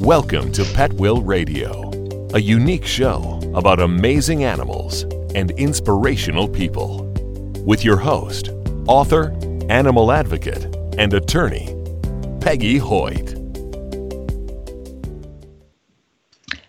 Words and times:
Welcome 0.00 0.52
to 0.52 0.64
Pet 0.74 0.92
Will 0.92 1.22
Radio, 1.22 1.90
a 2.34 2.38
unique 2.38 2.84
show 2.84 3.40
about 3.54 3.80
amazing 3.80 4.44
animals 4.44 5.04
and 5.34 5.52
inspirational 5.52 6.48
people. 6.48 7.10
With 7.64 7.82
your 7.82 7.96
host, 7.96 8.50
author, 8.86 9.34
animal 9.70 10.12
advocate, 10.12 10.66
and 10.98 11.14
attorney, 11.14 11.74
Peggy 12.42 12.76
Hoyt. 12.76 13.35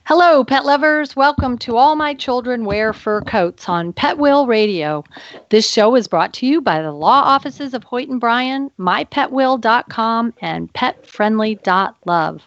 Hello, 0.08 0.42
pet 0.46 0.64
lovers. 0.64 1.18
Welcome 1.18 1.58
to 1.58 1.76
All 1.76 1.98
My 1.98 2.14
Children 2.14 2.64
Wear 2.64 2.94
Fur 2.94 3.20
Coats 3.20 3.68
on 3.68 3.92
Pet 3.92 4.18
Will 4.18 4.48
Radio. 4.48 5.04
This 5.50 5.70
show 5.70 5.96
is 5.96 6.08
brought 6.08 6.34
to 6.36 6.46
you 6.46 6.62
by 6.62 6.82
the 6.82 6.94
law 6.94 7.24
offices 7.24 7.74
of 7.74 7.84
Hoyt 7.84 8.08
and 8.08 8.18
Bryan, 8.18 8.72
mypetwill.com, 8.80 10.34
and 10.40 10.72
petfriendly.love. 10.72 12.42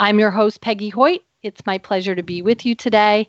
I'm 0.00 0.18
your 0.18 0.32
host, 0.32 0.60
Peggy 0.60 0.88
Hoyt. 0.88 1.22
It's 1.44 1.64
my 1.64 1.78
pleasure 1.78 2.16
to 2.16 2.22
be 2.24 2.42
with 2.42 2.66
you 2.66 2.74
today. 2.74 3.28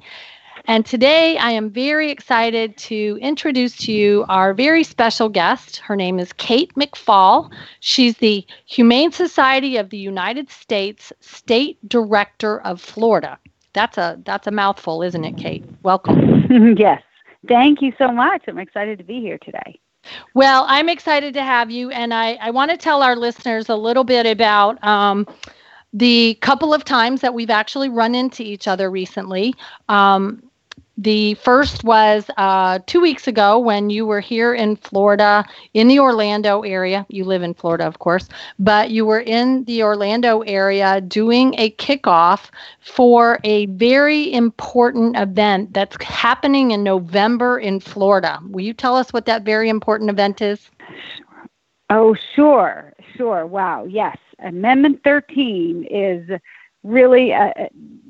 And 0.66 0.84
today 0.84 1.38
I 1.38 1.52
am 1.52 1.70
very 1.70 2.09
excited 2.09 2.76
to 2.78 3.20
introduce 3.22 3.78
to 3.86 3.92
you 3.92 4.26
our 4.30 4.56
very 4.56 4.84
special 4.84 5.30
guest. 5.30 5.78
Her 5.78 5.95
name 5.95 6.17
is 6.17 6.34
Kate 6.34 6.73
MacFall. 6.76 7.52
She's 7.81 8.17
the 8.17 8.48
Humane 8.66 9.12
Society 9.12 9.78
of 9.78 9.92
the 9.92 10.00
United 10.00 10.50
States 10.50 11.14
State 11.22 11.78
Director 11.88 12.62
of 12.62 12.81
Florida. 12.81 13.38
That's 13.76 13.98
a 14.00 14.20
that's 14.26 14.48
a 14.48 14.52
mouthful, 14.52 15.04
isn't 15.04 15.24
it, 15.24 15.38
Kate? 15.38 15.64
Welcome. 15.84 16.76
yes. 16.78 17.04
Thank 17.48 17.82
you 17.82 17.94
so 18.00 18.08
much. 18.12 18.46
I'm 18.48 18.58
excited 18.58 18.98
to 18.98 19.04
be 19.04 19.20
here 19.20 19.38
today. 19.38 19.80
Well, 20.34 20.66
I'm 20.68 20.90
excited 20.90 21.34
to 21.36 21.44
have 21.44 21.70
you, 21.70 21.90
and 21.92 22.14
I, 22.14 22.34
I 22.42 22.52
want 22.52 22.72
to 22.72 22.78
tell 22.78 23.04
our 23.04 23.16
listeners 23.16 23.70
a 23.70 23.76
little 23.76 24.04
bit 24.04 24.26
about 24.26 24.84
um, 24.84 25.28
the 25.94 26.36
couple 26.42 26.74
of 26.74 26.84
times 26.84 27.22
that 27.22 27.34
we've 27.34 27.50
actually 27.50 27.90
run 27.90 28.16
into 28.16 28.44
each 28.44 28.67
other 28.67 28.90
recently. 28.90 29.54
Um, 29.89 30.44
the 30.98 31.34
first 31.36 31.84
was 31.84 32.30
uh, 32.38 32.80
two 32.86 33.02
weeks 33.02 33.28
ago 33.28 33.60
when 33.60 33.90
you 33.90 34.06
were 34.06 34.20
here 34.20 34.54
in 34.54 34.76
Florida, 34.76 35.46
in 35.74 35.88
the 35.88 36.00
Orlando 36.00 36.62
area. 36.62 37.06
You 37.10 37.26
live 37.26 37.44
in 37.44 37.54
Florida, 37.54 37.86
of 37.86 38.00
course, 38.00 38.30
but 38.60 38.92
you 38.92 39.06
were 39.06 39.20
in 39.20 39.66
the 39.66 39.84
Orlando 39.84 40.42
area 40.42 41.02
doing 41.02 41.56
a 41.58 41.72
kickoff 41.72 42.50
for 42.80 43.40
a 43.44 43.66
very 43.68 44.32
important 44.34 45.18
event 45.18 45.73
that's 45.73 46.02
happening 46.02 46.72
in 46.72 46.84
November 46.84 47.60
in 47.60 47.80
Florida. 47.80 48.40
Will 48.50 48.64
you 48.64 48.73
tell 48.73 48.96
us 48.96 49.12
what 49.12 49.26
that 49.26 49.44
very 49.44 49.70
important 49.70 50.10
event 50.10 50.42
is? 50.42 50.70
Oh, 51.90 52.16
sure, 52.36 52.94
sure. 53.16 53.46
Wow, 53.46 53.86
yes. 53.86 54.18
Amendment 54.40 55.02
13 55.04 55.88
is 55.90 56.30
really 56.86 57.33
uh, 57.33 57.52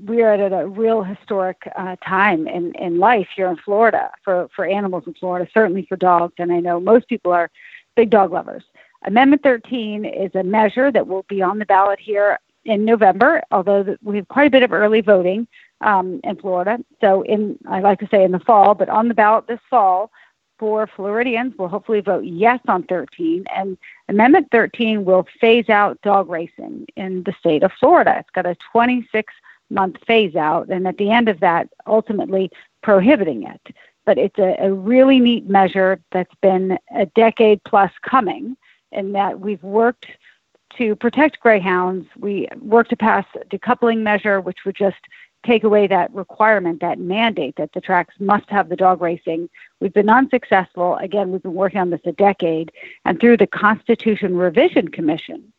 we 0.06 0.22
are 0.22 0.34
at 0.34 0.52
a 0.52 0.68
real 0.68 1.02
historic 1.02 1.58
uh, 1.76 1.96
time 2.06 2.48
in, 2.48 2.74
in 2.76 3.00
life 3.00 3.28
here 3.36 3.48
in 3.48 3.58
Florida 3.58 4.12
for, 4.24 4.48
for 4.56 4.66
animals 4.66 5.04
in 5.08 5.14
Florida, 5.16 5.50
certainly 5.54 5.86
for 5.88 5.96
dogs, 5.96 6.34
and 6.38 6.52
I 6.52 6.60
know 6.60 6.80
most 6.80 7.08
people 7.08 7.32
are 7.32 7.50
big 7.96 8.12
dog 8.12 8.32
lovers. 8.32 8.64
Amendment 9.06 9.42
13 9.44 10.06
is 10.06 10.32
a 10.36 10.44
measure 10.44 10.92
that 10.92 11.08
will 11.08 11.26
be 11.28 11.42
on 11.42 11.58
the 11.58 11.66
ballot 11.66 12.00
here 12.00 12.40
in 12.66 12.86
November, 12.86 13.42
although 13.52 13.96
we 14.04 14.18
have 14.18 14.28
quite 14.28 14.48
a 14.48 14.52
bit 14.52 14.64
of 14.64 14.74
early 14.74 15.02
voting 15.02 15.48
um, 15.82 16.20
in 16.24 16.36
Florida. 16.36 16.78
So, 17.02 17.22
in 17.24 17.58
I 17.68 17.80
like 17.80 18.00
to 18.00 18.08
say 18.10 18.24
in 18.24 18.32
the 18.32 18.40
fall, 18.40 18.74
but 18.74 18.90
on 18.90 19.08
the 19.08 19.14
ballot 19.14 19.48
this 19.48 19.60
fall 19.70 20.12
for 20.58 20.88
Floridians 20.88 21.54
will 21.58 21.68
hopefully 21.68 22.02
vote 22.02 22.24
yes 22.24 22.60
on 22.68 22.84
13. 22.84 23.46
And 23.54 23.78
Amendment 24.10 24.48
13 24.52 25.06
will 25.06 25.28
phase 25.40 25.70
out 25.70 26.02
dog 26.02 26.30
racing 26.30 26.88
in 26.96 27.24
the 27.24 27.34
state 27.40 27.64
of 27.64 27.72
Florida. 27.80 28.18
It's 28.20 28.30
got 28.32 28.46
a 28.46 28.56
26 28.72 29.34
month 29.70 29.98
phase 30.06 30.36
out, 30.36 30.70
and 30.70 30.88
at 30.88 30.98
the 30.98 31.12
end 31.12 31.28
of 31.28 31.40
that, 31.40 31.70
ultimately 31.88 32.52
prohibiting 32.84 33.44
it. 33.44 33.76
But 34.06 34.18
it's 34.18 34.38
a, 34.38 34.56
a 34.60 34.72
really 34.72 35.20
neat 35.20 35.50
measure 35.50 36.00
that's 36.12 36.36
been 36.42 36.78
a 36.96 37.08
decade 37.08 37.64
plus 37.64 37.92
coming, 38.04 38.56
in 38.92 39.12
that 39.14 39.40
we've 39.40 39.64
worked 39.64 40.08
to 40.78 40.96
protect 40.96 41.40
greyhounds. 41.40 42.08
We 42.18 42.48
worked 42.62 42.92
to 42.92 42.98
pass 42.98 43.26
a 43.36 43.46
decoupling 43.46 44.02
measure, 44.02 44.40
which 44.40 44.66
would 44.66 44.76
just 44.76 44.98
take 45.46 45.64
away 45.64 45.88
that 45.88 46.14
requirement, 46.14 46.82
that 46.82 47.00
mandate 47.00 47.56
that 47.58 47.74
the 47.74 47.82
tracks 47.82 48.16
must 48.20 48.50
have 48.50 48.70
the 48.70 48.76
dog 48.76 49.02
racing. 49.02 49.50
We've 49.80 49.94
been 49.94 50.10
unsuccessful. 50.10 50.96
Again, 50.98 51.32
we've 51.32 51.44
been 51.44 51.54
working 51.54 51.80
on 51.80 51.90
this 51.90 52.02
a 52.06 52.12
decade. 52.12 52.72
And 53.06 53.20
through 53.20 53.38
the 53.38 53.48
Constitution 53.48 54.36
Revision 54.36 54.90
Commission, 54.90 55.52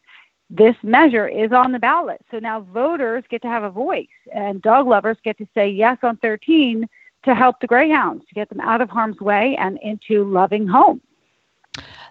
this 0.50 0.76
measure 0.82 1.26
is 1.26 1.52
on 1.52 1.72
the 1.72 1.78
ballot. 1.78 2.20
So 2.30 2.38
now 2.38 2.60
voters 2.60 3.24
get 3.28 3.42
to 3.42 3.48
have 3.48 3.64
a 3.64 3.70
voice, 3.70 4.06
and 4.32 4.62
dog 4.62 4.86
lovers 4.86 5.16
get 5.24 5.38
to 5.38 5.48
say 5.54 5.68
yes 5.68 5.98
on 6.02 6.16
13 6.18 6.88
to 7.24 7.34
help 7.34 7.60
the 7.60 7.66
greyhounds, 7.66 8.24
to 8.28 8.34
get 8.34 8.48
them 8.48 8.60
out 8.60 8.80
of 8.80 8.88
harm's 8.88 9.20
way 9.20 9.56
and 9.58 9.78
into 9.82 10.24
loving 10.24 10.66
homes 10.66 11.00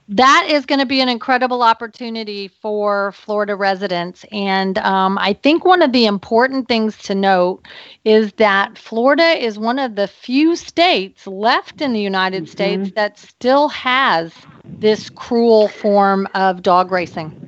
that 0.08 0.48
is 0.50 0.66
going 0.66 0.80
to 0.80 0.86
be 0.86 1.02
an 1.02 1.10
incredible 1.10 1.64
opportunity 1.64 2.48
for 2.48 3.12
Florida 3.14 3.56
residents. 3.56 4.24
And 4.32 4.78
um, 4.80 5.18
I 5.18 5.34
think 5.34 5.66
one 5.66 5.82
of 5.82 5.94
the 5.94 6.06
important 6.06 6.68
things 6.68 6.98
to 7.04 7.16
note 7.16 7.66
is 8.04 8.32
that 8.34 8.78
Florida 8.78 9.44
is 9.44 9.58
one 9.58 9.80
of 9.80 9.96
the 9.96 10.08
few 10.08 10.56
states 10.56 11.26
left 11.26 11.82
in 11.82 11.94
the 11.94 12.02
United 12.02 12.44
mm-hmm. 12.44 12.52
States 12.52 12.92
that 12.96 13.18
still 13.18 13.68
has 13.70 14.32
this 14.64 15.10
cruel 15.10 15.68
form 15.68 16.28
of 16.36 16.62
dog 16.62 16.92
racing. 16.92 17.42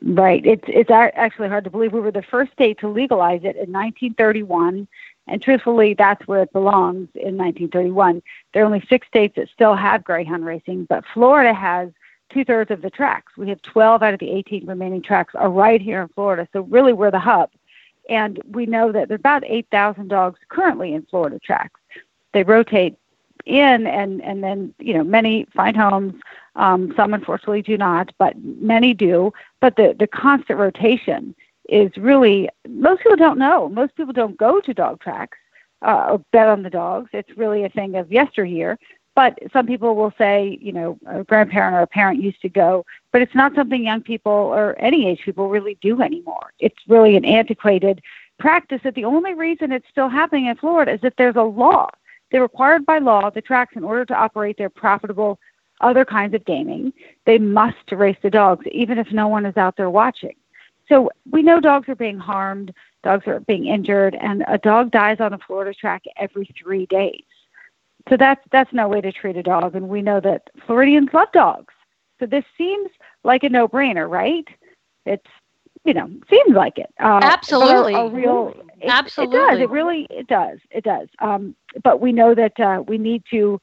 Right. 0.00 0.44
It's 0.46 0.64
it's 0.68 0.90
actually 0.90 1.48
hard 1.48 1.64
to 1.64 1.70
believe 1.70 1.92
we 1.92 2.00
were 2.00 2.12
the 2.12 2.22
first 2.22 2.52
state 2.52 2.78
to 2.80 2.88
legalize 2.88 3.40
it 3.40 3.56
in 3.56 3.72
1931 3.72 4.88
and 5.28 5.42
truthfully, 5.42 5.94
that's 5.94 6.26
where 6.26 6.42
it 6.42 6.52
belongs 6.52 7.08
in 7.14 7.36
1931. 7.36 8.22
There 8.52 8.62
are 8.62 8.66
only 8.66 8.84
six 8.88 9.06
states 9.06 9.36
that 9.36 9.48
still 9.52 9.74
have 9.74 10.02
greyhound 10.02 10.44
racing, 10.44 10.86
but 10.86 11.04
Florida 11.12 11.52
has 11.52 11.90
two 12.30 12.44
thirds 12.44 12.70
of 12.70 12.82
the 12.82 12.90
tracks. 12.90 13.32
We 13.36 13.48
have 13.50 13.60
12 13.62 14.02
out 14.02 14.14
of 14.14 14.20
the 14.20 14.30
18 14.30 14.66
remaining 14.66 15.02
tracks 15.02 15.34
are 15.34 15.50
right 15.50 15.80
here 15.80 16.02
in 16.02 16.08
Florida. 16.08 16.48
So 16.52 16.62
really, 16.62 16.92
we're 16.92 17.10
the 17.10 17.18
hub. 17.18 17.50
And 18.08 18.40
we 18.50 18.64
know 18.64 18.90
that 18.90 19.08
there 19.08 19.14
are 19.14 19.16
about 19.16 19.44
8,000 19.46 20.08
dogs 20.08 20.40
currently 20.48 20.94
in 20.94 21.02
Florida 21.02 21.38
tracks. 21.38 21.78
They 22.32 22.42
rotate 22.42 22.96
in, 23.44 23.86
and 23.86 24.22
and 24.22 24.42
then 24.44 24.74
you 24.78 24.94
know 24.94 25.04
many 25.04 25.46
find 25.54 25.76
homes. 25.76 26.14
Um, 26.56 26.92
some 26.96 27.14
unfortunately 27.14 27.62
do 27.62 27.76
not, 27.76 28.12
but 28.18 28.34
many 28.42 28.94
do. 28.94 29.32
But 29.60 29.76
the 29.76 29.94
the 29.98 30.06
constant 30.06 30.58
rotation 30.58 31.34
is 31.68 31.90
really 31.96 32.48
most 32.68 33.02
people 33.02 33.16
don't 33.16 33.38
know. 33.38 33.68
Most 33.68 33.94
people 33.96 34.12
don't 34.12 34.36
go 34.36 34.60
to 34.60 34.74
dog 34.74 35.00
tracks 35.00 35.38
uh, 35.82 36.08
or 36.10 36.24
bet 36.32 36.48
on 36.48 36.62
the 36.62 36.70
dogs. 36.70 37.10
It's 37.12 37.36
really 37.36 37.64
a 37.64 37.68
thing 37.68 37.96
of 37.96 38.10
yesteryear. 38.10 38.78
But 39.14 39.36
some 39.52 39.66
people 39.66 39.96
will 39.96 40.12
say, 40.16 40.58
you 40.60 40.72
know, 40.72 40.96
a 41.06 41.24
grandparent 41.24 41.74
or 41.74 41.80
a 41.80 41.88
parent 41.88 42.22
used 42.22 42.40
to 42.42 42.48
go, 42.48 42.86
but 43.10 43.20
it's 43.20 43.34
not 43.34 43.52
something 43.56 43.84
young 43.84 44.00
people 44.00 44.30
or 44.30 44.76
any 44.78 45.08
age 45.08 45.22
people 45.24 45.48
really 45.48 45.76
do 45.80 46.00
anymore. 46.00 46.52
It's 46.60 46.78
really 46.86 47.16
an 47.16 47.24
antiquated 47.24 48.00
practice 48.38 48.80
that 48.84 48.94
the 48.94 49.04
only 49.04 49.34
reason 49.34 49.72
it's 49.72 49.88
still 49.90 50.08
happening 50.08 50.46
in 50.46 50.56
Florida 50.56 50.92
is 50.92 51.00
if 51.02 51.16
there's 51.16 51.34
a 51.34 51.42
law. 51.42 51.90
They're 52.30 52.42
required 52.42 52.86
by 52.86 52.98
law, 52.98 53.30
the 53.30 53.40
tracks, 53.40 53.74
in 53.74 53.82
order 53.82 54.04
to 54.04 54.14
operate 54.14 54.56
their 54.56 54.70
profitable 54.70 55.40
other 55.80 56.04
kinds 56.04 56.34
of 56.34 56.44
gaming, 56.44 56.92
they 57.24 57.38
must 57.38 57.90
race 57.90 58.18
the 58.22 58.30
dogs, 58.30 58.66
even 58.70 58.98
if 58.98 59.10
no 59.10 59.26
one 59.26 59.46
is 59.46 59.56
out 59.56 59.76
there 59.76 59.90
watching. 59.90 60.34
So 60.88 61.10
we 61.30 61.42
know 61.42 61.60
dogs 61.60 61.88
are 61.88 61.94
being 61.94 62.18
harmed, 62.18 62.72
dogs 63.02 63.26
are 63.26 63.40
being 63.40 63.66
injured, 63.66 64.16
and 64.20 64.44
a 64.48 64.58
dog 64.58 64.90
dies 64.90 65.18
on 65.20 65.34
a 65.34 65.38
Florida 65.38 65.74
track 65.74 66.04
every 66.16 66.50
three 66.60 66.86
days. 66.86 67.24
So 68.08 68.16
that's 68.16 68.40
that's 68.50 68.72
no 68.72 68.88
way 68.88 69.00
to 69.00 69.12
treat 69.12 69.36
a 69.36 69.42
dog, 69.42 69.74
and 69.74 69.88
we 69.88 70.00
know 70.02 70.20
that 70.20 70.48
Floridians 70.66 71.10
love 71.12 71.28
dogs. 71.32 71.74
So 72.18 72.26
this 72.26 72.44
seems 72.56 72.90
like 73.22 73.44
a 73.44 73.48
no-brainer, 73.48 74.08
right? 74.08 74.46
It's 75.04 75.26
you 75.84 75.94
know 75.94 76.08
seems 76.30 76.54
like 76.54 76.78
it. 76.78 76.90
Absolutely, 76.98 77.94
a, 77.94 77.98
a 77.98 78.10
real 78.10 78.54
it, 78.80 78.88
Absolutely, 78.88 79.36
it 79.36 79.40
does. 79.40 79.60
It 79.60 79.70
really 79.70 80.06
it 80.10 80.26
does. 80.26 80.58
It 80.70 80.84
does. 80.84 81.08
Um, 81.18 81.54
but 81.84 82.00
we 82.00 82.12
know 82.12 82.34
that 82.34 82.58
uh, 82.58 82.82
we 82.86 82.96
need 82.96 83.24
to 83.30 83.60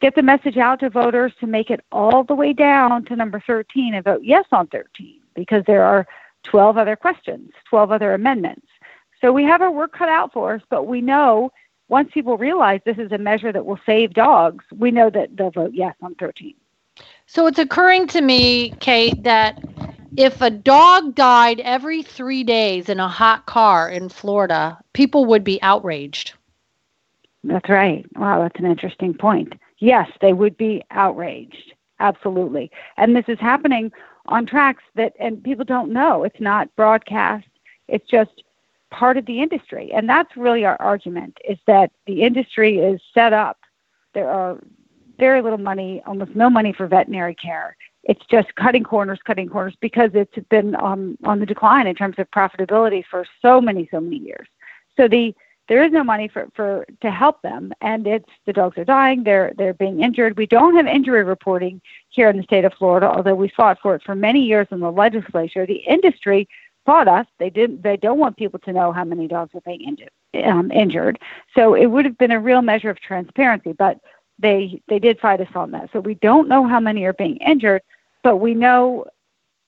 get 0.00 0.14
the 0.14 0.22
message 0.22 0.56
out 0.56 0.80
to 0.80 0.90
voters 0.90 1.32
to 1.40 1.46
make 1.46 1.70
it 1.70 1.80
all 1.90 2.24
the 2.24 2.34
way 2.34 2.52
down 2.52 3.04
to 3.06 3.16
number 3.16 3.42
13 3.46 3.94
and 3.94 4.04
vote 4.04 4.20
yes 4.22 4.44
on 4.52 4.66
13 4.68 5.20
because 5.34 5.64
there 5.66 5.82
are 5.82 6.06
12 6.50 6.76
other 6.76 6.96
questions, 6.96 7.50
12 7.70 7.92
other 7.92 8.14
amendments. 8.14 8.66
So 9.20 9.32
we 9.32 9.44
have 9.44 9.62
our 9.62 9.70
work 9.70 9.92
cut 9.92 10.08
out 10.08 10.32
for 10.32 10.54
us, 10.54 10.62
but 10.70 10.86
we 10.86 11.00
know 11.00 11.50
once 11.88 12.10
people 12.12 12.36
realize 12.36 12.80
this 12.84 12.98
is 12.98 13.12
a 13.12 13.18
measure 13.18 13.52
that 13.52 13.64
will 13.64 13.80
save 13.86 14.12
dogs, 14.12 14.64
we 14.76 14.90
know 14.90 15.10
that 15.10 15.36
they'll 15.36 15.50
vote 15.50 15.72
yes 15.74 15.94
on 16.02 16.14
13. 16.16 16.54
So 17.26 17.46
it's 17.46 17.58
occurring 17.58 18.06
to 18.08 18.20
me, 18.20 18.70
Kate, 18.80 19.22
that 19.22 19.62
if 20.16 20.40
a 20.40 20.50
dog 20.50 21.14
died 21.14 21.60
every 21.60 22.02
three 22.02 22.44
days 22.44 22.88
in 22.88 23.00
a 23.00 23.08
hot 23.08 23.46
car 23.46 23.88
in 23.88 24.08
Florida, 24.08 24.78
people 24.92 25.24
would 25.26 25.44
be 25.44 25.60
outraged. 25.62 26.34
That's 27.44 27.68
right. 27.68 28.04
Wow, 28.16 28.42
that's 28.42 28.58
an 28.58 28.66
interesting 28.66 29.14
point. 29.14 29.54
Yes, 29.78 30.10
they 30.20 30.32
would 30.32 30.56
be 30.56 30.82
outraged. 30.90 31.74
Absolutely. 32.00 32.70
And 32.96 33.14
this 33.14 33.24
is 33.28 33.38
happening 33.40 33.92
on 34.28 34.46
tracks 34.46 34.84
that 34.94 35.12
and 35.18 35.42
people 35.42 35.64
don't 35.64 35.92
know 35.92 36.24
it's 36.24 36.40
not 36.40 36.74
broadcast 36.76 37.46
it's 37.88 38.06
just 38.08 38.42
part 38.90 39.16
of 39.16 39.26
the 39.26 39.40
industry. 39.40 39.90
And 39.92 40.08
that's 40.08 40.36
really 40.36 40.64
our 40.64 40.80
argument 40.80 41.38
is 41.48 41.58
that 41.66 41.90
the 42.06 42.22
industry 42.22 42.78
is 42.78 43.00
set 43.12 43.32
up. 43.32 43.58
There 44.14 44.30
are 44.30 44.58
very 45.18 45.42
little 45.42 45.58
money, 45.58 46.02
almost 46.06 46.34
no 46.34 46.48
money 46.48 46.72
for 46.72 46.86
veterinary 46.86 47.34
care. 47.34 47.76
It's 48.04 48.24
just 48.30 48.54
cutting 48.54 48.84
corners, 48.84 49.18
cutting 49.24 49.48
corners 49.48 49.76
because 49.80 50.10
it's 50.14 50.38
been 50.48 50.76
um, 50.76 51.18
on 51.24 51.40
the 51.40 51.46
decline 51.46 51.86
in 51.86 51.94
terms 51.94 52.16
of 52.18 52.30
profitability 52.30 53.04
for 53.10 53.26
so 53.42 53.60
many, 53.60 53.88
so 53.90 54.00
many 54.00 54.16
years. 54.16 54.48
So 54.96 55.08
the 55.08 55.34
there 55.68 55.84
is 55.84 55.92
no 55.92 56.02
money 56.02 56.28
for, 56.28 56.48
for 56.54 56.86
to 57.00 57.10
help 57.10 57.42
them 57.42 57.72
and 57.80 58.06
it's 58.06 58.28
the 58.46 58.52
dogs 58.52 58.76
are 58.78 58.84
dying 58.84 59.24
they're 59.24 59.52
they're 59.56 59.74
being 59.74 60.02
injured 60.02 60.36
we 60.36 60.46
don't 60.46 60.76
have 60.76 60.86
injury 60.86 61.22
reporting 61.22 61.80
here 62.08 62.28
in 62.28 62.36
the 62.36 62.42
state 62.42 62.64
of 62.64 62.72
florida 62.74 63.06
although 63.06 63.34
we 63.34 63.48
fought 63.48 63.78
for 63.82 63.94
it 63.94 64.02
for 64.02 64.14
many 64.14 64.40
years 64.40 64.66
in 64.70 64.80
the 64.80 64.90
legislature 64.90 65.66
the 65.66 65.82
industry 65.86 66.48
fought 66.88 67.06
us. 67.06 67.26
They 67.38 67.50
didn't. 67.50 67.82
They 67.82 67.98
don't 67.98 68.18
want 68.18 68.38
people 68.38 68.58
to 68.60 68.72
know 68.72 68.92
how 68.92 69.04
many 69.04 69.28
dogs 69.28 69.54
are 69.54 69.60
being 69.60 69.82
injured. 69.82 70.10
Um, 70.42 70.72
injured. 70.72 71.18
So 71.54 71.74
it 71.74 71.84
would 71.84 72.06
have 72.06 72.16
been 72.16 72.30
a 72.30 72.40
real 72.40 72.62
measure 72.62 72.88
of 72.88 72.98
transparency, 72.98 73.72
but 73.72 73.98
they 74.38 74.80
they 74.88 74.98
did 74.98 75.20
fight 75.20 75.42
us 75.42 75.54
on 75.54 75.70
that. 75.72 75.90
So 75.92 76.00
we 76.00 76.14
don't 76.14 76.48
know 76.48 76.66
how 76.66 76.80
many 76.80 77.04
are 77.04 77.12
being 77.12 77.36
injured, 77.46 77.82
but 78.22 78.38
we 78.38 78.54
know 78.54 79.04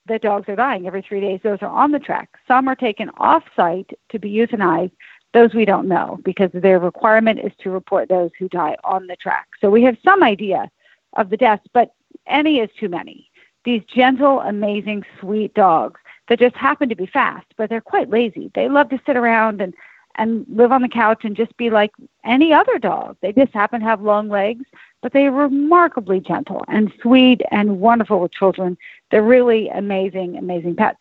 that 0.06 0.23
dogs 0.23 0.49
are 0.49 0.56
dying 0.56 0.87
every 0.87 1.02
three 1.02 1.20
days. 1.20 1.41
Those 1.43 1.58
are 1.61 1.69
on 1.69 1.93
the 1.93 1.99
track. 1.99 2.31
Some 2.49 2.69
are 2.69 2.75
taken 2.75 3.11
off 3.19 3.43
site 3.55 3.91
to 4.12 4.19
be 4.19 4.32
euthanized. 4.32 4.93
Those 5.32 5.55
we 5.55 5.65
don't 5.65 5.88
know 5.88 6.19
because 6.25 6.50
their 6.53 6.79
requirement 6.79 7.41
is 7.41 7.53
to 7.61 7.71
report 7.71 8.09
those 8.09 8.31
who 8.38 8.49
die 8.49 8.77
on 8.85 9.06
the 9.06 9.17
track. 9.17 9.47
So 9.61 9.71
we 9.71 9.82
have 9.85 9.97
some 10.05 10.23
idea 10.23 10.71
of 11.15 11.31
the 11.31 11.37
deaths, 11.37 11.67
but 11.73 11.94
any 12.27 12.59
is 12.59 12.71
too 12.79 12.88
many. 12.88 13.31
These 13.65 13.82
gentle, 13.85 14.41
amazing, 14.41 15.05
sweet 15.21 15.55
dogs 15.55 16.00
that 16.29 16.38
just 16.38 16.56
happen 16.56 16.88
to 16.88 16.97
be 16.97 17.06
fast, 17.06 17.47
but 17.56 17.69
they're 17.69 17.81
quite 17.81 18.11
lazy. 18.11 18.50
They 18.55 18.69
love 18.69 18.88
to 18.91 19.00
sit 19.06 19.17
around 19.17 19.61
and 19.61 19.75
and 20.17 20.44
live 20.49 20.73
on 20.73 20.82
the 20.82 20.88
couch 20.88 21.25
and 21.25 21.37
just 21.37 21.56
be 21.56 21.71
like 21.71 21.93
any 22.25 22.53
other 22.53 22.79
dog. 22.79 23.17
They 23.21 23.33
just 23.33 23.53
happen 23.53 23.81
to 23.81 23.87
have 23.87 24.03
long 24.03 24.29
legs, 24.29 24.65
but 25.03 25.12
they're 25.12 25.31
remarkably 25.31 26.21
gentle 26.21 26.65
and 26.69 26.93
sweet 27.00 27.43
and 27.50 27.81
wonderful 27.81 28.21
with 28.21 28.33
children. 28.33 28.76
They're 29.11 29.23
really 29.23 29.69
amazing, 29.69 30.37
amazing 30.37 30.76
pets. 30.76 30.99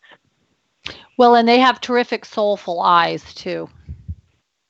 Well, 1.17 1.35
and 1.35 1.47
they 1.47 1.59
have 1.59 1.81
terrific 1.81 2.23
soulful 2.23 2.81
eyes 2.81 3.33
too. 3.33 3.67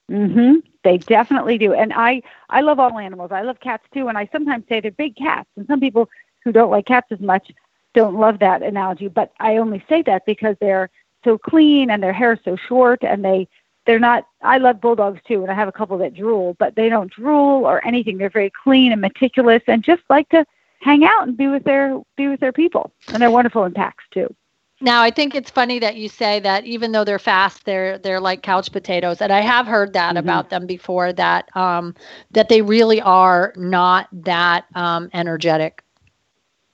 Mhm. 0.10 0.64
They 0.84 0.98
definitely 0.98 1.58
do. 1.58 1.74
And 1.74 1.94
I 1.94 2.22
I 2.50 2.62
love 2.62 2.80
all 2.80 2.98
animals. 3.00 3.32
I 3.32 3.42
love 3.42 3.60
cats 3.60 3.86
too, 3.94 4.08
and 4.08 4.18
I 4.18 4.28
sometimes 4.32 4.66
say 4.68 4.80
they're 4.80 4.92
big 4.92 5.16
cats. 5.16 5.50
And 5.56 5.68
some 5.68 5.80
people 5.80 6.10
who 6.44 6.52
don't 6.52 6.72
like 6.72 6.86
cats 6.86 7.12
as 7.12 7.20
much 7.20 7.52
don't 7.94 8.16
love 8.16 8.40
that 8.40 8.64
analogy, 8.64 9.08
but 9.08 9.34
I 9.40 9.58
only 9.58 9.84
say 9.90 10.02
that 10.04 10.26
because 10.26 10.56
they're 10.60 10.90
so 11.24 11.38
clean 11.38 11.90
and 11.92 12.02
their 12.02 12.14
hair 12.14 12.34
is 12.34 12.40
so 12.46 12.56
short 12.56 13.04
and 13.04 13.24
they 13.24 13.48
they're 13.86 14.00
not 14.00 14.26
I 14.42 14.58
love 14.58 14.82
bulldogs 14.82 15.20
too 15.28 15.42
and 15.44 15.52
I 15.52 15.56
have 15.56 15.68
a 15.68 15.72
couple 15.74 15.98
that 16.00 16.14
drool, 16.16 16.56
but 16.60 16.76
they 16.76 16.90
don't 16.90 17.12
drool 17.12 17.66
or 17.66 17.86
anything. 17.86 18.18
They're 18.18 18.30
very 18.30 18.52
clean 18.64 18.92
and 18.92 19.02
meticulous 19.02 19.62
and 19.68 19.84
just 19.84 20.04
like 20.10 20.30
to 20.30 20.46
hang 20.82 21.04
out 21.04 21.28
and 21.28 21.38
be 21.38 21.48
with 21.48 21.64
their 21.66 22.00
be 22.18 22.28
with 22.30 22.40
their 22.40 22.54
people. 22.54 22.94
And 23.12 23.22
they're 23.22 23.32
wonderful 23.32 23.66
in 23.66 23.74
packs 23.74 24.06
too. 24.12 24.34
Now, 24.82 25.02
I 25.02 25.12
think 25.12 25.36
it's 25.36 25.50
funny 25.50 25.80
that 25.80 25.98
you 25.98 26.08
say 26.08 26.40
that 26.40 26.66
even 26.66 26.94
though 26.94 27.04
they're 27.04 27.20
fast, 27.20 27.66
they're 27.66 27.98
they're 27.98 28.22
like 28.22 28.44
couch 28.44 28.72
potatoes, 28.72 29.22
and 29.22 29.32
I 29.32 29.42
have 29.42 29.68
heard 29.68 29.94
that 29.94 30.10
mm-hmm. 30.10 30.18
about 30.18 30.50
them 30.50 30.66
before. 30.66 31.12
That 31.12 31.56
um, 31.56 31.96
that 32.32 32.50
they 32.50 32.62
really 32.62 33.02
are 33.02 33.54
not 33.58 34.08
that 34.14 34.66
um, 34.76 35.10
energetic. 35.14 35.84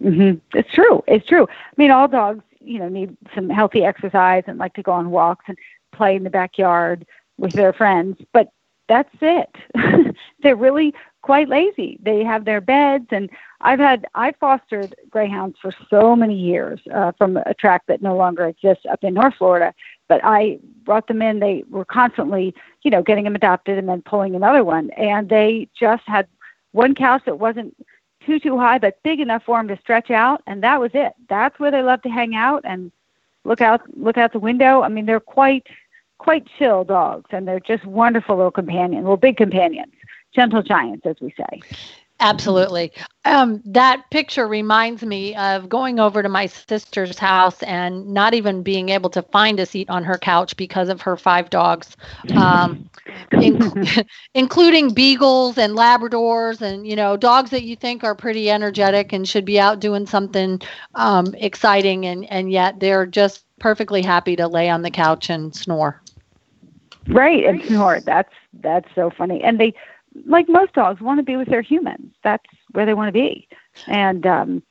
Mm-hmm. 0.03 0.37
It's 0.57 0.71
true. 0.71 1.03
It's 1.07 1.25
true. 1.25 1.47
I 1.49 1.73
mean, 1.77 1.89
all 1.89 2.07
dogs, 2.07 2.43
you 2.59 2.77
know, 2.79 2.89
need 2.89 3.15
some 3.33 3.49
healthy 3.49 3.83
exercise 3.83 4.43
and 4.45 4.59
like 4.59 4.73
to 4.75 4.83
go 4.83 4.91
on 4.91 5.09
walks 5.09 5.45
and 5.47 5.57
play 5.91 6.15
in 6.15 6.23
the 6.23 6.29
backyard 6.29 7.07
with 7.37 7.53
their 7.53 7.73
friends, 7.73 8.17
but 8.33 8.51
that's 8.87 9.15
it. 9.21 9.49
They're 10.43 10.55
really 10.55 10.93
quite 11.25 11.49
lazy. 11.49 11.97
They 12.03 12.23
have 12.23 12.45
their 12.45 12.61
beds, 12.61 13.07
and 13.09 13.31
I've 13.61 13.79
had 13.79 14.05
I 14.13 14.31
fostered 14.39 14.93
greyhounds 15.09 15.57
for 15.59 15.71
so 15.89 16.15
many 16.15 16.35
years 16.35 16.79
uh, 16.93 17.13
from 17.17 17.37
a 17.37 17.55
track 17.55 17.81
that 17.87 18.03
no 18.03 18.15
longer 18.15 18.45
exists 18.45 18.85
up 18.91 19.03
in 19.03 19.15
North 19.15 19.33
Florida. 19.39 19.73
But 20.07 20.21
I 20.23 20.59
brought 20.83 21.07
them 21.07 21.23
in. 21.23 21.39
They 21.39 21.63
were 21.67 21.83
constantly, 21.83 22.53
you 22.83 22.91
know, 22.91 23.01
getting 23.01 23.23
them 23.23 23.33
adopted 23.33 23.79
and 23.79 23.89
then 23.89 24.03
pulling 24.03 24.35
another 24.35 24.63
one, 24.63 24.91
and 24.91 25.27
they 25.27 25.67
just 25.77 26.03
had 26.05 26.27
one 26.73 26.93
couch 26.93 27.23
that 27.25 27.39
wasn't 27.39 27.75
too 28.23 28.39
too 28.39 28.59
high, 28.59 28.77
but 28.77 29.01
big 29.01 29.19
enough 29.19 29.41
for 29.47 29.57
them 29.57 29.67
to 29.69 29.81
stretch 29.81 30.11
out, 30.11 30.43
and 30.45 30.61
that 30.61 30.79
was 30.79 30.91
it. 30.93 31.13
That's 31.27 31.57
where 31.59 31.71
they 31.71 31.81
love 31.81 32.03
to 32.03 32.09
hang 32.09 32.35
out 32.35 32.61
and 32.65 32.91
look 33.45 33.61
out 33.61 33.81
look 33.97 34.19
out 34.19 34.31
the 34.31 34.37
window. 34.37 34.83
I 34.83 34.89
mean, 34.89 35.07
they're 35.07 35.19
quite 35.19 35.65
quite 36.19 36.45
chill 36.59 36.83
dogs, 36.83 37.31
and 37.31 37.47
they're 37.47 37.59
just 37.59 37.83
wonderful 37.85 38.35
little 38.35 38.51
companions, 38.51 39.05
well, 39.05 39.17
big 39.17 39.37
companions, 39.37 39.91
gentle 40.35 40.61
giants, 40.61 41.05
as 41.05 41.15
we 41.21 41.33
say. 41.37 41.61
Absolutely. 42.21 42.93
Um, 43.25 43.61
that 43.65 44.09
picture 44.09 44.47
reminds 44.47 45.03
me 45.03 45.35
of 45.35 45.67
going 45.67 45.99
over 45.99 46.23
to 46.23 46.29
my 46.29 46.45
sister's 46.45 47.19
house 47.19 47.61
and 47.63 48.07
not 48.07 48.33
even 48.33 48.63
being 48.63 48.87
able 48.87 49.09
to 49.09 49.21
find 49.21 49.59
a 49.59 49.65
seat 49.65 49.89
on 49.89 50.05
her 50.05 50.17
couch 50.17 50.55
because 50.55 50.87
of 50.87 51.01
her 51.01 51.17
five 51.17 51.49
dogs, 51.49 51.97
um, 52.37 52.89
inc- 53.33 54.07
including 54.33 54.93
beagles 54.93 55.57
and 55.57 55.75
Labradors 55.75 56.61
and, 56.61 56.87
you 56.87 56.95
know, 56.95 57.17
dogs 57.17 57.49
that 57.49 57.63
you 57.63 57.75
think 57.75 58.05
are 58.05 58.15
pretty 58.15 58.49
energetic 58.49 59.11
and 59.11 59.27
should 59.27 59.45
be 59.45 59.59
out 59.59 59.81
doing 59.81 60.05
something 60.05 60.61
um, 60.95 61.35
exciting, 61.37 62.05
and, 62.05 62.31
and 62.31 62.49
yet 62.49 62.79
they're 62.79 63.05
just 63.05 63.43
perfectly 63.59 64.01
happy 64.01 64.37
to 64.37 64.47
lay 64.47 64.69
on 64.69 64.83
the 64.83 64.91
couch 64.91 65.29
and 65.29 65.53
snore. 65.53 66.01
Right, 67.07 67.43
and 67.43 67.61
snore. 67.63 67.99
That's 67.99 68.33
that's 68.61 68.87
so 68.95 69.11
funny. 69.15 69.43
And 69.43 69.59
they 69.59 69.73
like 70.25 70.47
most 70.47 70.73
dogs, 70.73 71.01
want 71.01 71.19
to 71.19 71.23
be 71.23 71.35
with 71.35 71.49
their 71.49 71.61
humans. 71.61 72.13
That's 72.23 72.45
where 72.71 72.85
they 72.85 72.93
want 72.93 73.09
to 73.09 73.11
be. 73.11 73.47
And 73.87 74.25
um, 74.25 74.63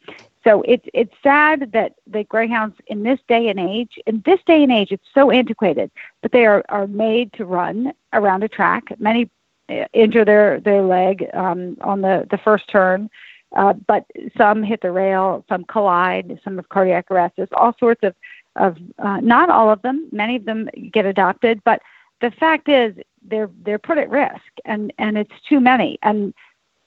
so 0.42 0.62
it's 0.62 0.86
it's 0.92 1.14
sad 1.22 1.72
that 1.72 1.94
the 2.06 2.24
greyhounds 2.24 2.76
in 2.86 3.02
this 3.02 3.18
day 3.28 3.48
and 3.48 3.58
age, 3.58 3.98
in 4.06 4.22
this 4.24 4.40
day 4.46 4.62
and 4.62 4.72
age, 4.72 4.92
it's 4.92 5.08
so 5.14 5.30
antiquated. 5.30 5.90
But 6.22 6.32
they 6.32 6.46
are 6.46 6.64
are 6.68 6.86
made 6.86 7.32
to 7.34 7.44
run 7.44 7.92
around 8.12 8.42
a 8.42 8.48
track. 8.48 8.84
Many 8.98 9.30
uh, 9.68 9.86
injure 9.92 10.24
their 10.24 10.60
their 10.60 10.82
leg 10.82 11.26
um, 11.34 11.76
on 11.80 12.00
the 12.00 12.26
the 12.30 12.38
first 12.38 12.68
turn. 12.68 13.10
Uh, 13.54 13.72
but 13.86 14.04
some 14.36 14.62
hit 14.62 14.80
the 14.80 14.90
rail, 14.90 15.44
some 15.48 15.64
collide, 15.64 16.40
some 16.42 16.56
have 16.56 16.68
cardiac 16.70 17.08
arrest. 17.10 17.34
There's 17.36 17.48
all 17.52 17.74
sorts 17.78 18.02
of, 18.02 18.14
of 18.56 18.76
uh, 18.98 19.20
not 19.20 19.48
all 19.48 19.70
of 19.70 19.80
them. 19.82 20.08
Many 20.10 20.36
of 20.36 20.44
them 20.44 20.68
get 20.92 21.06
adopted, 21.06 21.62
but 21.64 21.80
the 22.20 22.30
fact 22.30 22.68
is 22.68 22.94
they're 23.22 23.50
they're 23.62 23.78
put 23.78 23.98
at 23.98 24.10
risk 24.10 24.42
and 24.64 24.92
and 24.98 25.16
it's 25.18 25.32
too 25.48 25.60
many 25.60 25.98
and 26.02 26.34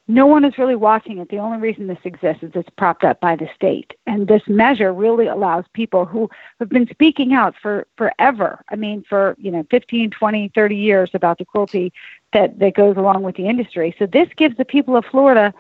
no 0.10 0.26
one 0.26 0.46
is 0.46 0.58
really 0.58 0.78
watching 0.78 1.18
it. 1.18 1.28
The 1.28 1.40
only 1.40 1.58
reason 1.58 1.88
this 1.88 1.98
exists 2.06 2.42
is 2.42 2.52
it's 2.56 2.70
propped 2.78 3.04
up 3.04 3.20
by 3.20 3.36
the 3.36 3.50
state 3.54 3.94
and 4.06 4.28
this 4.28 4.44
measure 4.48 4.94
really 4.94 5.28
allows 5.28 5.66
people 5.74 6.06
who 6.06 6.30
have 6.60 6.70
been 6.70 6.88
speaking 6.88 7.34
out 7.34 7.56
for 7.62 7.88
forever 7.98 8.64
i 8.70 8.76
mean 8.76 9.04
for 9.08 9.36
you 9.38 9.52
know 9.52 9.66
15 9.70 10.12
20 10.12 10.52
30 10.56 10.76
years 10.76 11.10
about 11.14 11.38
the 11.38 11.46
cruelty 11.46 11.92
that 12.34 12.58
that 12.60 12.74
goes 12.76 12.98
along 12.98 13.24
with 13.24 13.36
the 13.36 13.48
industry. 13.48 13.96
So 14.00 14.06
this 14.06 14.30
gives 14.38 14.58
the 14.58 14.66
people 14.66 14.96
of 14.96 15.06
florida 15.06 15.54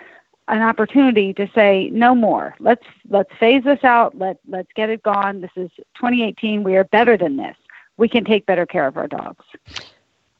an 0.50 0.62
opportunity 0.62 1.34
to 1.34 1.50
say 1.54 1.90
no 1.92 2.16
more. 2.16 2.56
Let's 2.60 2.86
let's 3.10 3.32
phase 3.40 3.64
this 3.64 3.84
out. 3.84 4.18
Let 4.18 4.38
let's 4.48 4.72
get 4.76 4.90
it 4.90 5.04
gone. 5.04 5.42
This 5.42 5.52
is 5.56 5.70
2018 5.96 6.64
we 6.64 6.78
are 6.78 6.86
better 6.86 7.18
than 7.18 7.38
this 7.38 7.56
we 7.98 8.08
can 8.08 8.24
take 8.24 8.46
better 8.46 8.66
care 8.66 8.88
of 8.88 8.98
our 8.98 9.08
dogs 9.08 9.44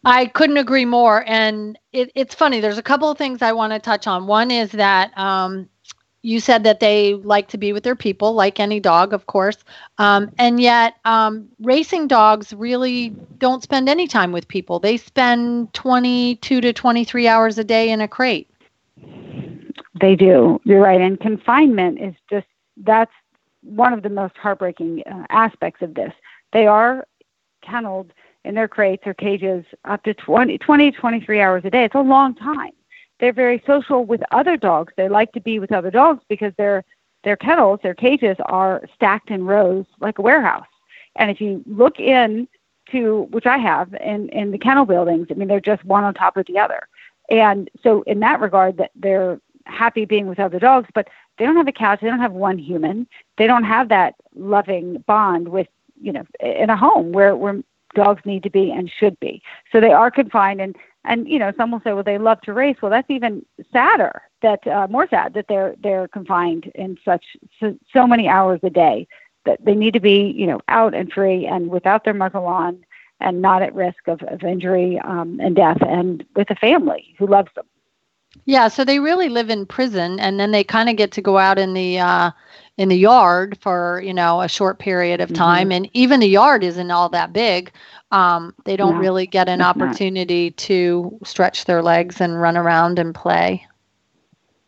I 0.08 0.28
couldn't 0.28 0.58
agree 0.58 0.86
more. 0.86 1.26
And 1.28 1.78
it, 1.92 2.12
it's 2.16 2.34
funny. 2.34 2.62
There's 2.62 2.78
a 2.78 2.84
couple 2.84 3.12
of 3.12 3.18
things 3.18 3.42
I 3.42 3.52
want 3.52 3.74
to 3.74 3.80
touch 3.80 4.08
on. 4.08 4.26
One 4.26 4.52
is 4.52 4.72
that 4.72 5.12
um, 5.18 5.68
you 6.22 6.40
said 6.40 6.64
that 6.64 6.80
they 6.80 7.16
like 7.16 7.50
to 7.50 7.58
be 7.58 7.74
with 7.74 7.84
their 7.84 7.96
people, 7.96 8.34
like 8.34 8.60
any 8.60 8.80
dog, 8.80 9.12
of 9.12 9.26
course. 9.26 9.58
Um, 9.98 10.32
and 10.38 10.62
yet, 10.62 10.96
um, 11.04 11.50
racing 11.60 12.08
dogs 12.08 12.54
really 12.54 13.10
don't 13.38 13.62
spend 13.62 13.90
any 13.90 14.08
time 14.08 14.32
with 14.32 14.48
people. 14.48 14.80
They 14.80 14.96
spend 14.96 15.74
22 15.74 16.62
to 16.62 16.72
23 16.72 17.28
hours 17.28 17.58
a 17.58 17.64
day 17.66 17.90
in 17.90 18.00
a 18.00 18.08
crate. 18.08 18.50
They 20.00 20.16
do. 20.16 20.62
You're 20.64 20.82
right. 20.82 21.02
And 21.02 21.20
confinement 21.20 22.00
is 22.00 22.14
just 22.30 22.48
that's 22.78 23.12
one 23.62 23.92
of 23.92 24.04
the 24.04 24.10
most 24.10 24.38
heartbreaking 24.38 25.04
uh, 25.06 25.26
aspects 25.30 25.82
of 25.82 25.96
this. 25.96 26.14
They 26.54 26.66
are 26.66 27.06
kenneled 27.68 28.12
in 28.44 28.56
their 28.56 28.68
crates 28.68 29.04
or 29.06 29.14
cages 29.14 29.66
up 29.86 30.04
to 30.04 30.14
20, 30.14 30.58
20, 30.58 30.92
23 30.92 31.42
hours 31.42 31.64
a 31.66 31.70
day. 31.70 31.84
It's 31.84 31.96
a 31.96 32.02
long 32.02 32.36
time. 32.36 32.72
They're 33.20 33.34
very 33.34 33.64
social 33.66 34.06
with 34.06 34.22
other 34.32 34.58
dogs. 34.58 34.94
They 34.96 35.10
like 35.10 35.32
to 35.34 35.42
be 35.42 35.60
with 35.60 35.72
other 35.72 35.92
dogs 35.92 36.24
because 36.30 36.54
their 36.58 36.84
their 37.24 37.36
kennels, 37.36 37.80
their 37.84 37.96
cages 37.96 38.38
are 38.46 38.84
stacked 38.96 39.32
in 39.32 39.44
rows 39.44 39.86
like 40.00 40.20
a 40.20 40.22
warehouse. 40.22 40.68
And 41.16 41.32
if 41.32 41.42
you 41.42 41.64
look 41.66 42.00
in 42.00 42.48
to 42.92 43.24
which 43.32 43.48
I 43.48 43.58
have 43.58 43.94
in 43.96 44.30
in 44.30 44.52
the 44.52 44.58
kennel 44.60 44.86
buildings, 44.86 45.28
I 45.30 45.34
mean 45.34 45.48
they're 45.48 45.60
just 45.60 45.84
one 45.84 46.04
on 46.04 46.14
top 46.14 46.38
of 46.38 46.46
the 46.46 46.60
other. 46.60 46.88
And 47.30 47.70
so 47.84 48.04
in 48.04 48.20
that 48.22 48.40
regard 48.40 48.78
that 48.78 48.92
they're 48.96 49.42
happy 49.66 50.06
being 50.06 50.28
with 50.28 50.40
other 50.40 50.60
dogs, 50.60 50.88
but 50.94 51.08
they 51.38 51.46
don't 51.46 51.56
have 51.56 51.68
a 51.68 51.72
couch, 51.72 52.00
they 52.02 52.08
don't 52.08 52.20
have 52.20 52.32
one 52.32 52.58
human. 52.58 53.08
They 53.38 53.48
don't 53.48 53.64
have 53.64 53.90
that 53.90 54.16
loving 54.36 55.04
bond 55.08 55.50
with, 55.50 55.68
you 56.00 56.12
know, 56.12 56.26
in 56.40 56.70
a 56.70 56.78
home 56.78 57.12
where 57.12 57.36
where 57.36 57.62
dogs 57.96 58.22
need 58.26 58.44
to 58.44 58.50
be 58.50 58.72
and 58.72 58.92
should 59.00 59.20
be. 59.20 59.42
So 59.72 59.80
they 59.80 59.92
are 59.92 60.12
confined, 60.12 60.62
and 60.62 60.76
and 61.06 61.28
you 61.28 61.40
know 61.40 61.52
some 61.58 61.72
will 61.72 61.82
say, 61.82 61.94
well, 61.94 62.04
they 62.04 62.18
love 62.18 62.42
to 62.42 62.54
race. 62.54 62.78
Well, 62.82 62.92
that's 62.92 63.10
even 63.10 63.46
sadder. 63.72 64.22
That 64.42 64.66
uh, 64.68 64.88
more 64.90 65.08
sad 65.10 65.34
that 65.34 65.46
they're 65.48 65.76
they're 65.82 66.08
confined 66.08 66.72
in 66.76 66.98
such 67.04 67.24
so, 67.60 67.78
so 67.92 68.08
many 68.08 68.28
hours 68.28 68.60
a 68.64 68.70
day 68.70 69.08
that 69.46 69.64
they 69.64 69.76
need 69.76 69.94
to 69.94 70.00
be 70.00 70.34
you 70.36 70.46
know 70.46 70.60
out 70.68 70.94
and 70.94 71.12
free 71.12 71.46
and 71.46 71.70
without 71.70 72.04
their 72.04 72.14
muzzle 72.14 72.46
on 72.46 72.84
and 73.20 73.42
not 73.42 73.64
at 73.64 73.74
risk 73.74 74.08
of, 74.08 74.22
of 74.24 74.44
injury 74.44 75.00
um, 75.00 75.40
and 75.42 75.56
death 75.56 75.80
and 75.82 76.24
with 76.36 76.50
a 76.52 76.56
family 76.56 77.16
who 77.18 77.26
loves 77.26 77.50
them. 77.56 77.66
Yeah, 78.46 78.68
so 78.68 78.86
they 78.86 79.00
really 79.00 79.30
live 79.30 79.50
in 79.50 79.66
prison, 79.66 80.20
and 80.20 80.40
then 80.40 80.52
they 80.52 80.64
kind 80.64 80.90
of 80.90 80.96
get 80.96 81.12
to 81.14 81.22
go 81.22 81.38
out 81.38 81.58
in 81.58 81.74
the 81.74 82.00
uh, 82.00 82.32
in 82.78 82.90
the 82.90 82.98
yard 82.98 83.58
for 83.60 84.02
you 84.04 84.14
know 84.14 84.42
a 84.42 84.48
short 84.48 84.80
period 84.80 85.20
of 85.20 85.34
time, 85.34 85.70
mm-hmm. 85.70 85.86
and 85.86 85.90
even 85.94 86.20
the 86.20 86.28
yard 86.28 86.64
isn't 86.64 86.92
all 86.92 87.10
that 87.10 87.34
big. 87.34 87.72
Um, 88.12 88.54
they 88.66 88.78
don't 88.78 88.96
no, 88.96 89.02
really 89.02 89.28
get 89.28 89.50
an 89.50 89.62
opportunity 89.62 90.50
not. 90.50 90.58
to 90.58 91.20
stretch 91.24 91.66
their 91.66 91.82
legs 91.82 92.22
and 92.22 92.40
run 92.40 92.56
around 92.56 93.00
and 93.00 93.14
play. 93.14 93.66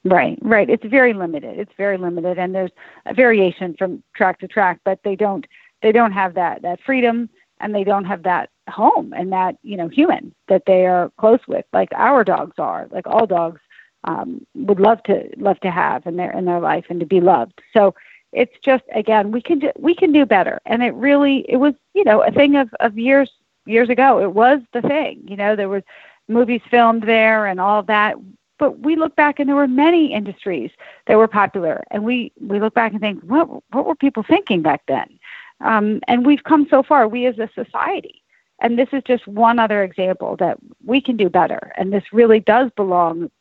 Right, 0.04 0.38
right. 0.42 0.70
It's 0.70 0.86
very 0.86 1.14
limited. 1.14 1.60
It's 1.60 1.72
very 1.78 1.98
limited, 1.98 2.40
and 2.40 2.54
there's 2.54 2.72
a 3.06 3.14
variation 3.14 3.76
from 3.78 4.04
track 4.16 4.40
to 4.40 4.48
track, 4.48 4.80
but 4.84 5.00
they 5.04 5.16
don't 5.16 5.46
they 5.82 5.92
don't 5.92 6.12
have 6.12 6.34
that 6.34 6.64
that 6.64 6.80
freedom, 6.82 7.30
and 7.60 7.76
they 7.76 7.84
don't 7.84 8.06
have 8.06 8.24
that 8.24 8.50
home 8.70 9.14
and 9.14 9.32
that 9.32 9.56
you 9.62 9.78
know 9.78 9.88
human 9.88 10.34
that 10.48 10.64
they 10.66 10.86
are 10.86 11.12
close 11.18 11.42
with, 11.48 11.66
like 11.74 11.90
our 11.96 12.24
dogs 12.24 12.56
are. 12.58 12.88
Like 12.92 13.06
all 13.06 13.28
dogs 13.28 13.62
um, 14.04 14.46
would 14.56 14.80
love 14.80 15.04
to 15.04 15.30
love 15.38 15.60
to 15.62 15.72
have 15.72 16.06
in 16.06 16.16
their 16.16 16.32
in 16.32 16.46
their 16.46 16.60
life 16.60 16.86
and 16.90 17.00
to 17.00 17.06
be 17.06 17.22
loved. 17.22 17.62
So 17.74 17.96
it's 18.32 18.56
just 18.64 18.84
again 18.94 19.32
we 19.32 19.42
can 19.42 19.60
do, 19.60 19.72
we 19.78 19.96
can 19.96 20.12
do 20.12 20.26
better, 20.26 20.60
and 20.66 20.84
it 20.84 20.94
really 20.94 21.46
it 21.50 21.58
was 21.58 21.74
you 21.94 22.04
know 22.04 22.22
a 22.22 22.32
thing 22.32 22.56
of 22.56 22.70
of 22.80 22.98
years 22.98 23.32
years 23.66 23.90
ago. 23.90 24.22
It 24.22 24.34
was 24.34 24.62
the 24.74 24.82
thing. 24.82 25.24
You 25.28 25.36
know 25.36 25.56
there 25.56 25.70
was 25.70 25.84
movies 26.28 26.62
filmed 26.70 27.04
there 27.04 27.46
and 27.46 27.60
all 27.60 27.84
that. 27.84 28.16
But 28.58 28.80
we 28.80 28.98
look 28.98 29.16
back 29.16 29.40
and 29.40 29.48
there 29.48 29.56
were 29.56 29.70
many 29.70 30.14
industries 30.14 30.70
that 31.08 31.18
were 31.18 31.28
popular, 31.28 31.84
and 31.92 32.04
we 32.04 32.32
we 32.42 32.60
look 32.60 32.74
back 32.74 32.92
and 32.92 33.02
think 33.02 33.22
what 33.24 33.48
what 33.72 33.86
were 33.86 33.96
people 33.96 34.24
thinking 34.24 34.62
back 34.62 34.84
then? 34.88 35.20
Um, 35.62 36.00
and 36.08 36.26
we've 36.26 36.44
come 36.44 36.68
so 36.70 36.84
far, 36.84 37.08
we 37.08 37.26
as 37.26 37.38
a 37.40 37.50
society. 37.54 38.24
And 38.62 38.78
this 38.78 38.90
is 38.92 39.02
just 39.06 39.28
one 39.28 39.60
other 39.60 39.84
example 39.84 40.36
that 40.38 40.58
we 40.86 41.02
can 41.02 41.16
do 41.18 41.30
better. 41.30 41.72
And 41.78 41.94
this 41.94 42.04
really 42.12 42.40
does 42.40 42.70
belong 42.76 43.32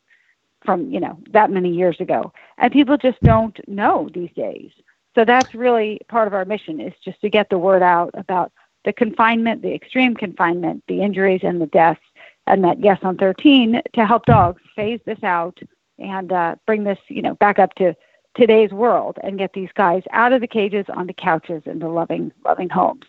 from 0.63 0.89
you 0.91 0.99
know 0.99 1.17
that 1.31 1.51
many 1.51 1.69
years 1.69 1.99
ago. 1.99 2.31
And 2.57 2.71
people 2.71 2.97
just 2.97 3.21
don't 3.21 3.57
know 3.67 4.09
these 4.13 4.31
days. 4.35 4.71
So 5.15 5.25
that's 5.25 5.53
really 5.53 5.99
part 6.07 6.27
of 6.27 6.33
our 6.33 6.45
mission 6.45 6.79
is 6.79 6.93
just 7.03 7.19
to 7.21 7.29
get 7.29 7.49
the 7.49 7.57
word 7.57 7.81
out 7.81 8.11
about 8.13 8.51
the 8.85 8.93
confinement 8.93 9.61
the 9.61 9.73
extreme 9.73 10.15
confinement 10.15 10.83
the 10.87 11.01
injuries 11.01 11.41
and 11.43 11.61
the 11.61 11.67
deaths. 11.67 12.01
And 12.47 12.63
that 12.63 12.79
yes 12.79 12.99
on 13.03 13.17
13 13.17 13.81
to 13.93 14.05
help 14.05 14.25
dogs 14.25 14.61
phase 14.75 14.99
this 15.05 15.21
out 15.23 15.59
and 15.99 16.31
uh, 16.31 16.55
bring 16.65 16.83
this 16.83 16.99
you 17.07 17.21
know 17.21 17.35
back 17.35 17.59
up 17.59 17.75
to 17.75 17.95
today's 18.35 18.71
world 18.71 19.17
and 19.23 19.37
get 19.37 19.53
these 19.53 19.69
guys 19.75 20.03
out 20.11 20.33
of 20.33 20.41
the 20.41 20.47
cages 20.47 20.85
onto 20.89 21.13
couches 21.13 21.63
into 21.65 21.87
loving 21.87 22.31
loving 22.45 22.69
homes. 22.69 23.05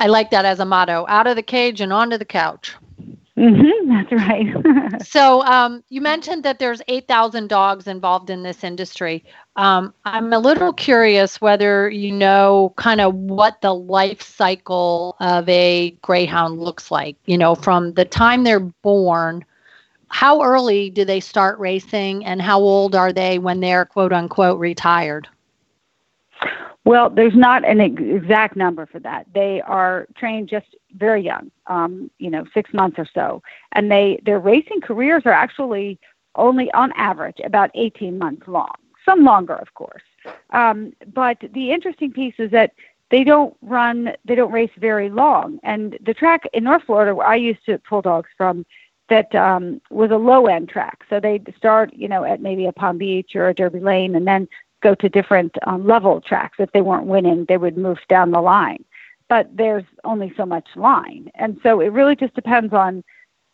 I 0.00 0.06
like 0.06 0.30
that 0.30 0.44
as 0.44 0.60
a 0.60 0.64
motto 0.64 1.06
out 1.08 1.26
of 1.26 1.36
the 1.36 1.42
cage 1.42 1.80
and 1.80 1.92
onto 1.92 2.18
the 2.18 2.24
couch 2.24 2.74
Mm-hmm, 3.38 3.88
that's 3.88 4.12
right. 4.12 5.02
so 5.06 5.42
um, 5.44 5.84
you 5.90 6.00
mentioned 6.00 6.42
that 6.42 6.58
there's 6.58 6.82
8,000 6.88 7.48
dogs 7.48 7.86
involved 7.86 8.30
in 8.30 8.42
this 8.42 8.64
industry. 8.64 9.24
Um, 9.54 9.94
I'm 10.04 10.32
a 10.32 10.40
little 10.40 10.72
curious 10.72 11.40
whether 11.40 11.88
you 11.88 12.10
know 12.10 12.72
kind 12.76 13.00
of 13.00 13.14
what 13.14 13.60
the 13.60 13.74
life 13.74 14.22
cycle 14.22 15.16
of 15.20 15.48
a 15.48 15.92
greyhound 16.02 16.58
looks 16.60 16.90
like. 16.90 17.16
You 17.26 17.38
know, 17.38 17.54
from 17.54 17.92
the 17.94 18.04
time 18.04 18.42
they're 18.42 18.60
born, 18.60 19.44
how 20.08 20.42
early 20.42 20.90
do 20.90 21.04
they 21.04 21.20
start 21.20 21.58
racing, 21.60 22.24
and 22.24 22.42
how 22.42 22.60
old 22.60 22.94
are 22.96 23.12
they 23.12 23.38
when 23.38 23.60
they're 23.60 23.86
quote 23.86 24.12
unquote 24.12 24.58
retired? 24.58 25.28
Well, 26.88 27.10
there's 27.10 27.34
not 27.34 27.66
an 27.66 27.82
ex- 27.82 28.00
exact 28.00 28.56
number 28.56 28.86
for 28.86 28.98
that. 29.00 29.26
They 29.34 29.60
are 29.60 30.06
trained 30.16 30.48
just 30.48 30.74
very 30.96 31.20
young, 31.20 31.50
um, 31.66 32.10
you 32.18 32.30
know, 32.30 32.46
six 32.54 32.72
months 32.72 32.98
or 32.98 33.06
so, 33.12 33.42
and 33.72 33.92
they 33.92 34.18
their 34.24 34.38
racing 34.38 34.80
careers 34.80 35.24
are 35.26 35.32
actually 35.32 35.98
only 36.36 36.72
on 36.72 36.92
average 36.96 37.40
about 37.44 37.70
18 37.74 38.16
months 38.16 38.48
long. 38.48 38.72
Some 39.04 39.22
longer, 39.22 39.56
of 39.56 39.74
course. 39.74 40.00
Um, 40.48 40.94
but 41.12 41.36
the 41.52 41.72
interesting 41.72 42.10
piece 42.10 42.36
is 42.38 42.50
that 42.52 42.72
they 43.10 43.22
don't 43.22 43.54
run, 43.60 44.14
they 44.24 44.34
don't 44.34 44.50
race 44.50 44.70
very 44.78 45.10
long. 45.10 45.60
And 45.64 45.98
the 46.06 46.14
track 46.14 46.44
in 46.54 46.64
North 46.64 46.84
Florida, 46.84 47.14
where 47.14 47.26
I 47.26 47.36
used 47.36 47.66
to 47.66 47.76
pull 47.80 48.00
dogs 48.00 48.30
from, 48.34 48.64
that 49.10 49.34
um, 49.34 49.82
was 49.90 50.10
a 50.10 50.16
low 50.16 50.46
end 50.46 50.70
track. 50.70 51.04
So 51.10 51.20
they'd 51.20 51.52
start, 51.54 51.92
you 51.92 52.08
know, 52.08 52.24
at 52.24 52.40
maybe 52.40 52.64
a 52.64 52.72
Palm 52.72 52.96
Beach 52.96 53.36
or 53.36 53.48
a 53.48 53.54
Derby 53.54 53.80
Lane, 53.80 54.14
and 54.14 54.26
then 54.26 54.48
go 54.82 54.94
to 54.94 55.08
different 55.08 55.56
um, 55.66 55.86
level 55.86 56.20
tracks. 56.20 56.56
If 56.58 56.72
they 56.72 56.80
weren't 56.80 57.06
winning, 57.06 57.44
they 57.48 57.56
would 57.56 57.76
move 57.76 57.98
down 58.08 58.30
the 58.30 58.40
line. 58.40 58.84
But 59.28 59.54
there's 59.54 59.84
only 60.04 60.32
so 60.36 60.46
much 60.46 60.66
line, 60.74 61.30
and 61.34 61.60
so 61.62 61.80
it 61.80 61.88
really 61.88 62.16
just 62.16 62.34
depends 62.34 62.72
on 62.72 63.04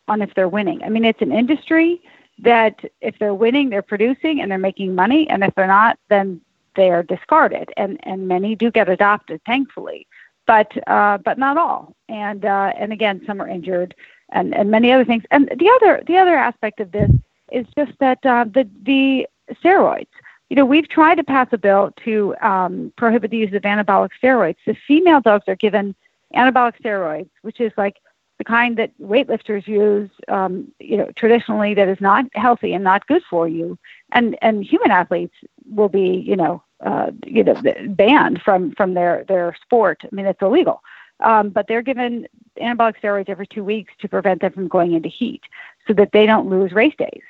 on 0.06 0.22
if 0.22 0.32
they're 0.34 0.48
winning. 0.48 0.82
I 0.84 0.88
mean, 0.88 1.04
it's 1.04 1.22
an 1.22 1.32
industry 1.32 2.00
that 2.38 2.80
if 3.00 3.18
they're 3.18 3.34
winning, 3.34 3.70
they're 3.70 3.82
producing 3.82 4.40
and 4.40 4.50
they're 4.50 4.58
making 4.58 4.94
money, 4.94 5.28
and 5.28 5.42
if 5.42 5.54
they're 5.54 5.66
not, 5.66 5.98
then 6.08 6.40
they 6.76 6.90
are 6.90 7.02
discarded. 7.02 7.72
And 7.76 7.98
and 8.04 8.28
many 8.28 8.54
do 8.54 8.70
get 8.70 8.88
adopted, 8.88 9.40
thankfully, 9.46 10.06
but 10.46 10.70
uh, 10.86 11.18
but 11.18 11.38
not 11.38 11.56
all. 11.56 11.96
And 12.08 12.44
uh, 12.44 12.72
and 12.78 12.92
again, 12.92 13.22
some 13.26 13.40
are 13.42 13.48
injured, 13.48 13.94
and 14.30 14.54
and 14.54 14.70
many 14.70 14.92
other 14.92 15.04
things. 15.04 15.24
And 15.30 15.48
the 15.48 15.70
other 15.80 16.02
the 16.06 16.18
other 16.18 16.36
aspect 16.36 16.80
of 16.80 16.92
this 16.92 17.10
is 17.50 17.66
just 17.76 17.92
that 18.00 18.24
uh, 18.24 18.44
the 18.44 18.68
the 18.82 19.26
steroids 19.52 20.06
you 20.54 20.60
know, 20.60 20.66
we've 20.66 20.88
tried 20.88 21.16
to 21.16 21.24
pass 21.24 21.48
a 21.50 21.58
bill 21.58 21.92
to 22.04 22.32
um, 22.40 22.92
prohibit 22.96 23.32
the 23.32 23.36
use 23.36 23.52
of 23.54 23.62
anabolic 23.62 24.10
steroids. 24.22 24.54
The 24.64 24.76
female 24.86 25.20
dogs 25.20 25.46
are 25.48 25.56
given 25.56 25.96
anabolic 26.32 26.74
steroids, 26.80 27.28
which 27.42 27.60
is 27.60 27.72
like 27.76 27.96
the 28.38 28.44
kind 28.44 28.76
that 28.76 28.92
weightlifters 29.02 29.66
use, 29.66 30.08
um, 30.28 30.70
you 30.78 30.96
know, 30.96 31.10
traditionally 31.16 31.74
that 31.74 31.88
is 31.88 32.00
not 32.00 32.26
healthy 32.34 32.72
and 32.72 32.84
not 32.84 33.04
good 33.08 33.22
for 33.28 33.48
you. 33.48 33.76
And 34.12 34.38
and 34.42 34.64
human 34.64 34.92
athletes 34.92 35.34
will 35.68 35.88
be, 35.88 36.22
you 36.24 36.36
know, 36.36 36.62
uh, 36.86 37.10
you 37.26 37.42
know, 37.42 37.60
banned 37.88 38.40
from 38.42 38.70
from 38.76 38.94
their 38.94 39.24
their 39.26 39.56
sport. 39.60 40.02
I 40.04 40.14
mean, 40.14 40.26
it's 40.26 40.40
illegal. 40.40 40.82
Um, 41.18 41.48
but 41.48 41.66
they're 41.66 41.82
given 41.82 42.28
anabolic 42.62 42.94
steroids 43.02 43.28
every 43.28 43.48
two 43.48 43.64
weeks 43.64 43.92
to 44.02 44.08
prevent 44.08 44.40
them 44.40 44.52
from 44.52 44.68
going 44.68 44.92
into 44.92 45.08
heat, 45.08 45.42
so 45.88 45.94
that 45.94 46.12
they 46.12 46.26
don't 46.26 46.48
lose 46.48 46.70
race 46.70 46.94
days 46.96 47.22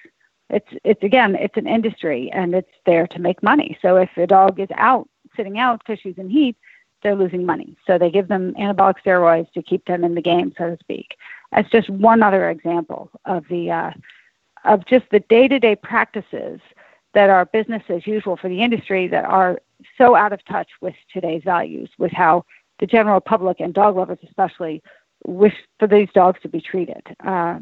it's 0.51 0.69
it's 0.85 1.03
again 1.03 1.37
it's 1.37 1.57
an 1.57 1.67
industry 1.67 2.31
and 2.33 2.55
it's 2.55 2.71
there 2.87 3.07
to 3.09 3.19
make 3.19 3.43
money. 3.43 3.79
So 3.83 3.97
if 3.97 4.11
a 4.17 4.27
dog 4.27 4.61
is 4.61 4.69
out 4.77 5.09
sitting 5.37 5.59
out 5.59 5.81
because 5.81 6.01
she's 6.01 6.19
in 6.19 6.31
heat, 6.31 6.57
they're 7.03 7.15
losing 7.15 7.45
money. 7.45 7.77
So 7.87 7.99
they 7.99 8.11
give 8.11 8.29
them 8.29 8.55
anabolic 8.55 8.97
steroids 9.05 9.51
to 9.53 9.63
keep 9.63 9.85
them 9.87 10.05
in 10.05 10.15
the 10.15 10.23
game, 10.23 10.53
so 10.57 10.71
to 10.71 10.79
speak. 10.81 11.17
That's 11.53 11.71
just 11.71 11.89
one 11.91 12.23
other 12.23 12.51
example 12.51 13.11
of 13.25 13.45
the 13.49 13.71
uh, 13.71 13.91
of 14.65 14.87
just 14.87 15.05
the 15.11 15.21
day-to-day 15.21 15.77
practices 15.77 16.61
that 17.13 17.31
are 17.31 17.45
business 17.47 17.83
as 17.89 18.07
usual 18.07 18.37
for 18.37 18.49
the 18.49 18.63
industry 18.63 19.07
that 19.09 19.25
are 19.25 19.61
so 19.99 20.17
out 20.17 20.33
of 20.33 20.45
touch 20.47 20.69
with 20.81 20.95
today's 21.13 21.43
values, 21.45 21.91
with 21.99 22.13
how 22.13 22.45
the 22.81 22.87
general 22.87 23.21
public 23.21 23.61
and 23.61 23.75
dog 23.75 23.97
lovers 23.97 24.19
especially 24.25 24.83
wish 25.27 25.55
for 25.79 25.87
these 25.87 26.09
dogs 26.15 26.41
to 26.43 26.49
be 26.49 26.61
treated. 26.61 27.03
Uh, 27.25 27.59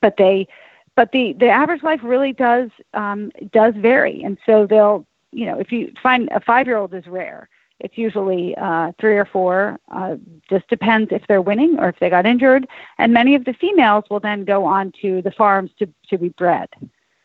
but 0.00 0.16
they 0.16 0.46
but 0.96 1.12
the 1.12 1.32
the 1.34 1.48
average 1.48 1.82
life 1.82 2.00
really 2.02 2.32
does 2.32 2.70
um, 2.94 3.30
does 3.52 3.74
vary, 3.76 4.22
and 4.22 4.38
so 4.46 4.66
they'll 4.66 5.06
you 5.32 5.46
know 5.46 5.58
if 5.58 5.72
you 5.72 5.92
find 6.02 6.28
a 6.32 6.40
five 6.40 6.66
year 6.66 6.76
old 6.76 6.94
is 6.94 7.06
rare. 7.06 7.48
It's 7.80 7.98
usually 7.98 8.56
uh, 8.56 8.92
three 9.00 9.18
or 9.18 9.24
four. 9.24 9.80
Uh, 9.92 10.16
just 10.48 10.66
depends 10.68 11.10
if 11.10 11.26
they're 11.26 11.42
winning 11.42 11.76
or 11.78 11.88
if 11.88 11.98
they 11.98 12.08
got 12.08 12.24
injured. 12.24 12.68
And 12.98 13.12
many 13.12 13.34
of 13.34 13.44
the 13.44 13.52
females 13.52 14.04
will 14.08 14.20
then 14.20 14.44
go 14.44 14.64
on 14.64 14.92
to 15.02 15.20
the 15.22 15.32
farms 15.32 15.72
to 15.80 15.88
to 16.08 16.16
be 16.16 16.28
bred. 16.30 16.68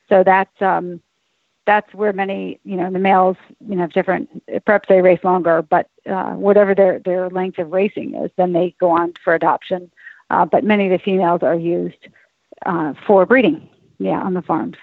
So 0.10 0.24
that's 0.24 0.62
um, 0.62 1.02
that's 1.68 1.94
where 1.94 2.14
many 2.14 2.60
you 2.64 2.76
know 2.76 2.92
the 2.92 3.00
males 3.00 3.38
you 3.68 3.76
know 3.76 3.82
have 3.82 3.94
different. 3.94 4.28
Perhaps 4.66 4.90
they 4.90 5.02
race 5.02 5.24
longer, 5.24 5.62
but 5.62 5.88
uh, 6.10 6.32
whatever 6.32 6.74
their 6.74 7.00
their 7.00 7.30
length 7.30 7.60
of 7.60 7.72
racing 7.72 8.16
is, 8.16 8.32
then 8.36 8.54
they 8.54 8.76
go 8.80 8.90
on 8.90 9.14
for 9.24 9.36
adoption. 9.36 9.92
Uh, 10.32 10.46
but 10.46 10.64
many 10.64 10.86
of 10.86 10.92
the 10.92 11.04
females 11.04 11.42
are 11.44 11.56
used 11.56 12.08
uh, 12.66 12.94
for 13.06 13.26
breeding, 13.26 13.70
yeah, 14.00 14.22
on 14.22 14.34
the 14.34 14.42
farms. 14.42 14.78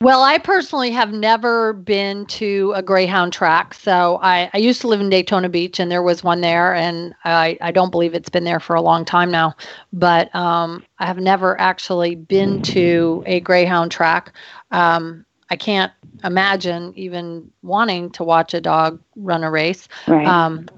Well, 0.00 0.22
I 0.22 0.36
personally 0.36 0.90
have 0.90 1.12
never 1.12 1.72
been 1.72 2.26
to 2.26 2.74
a 2.76 2.82
greyhound 2.82 3.32
track. 3.32 3.72
So 3.72 4.18
I, 4.20 4.50
I 4.52 4.58
used 4.58 4.82
to 4.82 4.88
live 4.88 5.00
in 5.00 5.08
Daytona 5.08 5.48
Beach, 5.48 5.80
and 5.80 5.90
there 5.90 6.02
was 6.02 6.22
one 6.22 6.42
there, 6.42 6.74
and 6.74 7.14
I, 7.24 7.56
I 7.62 7.70
don't 7.70 7.90
believe 7.90 8.12
it's 8.12 8.28
been 8.28 8.44
there 8.44 8.60
for 8.60 8.76
a 8.76 8.82
long 8.82 9.06
time 9.06 9.30
now. 9.30 9.54
But 9.94 10.34
um, 10.34 10.84
I 10.98 11.06
have 11.06 11.18
never 11.18 11.58
actually 11.58 12.16
been 12.16 12.60
to 12.62 13.22
a 13.24 13.40
greyhound 13.40 13.92
track. 13.92 14.34
Um, 14.72 15.24
I 15.48 15.56
can't 15.56 15.92
imagine 16.22 16.92
even 16.96 17.50
wanting 17.62 18.10
to 18.10 18.24
watch 18.24 18.52
a 18.52 18.60
dog 18.60 19.00
run 19.16 19.42
a 19.42 19.50
race. 19.50 19.88
Right. 20.06 20.26
Um, 20.26 20.68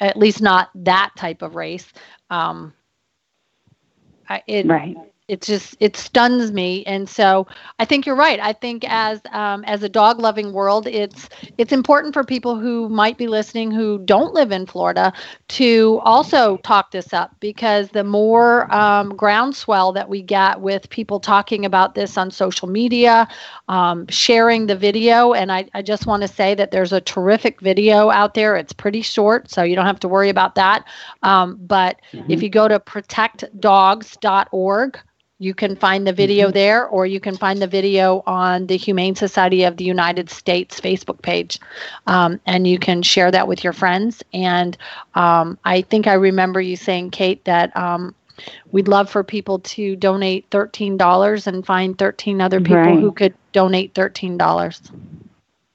at 0.00 0.16
least 0.16 0.42
not 0.42 0.70
that 0.74 1.10
type 1.16 1.42
of 1.42 1.54
race. 1.54 1.92
Um, 2.30 2.72
I, 4.28 4.42
it, 4.46 4.66
right 4.66 4.96
it 5.32 5.40
just 5.40 5.74
it 5.80 5.96
stuns 5.96 6.52
me. 6.52 6.84
And 6.84 7.08
so 7.08 7.46
i 7.78 7.84
think 7.84 8.06
you're 8.06 8.14
right. 8.14 8.38
I 8.38 8.52
think 8.52 8.84
as 8.86 9.20
um, 9.32 9.64
as 9.64 9.82
a 9.82 9.88
dog 9.88 10.20
loving 10.20 10.52
world 10.52 10.86
it's 10.86 11.28
it's 11.58 11.72
important 11.72 12.12
for 12.12 12.22
people 12.22 12.58
who 12.58 12.88
might 12.88 13.16
be 13.16 13.28
listening 13.28 13.70
who 13.70 13.98
don't 14.04 14.34
live 14.34 14.52
in 14.52 14.66
florida 14.66 15.12
to 15.48 16.00
also 16.04 16.58
talk 16.58 16.90
this 16.90 17.12
up 17.12 17.34
because 17.40 17.88
the 17.90 18.04
more 18.04 18.72
um, 18.74 19.16
groundswell 19.16 19.92
that 19.92 20.08
we 20.08 20.22
get 20.22 20.60
with 20.60 20.88
people 20.90 21.18
talking 21.18 21.64
about 21.64 21.94
this 21.94 22.18
on 22.18 22.30
social 22.30 22.68
media 22.68 23.26
um, 23.68 24.06
sharing 24.08 24.66
the 24.66 24.76
video 24.76 25.32
and 25.32 25.50
I, 25.50 25.66
I 25.72 25.82
just 25.82 26.06
want 26.06 26.22
to 26.22 26.28
say 26.28 26.54
that 26.54 26.72
there's 26.72 26.92
a 26.92 27.00
terrific 27.00 27.60
video 27.60 28.10
out 28.10 28.34
there. 28.34 28.56
It's 28.56 28.72
pretty 28.72 29.02
short 29.02 29.50
so 29.50 29.62
you 29.62 29.76
don't 29.76 29.86
have 29.86 30.00
to 30.00 30.08
worry 30.08 30.28
about 30.28 30.56
that. 30.56 30.84
Um, 31.22 31.58
but 31.60 32.00
mm-hmm. 32.12 32.30
if 32.30 32.42
you 32.42 32.50
go 32.50 32.68
to 32.68 32.78
protectdogs.org 32.78 34.98
you 35.42 35.54
can 35.54 35.74
find 35.74 36.06
the 36.06 36.12
video 36.12 36.46
mm-hmm. 36.46 36.54
there, 36.54 36.86
or 36.86 37.04
you 37.04 37.18
can 37.18 37.36
find 37.36 37.60
the 37.60 37.66
video 37.66 38.22
on 38.26 38.66
the 38.68 38.76
Humane 38.76 39.16
Society 39.16 39.64
of 39.64 39.76
the 39.76 39.84
United 39.84 40.30
States 40.30 40.80
Facebook 40.80 41.20
page. 41.20 41.58
Um, 42.06 42.40
and 42.46 42.66
you 42.66 42.78
can 42.78 43.02
share 43.02 43.32
that 43.32 43.48
with 43.48 43.64
your 43.64 43.72
friends. 43.72 44.22
And 44.32 44.76
um, 45.16 45.58
I 45.64 45.82
think 45.82 46.06
I 46.06 46.12
remember 46.12 46.60
you 46.60 46.76
saying, 46.76 47.10
Kate, 47.10 47.44
that 47.44 47.76
um, 47.76 48.14
we'd 48.70 48.86
love 48.86 49.10
for 49.10 49.24
people 49.24 49.58
to 49.58 49.96
donate 49.96 50.48
$13 50.50 51.46
and 51.48 51.66
find 51.66 51.98
13 51.98 52.40
other 52.40 52.60
people 52.60 52.76
right. 52.76 53.00
who 53.00 53.10
could 53.10 53.34
donate 53.50 53.94
$13. 53.94 54.92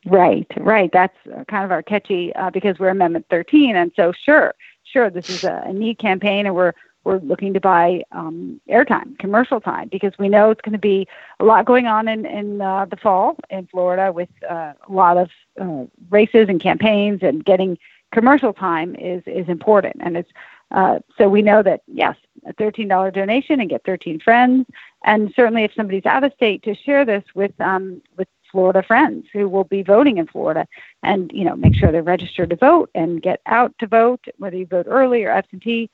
Right, 0.05 0.47
right. 0.55 0.89
That's 0.93 1.17
kind 1.49 1.65
of 1.65 1.71
our 1.71 1.83
catchy 1.83 2.33
uh, 2.35 2.51
because 2.51 2.79
we're 2.79 2.87
Amendment 2.87 3.25
13. 3.29 3.75
And 3.75 3.91
so, 3.97 4.13
sure, 4.13 4.53
sure, 4.85 5.09
this 5.09 5.29
is 5.29 5.43
a, 5.43 5.63
a 5.65 5.73
neat 5.73 5.99
campaign, 5.99 6.45
and 6.45 6.55
we're 6.55 6.73
we're 7.07 7.19
looking 7.19 7.53
to 7.53 7.61
buy 7.61 8.03
um, 8.11 8.59
airtime, 8.69 9.17
commercial 9.17 9.61
time, 9.61 9.87
because 9.87 10.11
we 10.19 10.27
know 10.27 10.51
it's 10.51 10.59
going 10.59 10.73
to 10.73 10.77
be 10.77 11.07
a 11.39 11.45
lot 11.45 11.63
going 11.63 11.87
on 11.87 12.09
in, 12.09 12.25
in 12.25 12.59
uh, 12.59 12.83
the 12.85 12.97
fall 12.97 13.37
in 13.49 13.65
Florida 13.67 14.11
with 14.11 14.27
uh, 14.47 14.73
a 14.87 14.91
lot 14.91 15.15
of 15.15 15.29
uh, 15.59 15.85
races 16.09 16.49
and 16.49 16.61
campaigns, 16.61 17.19
and 17.23 17.45
getting 17.45 17.77
commercial 18.11 18.51
time 18.51 18.93
is 18.95 19.23
is 19.25 19.47
important. 19.47 19.95
And 20.01 20.17
it's 20.17 20.31
uh, 20.71 20.99
so 21.17 21.29
we 21.29 21.41
know 21.41 21.63
that 21.63 21.79
yes, 21.87 22.17
a 22.45 22.51
thirteen 22.51 22.89
dollar 22.89 23.09
donation 23.09 23.61
and 23.61 23.69
get 23.69 23.85
thirteen 23.85 24.19
friends, 24.19 24.65
and 25.05 25.31
certainly 25.33 25.63
if 25.63 25.73
somebody's 25.73 26.05
out 26.05 26.25
of 26.25 26.33
state, 26.33 26.61
to 26.63 26.75
share 26.75 27.05
this 27.05 27.23
with 27.33 27.53
um, 27.61 28.01
with 28.17 28.27
Florida 28.51 28.83
friends 28.83 29.27
who 29.31 29.47
will 29.47 29.63
be 29.63 29.81
voting 29.81 30.17
in 30.17 30.27
Florida, 30.27 30.67
and 31.03 31.31
you 31.33 31.45
know 31.45 31.55
make 31.55 31.73
sure 31.73 31.89
they're 31.89 32.03
registered 32.03 32.49
to 32.49 32.57
vote 32.57 32.89
and 32.95 33.21
get 33.21 33.39
out 33.45 33.73
to 33.79 33.87
vote, 33.87 34.25
whether 34.39 34.57
you 34.57 34.65
vote 34.65 34.87
early 34.89 35.23
or 35.23 35.31
absentee 35.31 35.89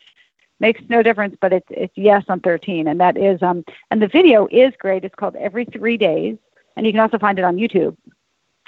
makes 0.64 0.82
no 0.88 1.04
difference, 1.04 1.36
but 1.42 1.52
it's 1.52 1.68
it's 1.70 1.94
yes 1.96 2.24
on 2.30 2.40
13, 2.40 2.88
and 2.88 3.00
that 3.00 3.18
is 3.18 3.44
um 3.44 3.64
and 3.92 4.02
the 4.02 4.08
video 4.08 4.48
is 4.50 4.74
great. 4.80 5.04
It's 5.04 5.14
called 5.14 5.36
Every 5.36 5.66
Three 5.66 5.98
Days, 5.98 6.38
and 6.76 6.86
you 6.86 6.94
can 6.94 7.02
also 7.02 7.20
find 7.20 7.38
it 7.38 7.46
on 7.46 7.58
YouTube. 7.58 7.96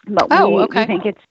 But 0.08 0.28
oh, 0.30 0.50
we, 0.50 0.62
okay. 0.64 0.82
we 0.82 0.86
think 0.86 1.06
it's 1.06 1.26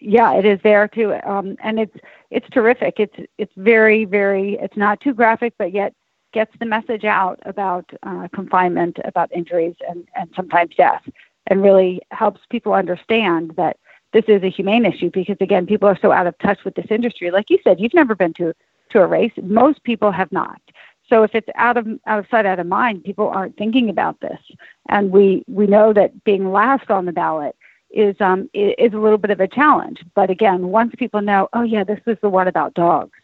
yeah, 0.00 0.34
it 0.34 0.46
is 0.46 0.60
there 0.62 0.86
too, 0.86 1.14
um, 1.24 1.56
and 1.62 1.80
it's 1.80 1.96
it's 2.30 2.48
terrific. 2.50 2.94
It's 3.00 3.16
it's 3.38 3.52
very 3.56 4.04
very 4.04 4.54
it's 4.64 4.76
not 4.76 5.00
too 5.00 5.12
graphic, 5.12 5.54
but 5.58 5.72
yet 5.72 5.92
gets 6.32 6.52
the 6.60 6.66
message 6.66 7.04
out 7.04 7.38
about 7.44 7.86
uh, 8.04 8.28
confinement, 8.32 8.98
about 9.04 9.32
injuries, 9.32 9.74
and 9.88 10.06
and 10.14 10.30
sometimes 10.36 10.76
death, 10.76 11.02
and 11.48 11.60
really 11.60 12.00
helps 12.12 12.40
people 12.50 12.72
understand 12.72 13.52
that 13.56 13.76
this 14.12 14.24
is 14.28 14.44
a 14.44 14.48
humane 14.48 14.84
issue 14.84 15.10
because 15.10 15.36
again, 15.40 15.66
people 15.66 15.88
are 15.88 15.98
so 16.00 16.12
out 16.12 16.28
of 16.28 16.38
touch 16.38 16.60
with 16.64 16.76
this 16.76 16.86
industry. 16.88 17.32
Like 17.32 17.50
you 17.50 17.58
said, 17.64 17.80
you've 17.80 17.94
never 17.94 18.14
been 18.14 18.34
to 18.34 18.54
to 18.94 19.02
a 19.02 19.06
race. 19.06 19.32
Most 19.42 19.82
people 19.84 20.10
have 20.10 20.32
not. 20.32 20.60
So 21.08 21.22
if 21.22 21.34
it's 21.34 21.48
out 21.56 21.76
of 21.76 21.86
out 22.06 22.20
of 22.20 22.26
sight, 22.30 22.46
out 22.46 22.58
of 22.58 22.66
mind, 22.66 23.04
people 23.04 23.28
aren't 23.28 23.56
thinking 23.56 23.90
about 23.90 24.20
this. 24.20 24.40
And 24.88 25.10
we 25.10 25.44
we 25.46 25.66
know 25.66 25.92
that 25.92 26.24
being 26.24 26.50
last 26.50 26.90
on 26.90 27.04
the 27.04 27.12
ballot 27.12 27.54
is 27.90 28.16
um 28.20 28.48
is 28.54 28.94
a 28.94 28.98
little 28.98 29.18
bit 29.18 29.30
of 29.30 29.40
a 29.40 29.48
challenge. 29.48 30.02
But 30.14 30.30
again, 30.30 30.68
once 30.68 30.94
people 30.96 31.20
know, 31.20 31.48
oh 31.52 31.62
yeah, 31.62 31.84
this 31.84 32.00
is 32.06 32.16
the 32.22 32.30
one 32.30 32.48
about 32.48 32.74
dogs. 32.74 33.18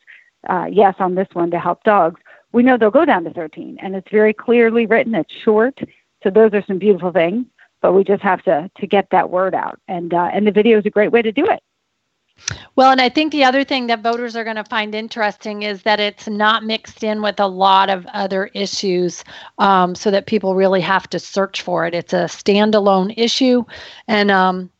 Uh, 0.49 0.67
yes, 0.71 0.95
on 0.99 1.15
this 1.15 1.29
one 1.33 1.51
to 1.51 1.59
help 1.59 1.83
dogs, 1.85 2.21
we 2.53 2.63
know 2.63 2.77
they'll 2.77 2.91
go 2.91 3.05
down 3.05 3.25
to 3.25 3.31
13, 3.31 3.77
and 3.83 3.95
it's 3.95 4.11
very 4.11 4.33
clearly 4.33 4.87
written. 4.87 5.15
It's 5.15 5.33
short, 5.45 5.79
so 6.23 6.31
those 6.31 6.55
are 6.55 6.65
some 6.67 6.79
beautiful 6.79 7.13
things. 7.13 7.45
But 7.83 7.93
we 7.93 8.05
just 8.05 8.23
have 8.23 8.43
to 8.45 8.71
to 8.79 8.87
get 8.87 9.09
that 9.11 9.31
word 9.31 9.55
out, 9.55 9.81
and 9.89 10.13
uh, 10.13 10.31
and 10.33 10.47
the 10.47 10.53
video 10.53 10.79
is 10.79 10.87
a 10.87 10.91
great 10.91 11.13
way 11.13 11.23
to 11.23 11.33
do 11.33 11.47
it. 11.47 11.63
Well, 12.77 12.91
and 12.91 13.01
I 13.01 13.09
think 13.09 13.33
the 13.33 13.45
other 13.45 13.65
thing 13.65 13.87
that 13.89 14.03
voters 14.03 14.37
are 14.37 14.45
going 14.45 14.57
to 14.57 14.65
find 14.65 14.95
interesting 14.95 15.63
is 15.63 15.83
that 15.83 16.01
it's 16.01 16.29
not 16.29 16.65
mixed 16.65 17.05
in 17.05 17.23
with 17.23 17.39
a 17.39 17.47
lot 17.47 17.91
of 17.91 18.07
other 18.07 18.51
issues 18.55 19.25
um, 19.59 19.95
so 19.95 20.11
that 20.11 20.27
people 20.27 20.55
really 20.55 20.81
have 20.81 21.09
to 21.11 21.19
search 21.19 21.63
for 21.63 21.87
it. 21.87 21.95
It's 21.95 22.13
a 22.13 22.25
standalone 22.25 23.15
issue. 23.17 23.65
And 24.09 24.31
um, 24.31 24.71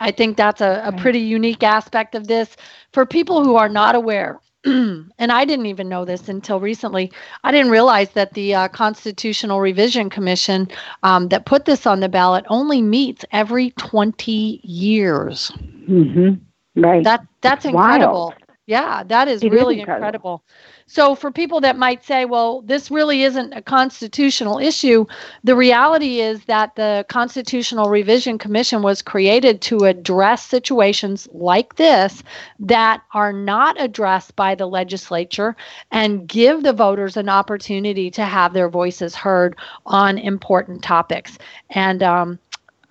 I 0.00 0.10
think 0.10 0.36
that's 0.36 0.60
a, 0.60 0.82
a 0.84 0.92
pretty 0.92 1.20
unique 1.20 1.62
aspect 1.62 2.14
of 2.14 2.26
this. 2.26 2.56
For 2.92 3.06
people 3.06 3.44
who 3.44 3.56
are 3.56 3.68
not 3.68 3.94
aware, 3.94 4.40
and 4.64 5.12
I 5.18 5.44
didn't 5.44 5.66
even 5.66 5.88
know 5.90 6.04
this 6.04 6.28
until 6.28 6.58
recently. 6.58 7.12
I 7.42 7.52
didn't 7.52 7.70
realize 7.70 8.10
that 8.12 8.32
the 8.32 8.54
uh, 8.54 8.68
Constitutional 8.68 9.60
Revision 9.60 10.08
Commission 10.08 10.68
um, 11.02 11.28
that 11.28 11.44
put 11.44 11.66
this 11.66 11.86
on 11.86 12.00
the 12.00 12.08
ballot 12.08 12.46
only 12.48 12.80
meets 12.80 13.24
every 13.30 13.70
20 13.72 14.60
years. 14.64 15.52
Mm-hmm. 15.88 16.42
Right. 16.74 17.04
That 17.04 17.26
that's 17.40 17.64
incredible. 17.64 18.28
Wild. 18.28 18.34
Yeah, 18.66 19.02
that 19.04 19.28
is 19.28 19.42
it 19.42 19.52
really 19.52 19.74
is 19.74 19.80
incredible. 19.80 20.06
incredible. 20.06 20.44
So, 20.86 21.14
for 21.14 21.30
people 21.30 21.60
that 21.60 21.78
might 21.78 22.04
say, 22.04 22.24
well, 22.24 22.62
this 22.62 22.90
really 22.90 23.22
isn't 23.22 23.52
a 23.54 23.62
constitutional 23.62 24.58
issue, 24.58 25.06
the 25.42 25.56
reality 25.56 26.20
is 26.20 26.44
that 26.44 26.76
the 26.76 27.06
Constitutional 27.08 27.88
Revision 27.90 28.38
Commission 28.38 28.82
was 28.82 29.00
created 29.00 29.62
to 29.62 29.84
address 29.84 30.44
situations 30.44 31.26
like 31.32 31.76
this 31.76 32.22
that 32.58 33.02
are 33.12 33.32
not 33.32 33.80
addressed 33.80 34.36
by 34.36 34.54
the 34.54 34.66
legislature 34.66 35.56
and 35.90 36.26
give 36.26 36.62
the 36.62 36.72
voters 36.72 37.16
an 37.16 37.30
opportunity 37.30 38.10
to 38.10 38.24
have 38.24 38.52
their 38.52 38.68
voices 38.68 39.14
heard 39.14 39.56
on 39.86 40.18
important 40.18 40.82
topics. 40.82 41.38
And 41.70 42.02
um, 42.02 42.38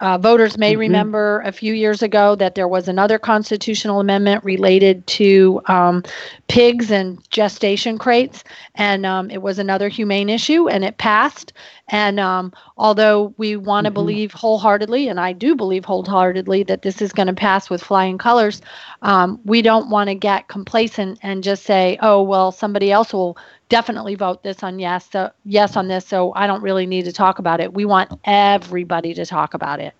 uh, 0.04 0.18
voters 0.18 0.58
may 0.58 0.74
mm-hmm. 0.74 0.82
remember 0.82 1.42
a 1.46 1.52
few 1.54 1.74
years 1.74 2.04
ago 2.04 2.36
that 2.36 2.56
there 2.56 2.68
was 2.68 2.90
another 2.90 3.18
constitutional 3.18 4.02
amendment 4.02 4.44
related 4.44 5.08
to 5.08 5.62
um, 5.68 6.04
pigs 6.50 6.92
and 6.92 7.18
gestation 7.30 7.98
crates, 7.98 8.44
and 8.76 9.06
um, 9.06 9.32
it 9.32 9.42
was 9.42 9.60
another 9.60 9.88
humane 9.88 10.28
issue, 10.30 10.68
and 10.68 10.84
it 10.84 10.98
passed. 10.98 11.54
And 11.90 12.20
um, 12.20 12.54
although 12.78 13.34
we 13.38 13.58
want 13.58 13.86
to 13.86 13.90
mm-hmm. 13.90 13.96
believe 13.96 14.32
wholeheartedly, 14.32 15.10
and 15.10 15.20
I 15.20 15.34
do 15.34 15.56
believe 15.56 15.84
wholeheartedly 15.84 16.64
that 16.64 16.82
this 16.82 17.02
is 17.02 17.12
going 17.12 17.28
to 17.28 17.34
pass 17.34 17.70
with 17.70 17.84
flying 17.84 18.18
colors, 18.18 18.62
um, 19.02 19.40
we 19.44 19.62
don't 19.62 19.90
want 19.90 20.08
to 20.08 20.16
get 20.16 20.48
complacent 20.48 21.20
and 21.22 21.44
just 21.44 21.64
say, 21.64 21.98
"Oh, 22.02 22.24
well, 22.24 22.52
somebody 22.52 22.92
else 22.92 23.12
will 23.12 23.38
definitely 23.68 24.16
vote 24.16 24.44
this 24.44 24.64
on 24.64 24.80
yes, 24.80 25.10
so 25.12 25.32
yes 25.44 25.76
on 25.76 25.88
this, 25.88 26.06
so 26.06 26.32
I 26.36 26.48
don't 26.48 26.62
really 26.62 26.86
need 26.86 27.06
to 27.06 27.14
talk 27.14 27.40
about 27.40 27.60
it. 27.60 27.74
We 27.74 27.86
want 27.86 28.18
everybody 28.24 29.14
to 29.16 29.26
talk 29.26 29.54
about 29.54 29.80
it. 29.80 29.94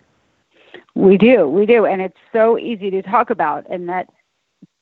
We 0.96 1.18
do, 1.18 1.48
we 1.48 1.66
do, 1.66 1.86
and 1.86 2.02
it's 2.02 2.18
so 2.32 2.58
easy 2.58 2.92
to 2.92 3.02
talk 3.02 3.30
about, 3.30 3.66
and 3.70 3.90
that 3.90 4.08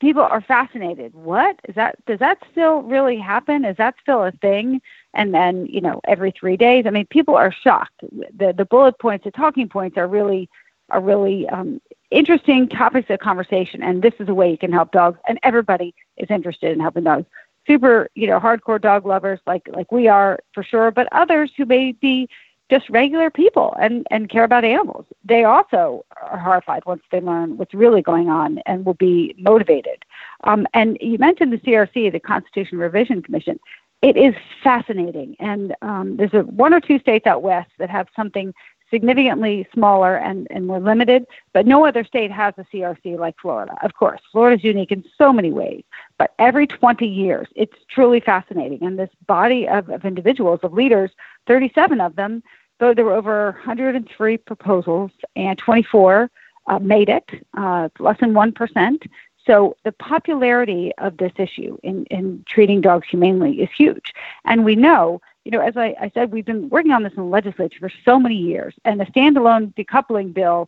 people 0.02 0.24
are 0.24 0.42
fascinated. 0.42 1.14
What 1.14 1.60
is 1.70 1.76
that? 1.76 2.04
Does 2.06 2.20
that 2.20 2.40
still 2.52 2.82
really 2.82 3.18
happen? 3.18 3.64
Is 3.64 3.78
that 3.78 3.96
still 4.02 4.24
a 4.24 4.32
thing? 4.32 4.82
And 5.14 5.34
then, 5.34 5.68
you 5.68 5.80
know, 5.80 6.02
every 6.06 6.32
three 6.32 6.58
days. 6.58 6.86
I 6.88 6.90
mean, 6.90 7.06
people 7.06 7.36
are 7.36 7.52
shocked. 7.52 8.04
The 8.38 8.52
the 8.52 8.66
bullet 8.66 8.98
points, 9.00 9.24
the 9.24 9.32
talking 9.32 9.70
points 9.70 9.98
are 9.98 10.08
really 10.08 10.50
are 10.90 11.00
really 11.00 11.48
um, 11.50 11.80
interesting 12.10 12.68
topics 12.68 13.10
of 13.10 13.20
conversation. 13.20 13.82
And 13.84 14.02
this 14.02 14.16
is 14.20 14.28
a 14.28 14.34
way 14.34 14.50
you 14.52 14.58
can 14.58 14.74
help 14.74 14.92
dogs, 14.92 15.20
and 15.28 15.40
everybody 15.44 15.94
is 16.18 16.30
interested 16.30 16.72
in 16.72 16.80
helping 16.80 17.04
dogs 17.04 17.28
super, 17.68 18.10
you 18.16 18.26
know, 18.26 18.40
hardcore 18.40 18.82
dog 18.82 19.06
lovers 19.06 19.40
like 19.46 19.70
like 19.72 19.92
we 19.92 20.08
are 20.08 20.40
for 20.54 20.64
sure, 20.64 20.90
but 20.90 21.08
others 21.12 21.52
who 21.56 21.66
may 21.66 21.92
be 21.92 22.28
just 22.72 22.90
regular 22.90 23.30
people 23.30 23.76
and 23.80 24.08
and 24.10 24.30
care 24.30 24.46
about 24.46 24.64
animals. 24.64 25.06
They 25.26 25.44
also 25.44 26.06
are 26.22 26.40
horrified 26.40 26.84
once 26.86 27.04
they 27.12 27.20
learn 27.20 27.58
what's 27.58 27.74
really 27.74 28.02
going 28.02 28.30
on 28.30 28.60
and 28.66 28.86
will 28.86 28.96
be 28.96 29.36
motivated. 29.38 30.06
Um, 30.46 30.66
and 30.74 30.98
you 31.02 31.18
mentioned 31.20 31.52
the 31.52 31.58
CRC, 31.58 32.12
the 32.12 32.20
Constitution 32.20 32.80
Revision 32.80 33.22
Commission. 33.22 33.60
It 34.02 34.18
is 34.18 34.34
fascinating, 34.64 35.36
and 35.40 35.76
um, 35.84 36.18
there's 36.18 36.34
a 36.34 36.40
one 36.40 36.74
or 36.74 36.80
two 36.80 36.98
states 36.98 37.28
out 37.28 37.44
west 37.44 37.70
that 37.78 37.90
have 37.90 38.08
something 38.16 38.52
significantly 38.92 39.66
smaller 39.74 40.18
and, 40.18 40.48
and 40.52 40.68
more 40.68 40.80
limited, 40.80 41.26
but 41.54 41.66
no 41.66 41.86
other 41.86 42.04
state 42.04 42.30
has 42.30 42.54
a 42.58 42.64
CRC 42.64 43.18
like 43.18 43.36
Florida. 43.42 43.74
Of 43.84 43.94
course, 43.94 44.20
Florida 44.32 44.58
is 44.58 44.64
unique 44.64 44.92
in 44.92 45.04
so 45.18 45.32
many 45.32 45.52
ways, 45.52 45.84
but 46.18 46.34
every 46.38 46.68
20 46.68 47.08
years, 47.08 47.48
it's 47.56 47.78
truly 47.90 48.20
fascinating. 48.20 48.84
And 48.84 49.00
this 49.00 49.10
body 49.28 49.68
of, 49.68 49.90
of 49.90 50.04
individuals, 50.04 50.60
of 50.62 50.74
leaders, 50.74 51.12
37 51.48 52.02
of 52.02 52.16
them, 52.18 52.44
though 52.82 52.94
there 52.94 53.06
were 53.06 53.14
over 53.14 53.52
103 53.64 54.38
proposals 54.38 55.12
and 55.36 55.58
24 55.58 56.30
uh, 56.68 56.80
made 56.80 57.10
it, 57.10 57.30
uh, 57.56 57.88
less 58.00 58.20
than 58.20 58.34
1%. 58.34 59.08
So 59.46 59.78
the 59.86 59.92
popularity 59.92 60.92
of 60.98 61.18
this 61.18 61.32
issue 61.38 61.78
in, 61.84 62.06
in 62.06 62.44
treating 62.48 62.82
dogs 62.82 63.08
humanely 63.08 63.62
is 63.62 63.70
huge. 63.76 64.14
And 64.46 64.66
we 64.66 64.76
know, 64.76 65.22
you 65.46 65.52
know, 65.52 65.62
as 65.62 65.78
I, 65.78 65.96
I 66.02 66.12
said, 66.14 66.32
we've 66.32 66.46
been 66.46 66.70
working 66.70 66.92
on 66.92 67.04
this 67.04 67.14
in 67.14 67.24
the 67.24 67.30
legislature 67.30 67.80
for 67.80 67.92
so 68.04 68.20
many 68.20 68.36
years, 68.36 68.76
and 68.84 69.00
the 69.00 69.06
standalone 69.06 69.74
decoupling 69.76 70.34
bill 70.34 70.68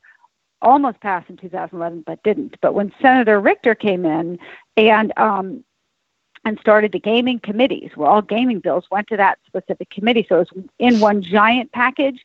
almost 0.61 0.99
passed 1.01 1.29
in 1.29 1.37
2011, 1.37 2.03
but 2.05 2.23
didn't. 2.23 2.57
But 2.61 2.73
when 2.73 2.93
Senator 3.01 3.39
Richter 3.39 3.75
came 3.75 4.05
in 4.05 4.39
and 4.77 5.11
um, 5.17 5.63
and 6.45 6.59
started 6.59 6.91
the 6.91 6.99
gaming 6.99 7.39
committees, 7.39 7.91
where 7.95 8.09
all 8.09 8.21
gaming 8.21 8.59
bills 8.59 8.85
went 8.91 9.07
to 9.07 9.17
that 9.17 9.39
specific 9.45 9.89
committee, 9.89 10.25
so 10.27 10.41
it 10.41 10.49
was 10.53 10.65
in 10.79 10.99
one 10.99 11.21
giant 11.21 11.71
package. 11.71 12.23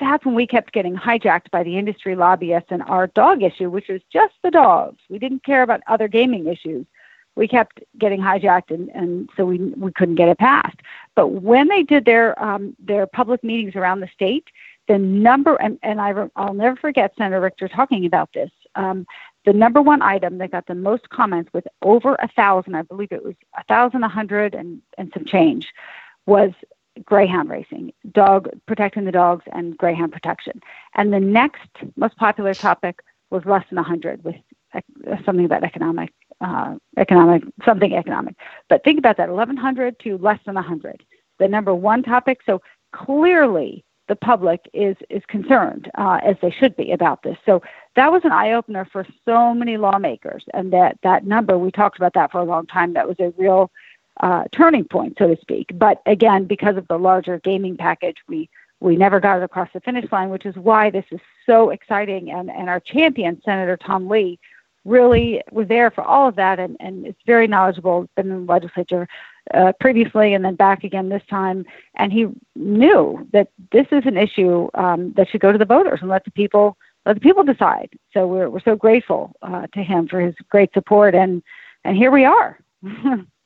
That's 0.00 0.24
when 0.24 0.34
we 0.34 0.46
kept 0.46 0.72
getting 0.72 0.94
hijacked 0.96 1.50
by 1.50 1.64
the 1.64 1.76
industry 1.76 2.14
lobbyists 2.14 2.70
and 2.70 2.82
our 2.82 3.08
dog 3.08 3.42
issue, 3.42 3.68
which 3.68 3.88
was 3.88 4.00
just 4.12 4.34
the 4.42 4.50
dogs. 4.50 4.98
We 5.08 5.18
didn't 5.18 5.44
care 5.44 5.62
about 5.62 5.80
other 5.88 6.08
gaming 6.08 6.46
issues. 6.46 6.86
We 7.34 7.48
kept 7.48 7.80
getting 7.98 8.20
hijacked, 8.20 8.70
and, 8.70 8.88
and 8.90 9.28
so 9.36 9.44
we 9.44 9.58
we 9.58 9.92
couldn't 9.92 10.16
get 10.16 10.28
it 10.28 10.38
passed. 10.38 10.78
But 11.14 11.28
when 11.28 11.68
they 11.68 11.82
did 11.82 12.04
their 12.04 12.40
um, 12.42 12.74
their 12.78 13.06
public 13.06 13.44
meetings 13.44 13.76
around 13.76 14.00
the 14.00 14.08
state, 14.08 14.48
the 14.88 14.98
number, 14.98 15.54
and, 15.56 15.78
and 15.82 16.00
I, 16.00 16.14
I'll 16.34 16.54
never 16.54 16.74
forget 16.74 17.12
Senator 17.16 17.40
Richter 17.40 17.68
talking 17.68 18.06
about 18.06 18.32
this. 18.32 18.50
Um, 18.74 19.06
the 19.48 19.54
number 19.54 19.80
one 19.80 20.02
item 20.02 20.36
that 20.36 20.50
got 20.50 20.66
the 20.66 20.74
most 20.74 21.08
comments 21.08 21.50
with 21.54 21.66
over 21.80 22.16
a 22.16 22.28
thousand, 22.36 22.74
I 22.74 22.82
believe 22.82 23.12
it 23.12 23.24
was 23.24 23.34
a 23.56 23.64
thousand, 23.64 24.02
a 24.02 24.08
hundred, 24.08 24.54
and 24.54 24.82
and 24.98 25.10
some 25.14 25.24
change, 25.24 25.68
was 26.26 26.50
greyhound 27.02 27.48
racing, 27.48 27.94
dog 28.12 28.50
protecting 28.66 29.06
the 29.06 29.12
dogs, 29.12 29.46
and 29.54 29.74
greyhound 29.78 30.12
protection. 30.12 30.60
And 30.96 31.10
the 31.14 31.20
next 31.20 31.70
most 31.96 32.14
popular 32.18 32.52
topic 32.52 33.00
was 33.30 33.42
less 33.46 33.64
than 33.70 33.78
a 33.78 33.82
hundred, 33.82 34.22
with 34.22 34.36
something 35.24 35.46
about 35.46 35.64
economic, 35.64 36.12
uh, 36.42 36.74
economic, 36.98 37.42
something 37.64 37.94
economic. 37.94 38.34
But 38.68 38.84
think 38.84 38.98
about 38.98 39.16
that, 39.16 39.30
1100 39.30 39.98
to 40.00 40.18
less 40.18 40.40
than 40.44 40.58
a 40.58 40.60
100, 40.60 41.02
the 41.38 41.48
number 41.48 41.74
one 41.74 42.02
topic. 42.02 42.40
So 42.44 42.60
clearly 42.92 43.82
the 44.08 44.16
public 44.16 44.68
is 44.72 44.96
is 45.10 45.22
concerned, 45.26 45.90
uh, 45.96 46.20
as 46.24 46.36
they 46.42 46.50
should 46.50 46.76
be, 46.76 46.92
about 46.92 47.22
this. 47.22 47.36
So 47.46 47.62
that 47.94 48.10
was 48.10 48.22
an 48.24 48.32
eye 48.32 48.52
opener 48.52 48.86
for 48.90 49.06
so 49.24 49.54
many 49.54 49.76
lawmakers, 49.76 50.44
and 50.54 50.72
that 50.72 50.98
that 51.02 51.24
number 51.24 51.58
we 51.58 51.70
talked 51.70 51.98
about 51.98 52.14
that 52.14 52.32
for 52.32 52.40
a 52.40 52.44
long 52.44 52.66
time. 52.66 52.94
That 52.94 53.06
was 53.06 53.20
a 53.20 53.32
real 53.36 53.70
uh, 54.20 54.44
turning 54.52 54.84
point, 54.84 55.16
so 55.18 55.28
to 55.32 55.40
speak. 55.40 55.70
But 55.74 56.02
again, 56.06 56.44
because 56.44 56.76
of 56.76 56.88
the 56.88 56.98
larger 56.98 57.38
gaming 57.40 57.76
package, 57.76 58.16
we 58.26 58.48
we 58.80 58.96
never 58.96 59.20
got 59.20 59.38
it 59.38 59.44
across 59.44 59.68
the 59.72 59.80
finish 59.80 60.10
line, 60.10 60.30
which 60.30 60.46
is 60.46 60.56
why 60.56 60.90
this 60.90 61.04
is 61.10 61.20
so 61.46 61.70
exciting. 61.70 62.30
And 62.30 62.50
and 62.50 62.68
our 62.68 62.80
champion, 62.80 63.40
Senator 63.44 63.76
Tom 63.76 64.08
Lee, 64.08 64.38
really 64.88 65.42
was 65.52 65.68
there 65.68 65.90
for 65.90 66.02
all 66.02 66.28
of 66.28 66.36
that, 66.36 66.58
and 66.58 66.76
and 66.80 67.06
is 67.06 67.14
very 67.26 67.46
knowledgeable. 67.46 68.08
Been 68.16 68.30
in 68.30 68.46
the 68.46 68.52
legislature 68.52 69.08
uh, 69.54 69.72
previously 69.80 70.34
and 70.34 70.44
then 70.44 70.54
back 70.54 70.84
again 70.84 71.08
this 71.08 71.22
time. 71.28 71.64
And 71.96 72.12
he 72.12 72.26
knew 72.54 73.26
that 73.32 73.48
this 73.72 73.86
is 73.92 74.04
an 74.04 74.16
issue 74.16 74.68
um, 74.74 75.12
that 75.16 75.28
should 75.28 75.40
go 75.40 75.52
to 75.52 75.58
the 75.58 75.64
voters 75.64 76.00
and 76.00 76.10
let 76.10 76.24
the 76.24 76.30
people 76.30 76.76
let 77.06 77.14
the 77.14 77.20
people 77.20 77.44
decide. 77.44 77.90
So 78.12 78.26
we're 78.26 78.50
we're 78.50 78.60
so 78.60 78.76
grateful 78.76 79.32
uh, 79.42 79.66
to 79.68 79.82
him 79.82 80.08
for 80.08 80.20
his 80.20 80.34
great 80.48 80.72
support, 80.72 81.14
and 81.14 81.42
and 81.84 81.96
here 81.96 82.10
we 82.10 82.24
are. 82.24 82.58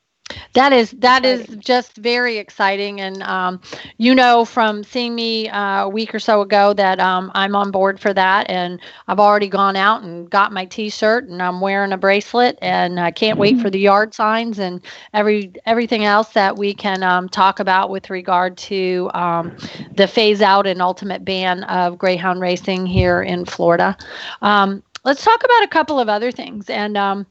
That 0.55 0.73
is 0.73 0.91
that 0.93 1.25
is 1.25 1.47
just 1.59 1.97
very 1.97 2.39
exciting, 2.39 3.01
and 3.01 3.23
um, 3.23 3.61
you 3.99 4.15
know 4.15 4.45
from 4.45 4.85
seeing 4.85 5.15
me 5.15 5.49
uh, 5.49 5.85
a 5.85 5.89
week 5.89 6.15
or 6.15 6.19
so 6.19 6.41
ago 6.43 6.73
that 6.75 7.01
um, 7.01 7.31
I'm 7.35 7.55
on 7.55 7.71
board 7.71 7.99
for 8.01 8.13
that, 8.15 8.49
and 8.51 8.81
I've 9.09 9.19
already 9.21 9.49
gone 9.49 9.77
out 9.77 10.03
and 10.03 10.29
got 10.31 10.53
my 10.53 10.65
T-shirt, 10.65 11.29
and 11.29 11.43
I'm 11.43 11.61
wearing 11.61 11.93
a 11.93 11.97
bracelet, 11.97 12.59
and 12.61 13.01
I 13.01 13.11
can't 13.11 13.39
wait 13.39 13.59
for 13.59 13.71
the 13.71 13.79
yard 13.79 14.15
signs 14.15 14.59
and 14.59 14.81
every 15.15 15.53
everything 15.65 16.05
else 16.05 16.31
that 16.35 16.57
we 16.57 16.75
can 16.75 17.03
um, 17.03 17.29
talk 17.29 17.61
about 17.61 17.91
with 17.91 18.11
regard 18.11 18.57
to 18.59 19.11
um, 19.15 19.53
the 19.97 20.07
phase 20.07 20.43
out 20.43 20.67
and 20.67 20.83
ultimate 20.83 21.25
ban 21.25 21.65
of 21.65 21.99
greyhound 21.99 22.41
racing 22.41 22.87
here 22.87 23.23
in 23.23 23.45
Florida. 23.45 23.97
Um, 24.43 24.83
let's 25.05 25.25
talk 25.25 25.43
about 25.45 25.65
a 25.65 25.69
couple 25.69 25.99
of 25.99 26.09
other 26.09 26.31
things, 26.31 26.69
and 26.71 26.97
um, 26.97 27.27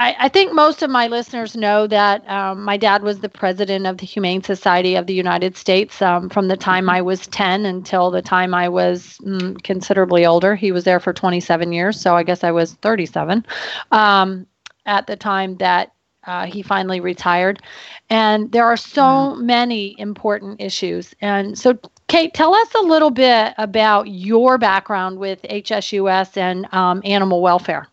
I, 0.00 0.14
I, 0.18 0.28
think 0.28 0.52
most 0.52 0.82
of 0.82 0.90
my 0.90 1.08
listeners 1.08 1.56
know 1.56 1.88
that 1.88 2.28
um, 2.30 2.62
my 2.62 2.76
dad 2.76 3.02
was 3.02 3.18
the 3.18 3.28
president 3.28 3.86
of 3.86 3.98
the 3.98 4.06
Humane 4.06 4.44
Society 4.44 4.94
of 4.94 5.06
the 5.06 5.14
United 5.14 5.56
States 5.56 6.00
um, 6.00 6.28
from 6.28 6.46
the 6.46 6.56
time 6.56 6.88
I 6.88 7.02
was 7.02 7.26
10 7.26 7.66
until 7.66 8.10
the 8.12 8.22
time 8.22 8.54
I 8.54 8.68
was 8.68 9.18
mm, 9.24 9.60
considerably 9.64 10.24
older. 10.24 10.54
He 10.54 10.70
was 10.70 10.84
there 10.84 11.00
for 11.00 11.12
27 11.12 11.72
years, 11.72 12.00
so 12.00 12.14
I 12.14 12.22
guess 12.22 12.44
I 12.44 12.52
was 12.52 12.74
37 12.74 13.44
um, 13.90 14.46
at 14.86 15.08
the 15.08 15.16
time 15.16 15.56
that 15.56 15.92
uh, 16.28 16.46
he 16.46 16.62
finally 16.62 17.00
retired. 17.00 17.60
And 18.08 18.52
there 18.52 18.66
are 18.66 18.76
so 18.76 19.02
mm. 19.02 19.40
many 19.40 19.98
important 19.98 20.60
issues. 20.60 21.12
And 21.20 21.58
so, 21.58 21.76
Kate, 22.06 22.34
tell 22.34 22.54
us 22.54 22.74
a 22.74 22.82
little 22.82 23.10
bit 23.10 23.52
about 23.58 24.06
your 24.08 24.58
background 24.58 25.18
with 25.18 25.42
HSUS 25.42 26.36
and 26.36 26.72
um, 26.72 27.02
animal 27.04 27.42
welfare. 27.42 27.88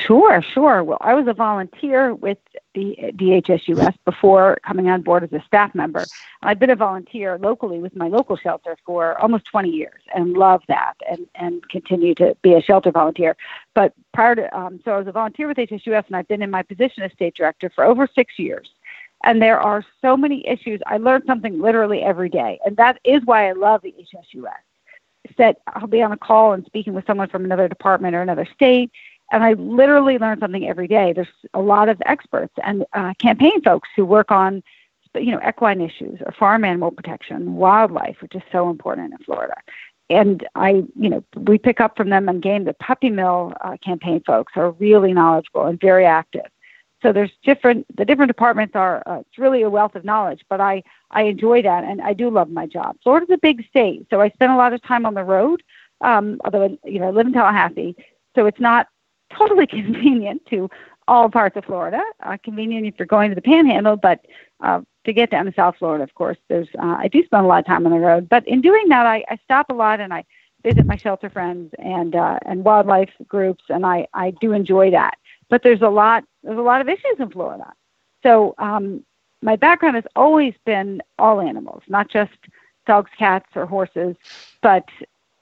Sure, 0.00 0.42
sure. 0.42 0.82
Well, 0.84 0.98
I 1.00 1.14
was 1.14 1.26
a 1.28 1.32
volunteer 1.32 2.14
with 2.14 2.38
the 2.74 2.96
DHSUS 3.16 3.94
before 4.04 4.58
coming 4.66 4.88
on 4.88 5.02
board 5.02 5.24
as 5.24 5.32
a 5.32 5.42
staff 5.46 5.74
member. 5.74 6.04
I've 6.42 6.58
been 6.58 6.70
a 6.70 6.76
volunteer 6.76 7.38
locally 7.38 7.78
with 7.78 7.94
my 7.96 8.08
local 8.08 8.36
shelter 8.36 8.76
for 8.86 9.20
almost 9.20 9.44
20 9.46 9.68
years 9.68 10.00
and 10.14 10.34
love 10.34 10.62
that 10.68 10.94
and, 11.08 11.26
and 11.34 11.68
continue 11.68 12.14
to 12.16 12.36
be 12.42 12.54
a 12.54 12.62
shelter 12.62 12.90
volunteer. 12.90 13.36
But 13.74 13.92
prior 14.12 14.34
to, 14.34 14.58
um, 14.58 14.80
so 14.84 14.92
I 14.92 14.98
was 14.98 15.06
a 15.06 15.12
volunteer 15.12 15.48
with 15.48 15.56
HSUS 15.56 16.06
and 16.06 16.16
I've 16.16 16.28
been 16.28 16.42
in 16.42 16.50
my 16.50 16.62
position 16.62 17.02
as 17.02 17.12
state 17.12 17.34
director 17.34 17.70
for 17.74 17.84
over 17.84 18.06
six 18.06 18.38
years. 18.38 18.70
And 19.24 19.42
there 19.42 19.60
are 19.60 19.84
so 20.00 20.16
many 20.16 20.46
issues. 20.46 20.80
I 20.86 20.98
learn 20.98 21.22
something 21.26 21.60
literally 21.60 22.02
every 22.02 22.28
day. 22.28 22.60
And 22.64 22.76
that 22.76 23.00
is 23.04 23.22
why 23.24 23.48
I 23.48 23.52
love 23.52 23.82
the 23.82 23.94
HSUS. 23.98 25.34
that 25.36 25.58
I'll 25.66 25.86
be 25.86 26.02
on 26.02 26.12
a 26.12 26.16
call 26.16 26.52
and 26.52 26.64
speaking 26.64 26.94
with 26.94 27.06
someone 27.06 27.28
from 27.28 27.44
another 27.44 27.68
department 27.68 28.14
or 28.14 28.22
another 28.22 28.46
state 28.54 28.90
and 29.30 29.44
I 29.44 29.52
literally 29.54 30.18
learn 30.18 30.40
something 30.40 30.66
every 30.66 30.88
day. 30.88 31.12
There's 31.12 31.28
a 31.54 31.60
lot 31.60 31.88
of 31.88 32.00
experts 32.06 32.54
and 32.64 32.84
uh, 32.92 33.14
campaign 33.18 33.60
folks 33.62 33.88
who 33.94 34.04
work 34.04 34.30
on, 34.30 34.62
you 35.14 35.32
know, 35.32 35.40
equine 35.46 35.80
issues 35.80 36.18
or 36.24 36.32
farm 36.32 36.64
animal 36.64 36.90
protection, 36.90 37.54
wildlife, 37.54 38.16
which 38.22 38.34
is 38.34 38.42
so 38.50 38.70
important 38.70 39.12
in 39.12 39.18
Florida. 39.18 39.54
And 40.10 40.46
I, 40.54 40.84
you 40.98 41.10
know, 41.10 41.22
we 41.36 41.58
pick 41.58 41.80
up 41.80 41.96
from 41.96 42.08
them 42.08 42.28
and 42.28 42.40
gain 42.40 42.64
The 42.64 42.72
puppy 42.74 43.10
mill 43.10 43.52
uh, 43.60 43.76
campaign 43.84 44.22
folks 44.26 44.54
are 44.56 44.70
really 44.72 45.12
knowledgeable 45.12 45.66
and 45.66 45.78
very 45.78 46.06
active. 46.06 46.46
So 47.02 47.12
there's 47.12 47.30
different. 47.44 47.86
The 47.96 48.04
different 48.04 48.28
departments 48.28 48.74
are. 48.74 49.02
Uh, 49.06 49.20
it's 49.20 49.38
really 49.38 49.62
a 49.62 49.70
wealth 49.70 49.94
of 49.94 50.04
knowledge. 50.04 50.40
But 50.48 50.60
I, 50.60 50.82
I 51.10 51.22
enjoy 51.24 51.62
that, 51.62 51.84
and 51.84 52.00
I 52.00 52.12
do 52.12 52.28
love 52.28 52.50
my 52.50 52.66
job. 52.66 52.96
Florida's 53.04 53.30
a 53.30 53.38
big 53.38 53.64
state, 53.68 54.06
so 54.10 54.20
I 54.20 54.30
spend 54.30 54.50
a 54.50 54.56
lot 54.56 54.72
of 54.72 54.82
time 54.82 55.06
on 55.06 55.14
the 55.14 55.22
road. 55.22 55.62
Um, 56.00 56.40
although 56.44 56.76
you 56.84 56.98
know, 56.98 57.08
I 57.08 57.10
live 57.10 57.26
in 57.26 57.32
Tallahassee, 57.32 57.94
so 58.34 58.46
it's 58.46 58.58
not 58.58 58.88
totally 59.36 59.66
convenient 59.78 60.44
to 60.46 60.70
all 61.06 61.28
parts 61.28 61.56
of 61.56 61.64
Florida. 61.64 62.02
Uh, 62.22 62.36
convenient 62.42 62.86
if 62.86 62.94
you're 62.98 63.06
going 63.06 63.30
to 63.30 63.34
the 63.34 63.42
Panhandle, 63.42 63.96
but 63.96 64.24
uh, 64.60 64.80
to 65.04 65.12
get 65.12 65.30
down 65.30 65.46
to 65.46 65.52
South 65.54 65.76
Florida, 65.78 66.04
of 66.04 66.14
course, 66.14 66.36
there's 66.48 66.68
uh, 66.78 66.96
I 66.98 67.08
do 67.08 67.24
spend 67.24 67.44
a 67.44 67.48
lot 67.48 67.60
of 67.60 67.66
time 67.66 67.86
on 67.86 67.92
the 67.92 67.98
road. 67.98 68.28
But 68.28 68.46
in 68.46 68.60
doing 68.60 68.88
that, 68.88 69.06
I, 69.06 69.24
I 69.28 69.38
stop 69.44 69.70
a 69.70 69.74
lot 69.74 70.00
and 70.00 70.12
I 70.12 70.24
visit 70.62 70.86
my 70.86 70.96
shelter 70.96 71.30
friends 71.30 71.72
and 71.78 72.14
uh, 72.14 72.38
and 72.44 72.64
wildlife 72.64 73.10
groups, 73.26 73.64
and 73.68 73.86
I 73.86 74.06
I 74.14 74.32
do 74.32 74.52
enjoy 74.52 74.90
that. 74.90 75.18
But 75.48 75.62
there's 75.62 75.82
a 75.82 75.88
lot 75.88 76.24
there's 76.42 76.58
a 76.58 76.62
lot 76.62 76.80
of 76.80 76.88
issues 76.88 77.16
in 77.18 77.30
Florida. 77.30 77.72
So 78.22 78.54
um, 78.58 79.04
my 79.42 79.56
background 79.56 79.94
has 79.94 80.04
always 80.16 80.54
been 80.66 81.00
all 81.18 81.40
animals, 81.40 81.82
not 81.88 82.10
just 82.10 82.32
dogs, 82.86 83.10
cats, 83.18 83.46
or 83.54 83.66
horses, 83.66 84.16
but 84.62 84.84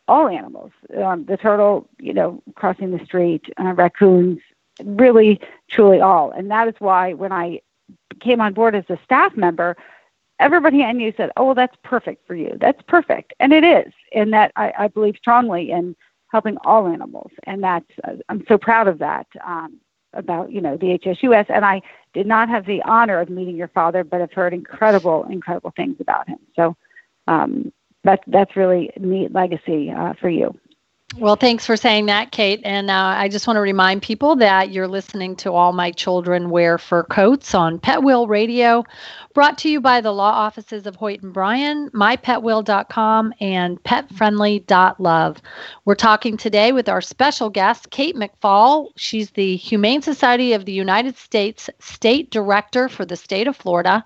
all 0.09 0.29
animals. 0.29 0.71
Um, 0.97 1.25
the 1.25 1.37
turtle, 1.37 1.89
you 1.99 2.13
know, 2.13 2.43
crossing 2.55 2.97
the 2.97 3.05
street, 3.05 3.45
uh, 3.59 3.73
raccoons, 3.75 4.41
really, 4.85 5.41
truly 5.69 6.01
all. 6.01 6.31
And 6.31 6.51
that 6.51 6.69
is 6.69 6.75
why 6.79 7.13
when 7.15 7.33
I 7.33 7.61
came 8.21 8.41
on 8.41 8.55
board 8.55 8.75
as 8.75 8.85
a 8.89 8.99
staff 9.05 9.37
member, 9.37 9.77
everybody 10.39 10.83
I 10.83 10.93
knew 10.93 11.13
said, 11.17 11.31
"Oh, 11.37 11.47
well, 11.47 11.55
that's 11.55 11.77
perfect 11.83 12.27
for 12.27 12.35
you. 12.35 12.57
That's 12.61 12.81
perfect," 12.83 13.35
and 13.41 13.53
it 13.53 13.65
is. 13.65 13.93
And 14.15 14.33
that 14.33 14.53
I, 14.57 14.73
I 14.79 14.89
believe 14.89 15.17
strongly 15.19 15.71
in 15.71 15.97
helping 16.33 16.57
all 16.65 16.87
animals, 16.87 17.31
and 17.45 17.63
that's 17.63 17.91
uh, 18.05 18.15
I'm 18.29 18.45
so 18.49 18.59
proud 18.59 18.89
of 18.89 18.99
that. 18.99 19.27
Um, 19.47 19.81
about 20.13 20.51
you 20.51 20.61
know 20.61 20.77
the 20.77 20.99
HSUS, 20.99 21.47
and 21.49 21.65
I 21.65 21.83
did 22.15 22.27
not 22.27 22.49
have 22.49 22.67
the 22.67 22.83
honor 22.83 23.21
of 23.21 23.29
meeting 23.29 23.57
your 23.57 23.69
father, 23.69 24.03
but 24.03 24.21
have 24.21 24.33
heard 24.33 24.55
incredible, 24.55 25.25
incredible 25.31 25.73
things 25.77 25.97
about 26.01 26.29
him. 26.29 26.39
So 26.57 26.77
um, 27.29 27.73
that's 28.07 28.23
that's 28.29 28.57
really 28.57 28.91
neat 28.99 29.33
legacy 29.35 29.91
uh, 29.91 30.15
for 30.21 30.31
you. 30.31 30.55
Well, 31.19 31.37
thanks 31.37 31.65
for 31.65 31.77
saying 31.77 32.07
that, 32.07 32.33
Kate. 32.33 32.61
And 32.65 32.91
uh, 32.91 33.15
I 33.17 33.29
just 33.29 33.47
want 33.47 33.57
to 33.57 33.61
remind 33.61 34.03
people 34.03 34.37
that 34.37 34.73
you're 34.73 34.89
listening 34.89 35.37
to 35.37 35.53
All 35.53 35.73
My 35.73 35.93
Children 35.93 36.51
Wear 36.51 36.79
Fur 36.79 37.05
Coats 37.05 37.55
on 37.55 37.79
Pet 37.79 38.05
Radio, 38.05 38.85
brought 39.33 39.57
to 39.59 39.71
you 39.71 39.81
by 39.81 40.01
the 40.01 40.13
law 40.13 40.33
offices 40.33 40.85
of 40.85 40.97
Hoyt 40.97 41.23
and 41.23 41.33
Bryan, 41.33 41.91
mypetwill.com, 41.91 43.33
and 43.41 43.83
petfriendly.love. 43.85 45.43
We're 45.85 45.95
talking 45.95 46.37
today 46.37 46.73
with 46.73 46.89
our 46.89 47.01
special 47.01 47.51
guest, 47.51 47.91
Kate 47.91 48.17
MacFall. 48.17 48.89
She's 48.97 49.31
the 49.31 49.57
Humane 49.57 50.03
Society 50.03 50.53
of 50.53 50.65
the 50.65 50.73
United 50.73 51.17
States 51.17 51.71
State 51.79 52.31
Director 52.31 52.89
for 52.89 53.07
the 53.07 53.17
state 53.17 53.47
of 53.47 53.57
Florida. 53.57 54.05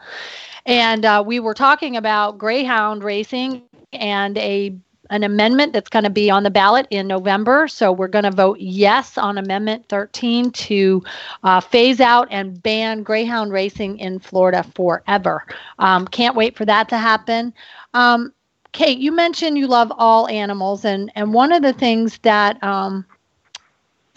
And 0.67 1.05
uh, 1.05 1.25
we 1.27 1.41
were 1.41 1.55
talking 1.55 1.97
about 1.97 2.39
greyhound 2.39 3.03
racing 3.03 3.63
and 3.93 4.39
a 4.39 4.77
an 5.11 5.25
amendment 5.25 5.73
that's 5.73 5.91
going 5.91 6.05
to 6.05 6.11
be 6.11 6.31
on 6.31 6.45
the 6.45 6.51
ballot 6.51 6.87
in 6.91 7.09
November. 7.09 7.67
So 7.67 7.91
we're 7.91 8.09
going 8.09 8.25
to 8.25 8.31
vote 8.31 8.59
yes 8.61 9.19
on 9.19 9.39
Amendment 9.39 9.87
13 9.89 10.53
to 10.53 11.03
uh, 11.43 11.61
phase 11.61 12.01
out 12.01 12.29
and 12.31 12.63
ban 12.63 13.03
greyhound 13.03 13.53
racing 13.53 13.99
in 13.99 14.21
Florida 14.21 14.65
forever. 14.77 15.45
Um, 15.81 16.07
can't 16.07 16.37
wait 16.37 16.57
for 16.57 16.65
that 16.65 16.89
to 16.91 16.97
happen. 16.97 17.53
Um, 17.93 18.33
Kate, 18.73 18.99
you 18.99 19.11
mentioned 19.11 19.59
you 19.59 19.67
love 19.67 19.93
all 19.99 20.29
animals, 20.29 20.85
and 20.85 21.11
and 21.17 21.35
one 21.35 21.53
of 21.53 21.63
the 21.63 21.73
things 21.73 22.19
that 22.23 22.63
um, 22.63 23.05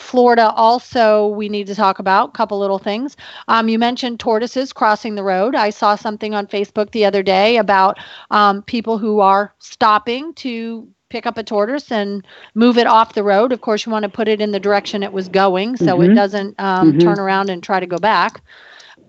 Florida 0.03 0.51
also 0.51 1.27
we 1.27 1.49
need 1.49 1.67
to 1.67 1.75
talk 1.75 1.99
about 1.99 2.29
a 2.29 2.31
couple 2.33 2.59
little 2.59 2.79
things. 2.79 3.15
Um, 3.47 3.69
you 3.69 3.79
mentioned 3.79 4.19
tortoises 4.19 4.73
crossing 4.73 5.15
the 5.15 5.23
road. 5.23 5.55
I 5.55 5.69
saw 5.69 5.95
something 5.95 6.35
on 6.35 6.47
Facebook 6.47 6.91
the 6.91 7.05
other 7.05 7.23
day 7.23 7.57
about 7.57 7.97
um, 8.29 8.61
people 8.63 8.97
who 8.97 9.21
are 9.21 9.53
stopping 9.59 10.33
to 10.35 10.87
pick 11.09 11.25
up 11.25 11.37
a 11.37 11.43
tortoise 11.43 11.91
and 11.91 12.25
move 12.55 12.77
it 12.77 12.87
off 12.87 13.13
the 13.13 13.23
road. 13.23 13.51
Of 13.51 13.61
course, 13.61 13.85
you 13.85 13.91
want 13.91 14.03
to 14.03 14.09
put 14.09 14.27
it 14.27 14.41
in 14.41 14.51
the 14.51 14.59
direction 14.59 15.03
it 15.03 15.13
was 15.13 15.29
going 15.29 15.77
so 15.77 15.97
mm-hmm. 15.97 16.11
it 16.11 16.15
doesn't 16.15 16.55
um, 16.59 16.89
mm-hmm. 16.89 16.99
turn 16.99 17.19
around 17.19 17.49
and 17.49 17.61
try 17.61 17.79
to 17.79 17.87
go 17.87 17.97
back. 17.97 18.41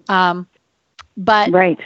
Um, 0.08 0.46
but 1.16 1.50
right. 1.50 1.78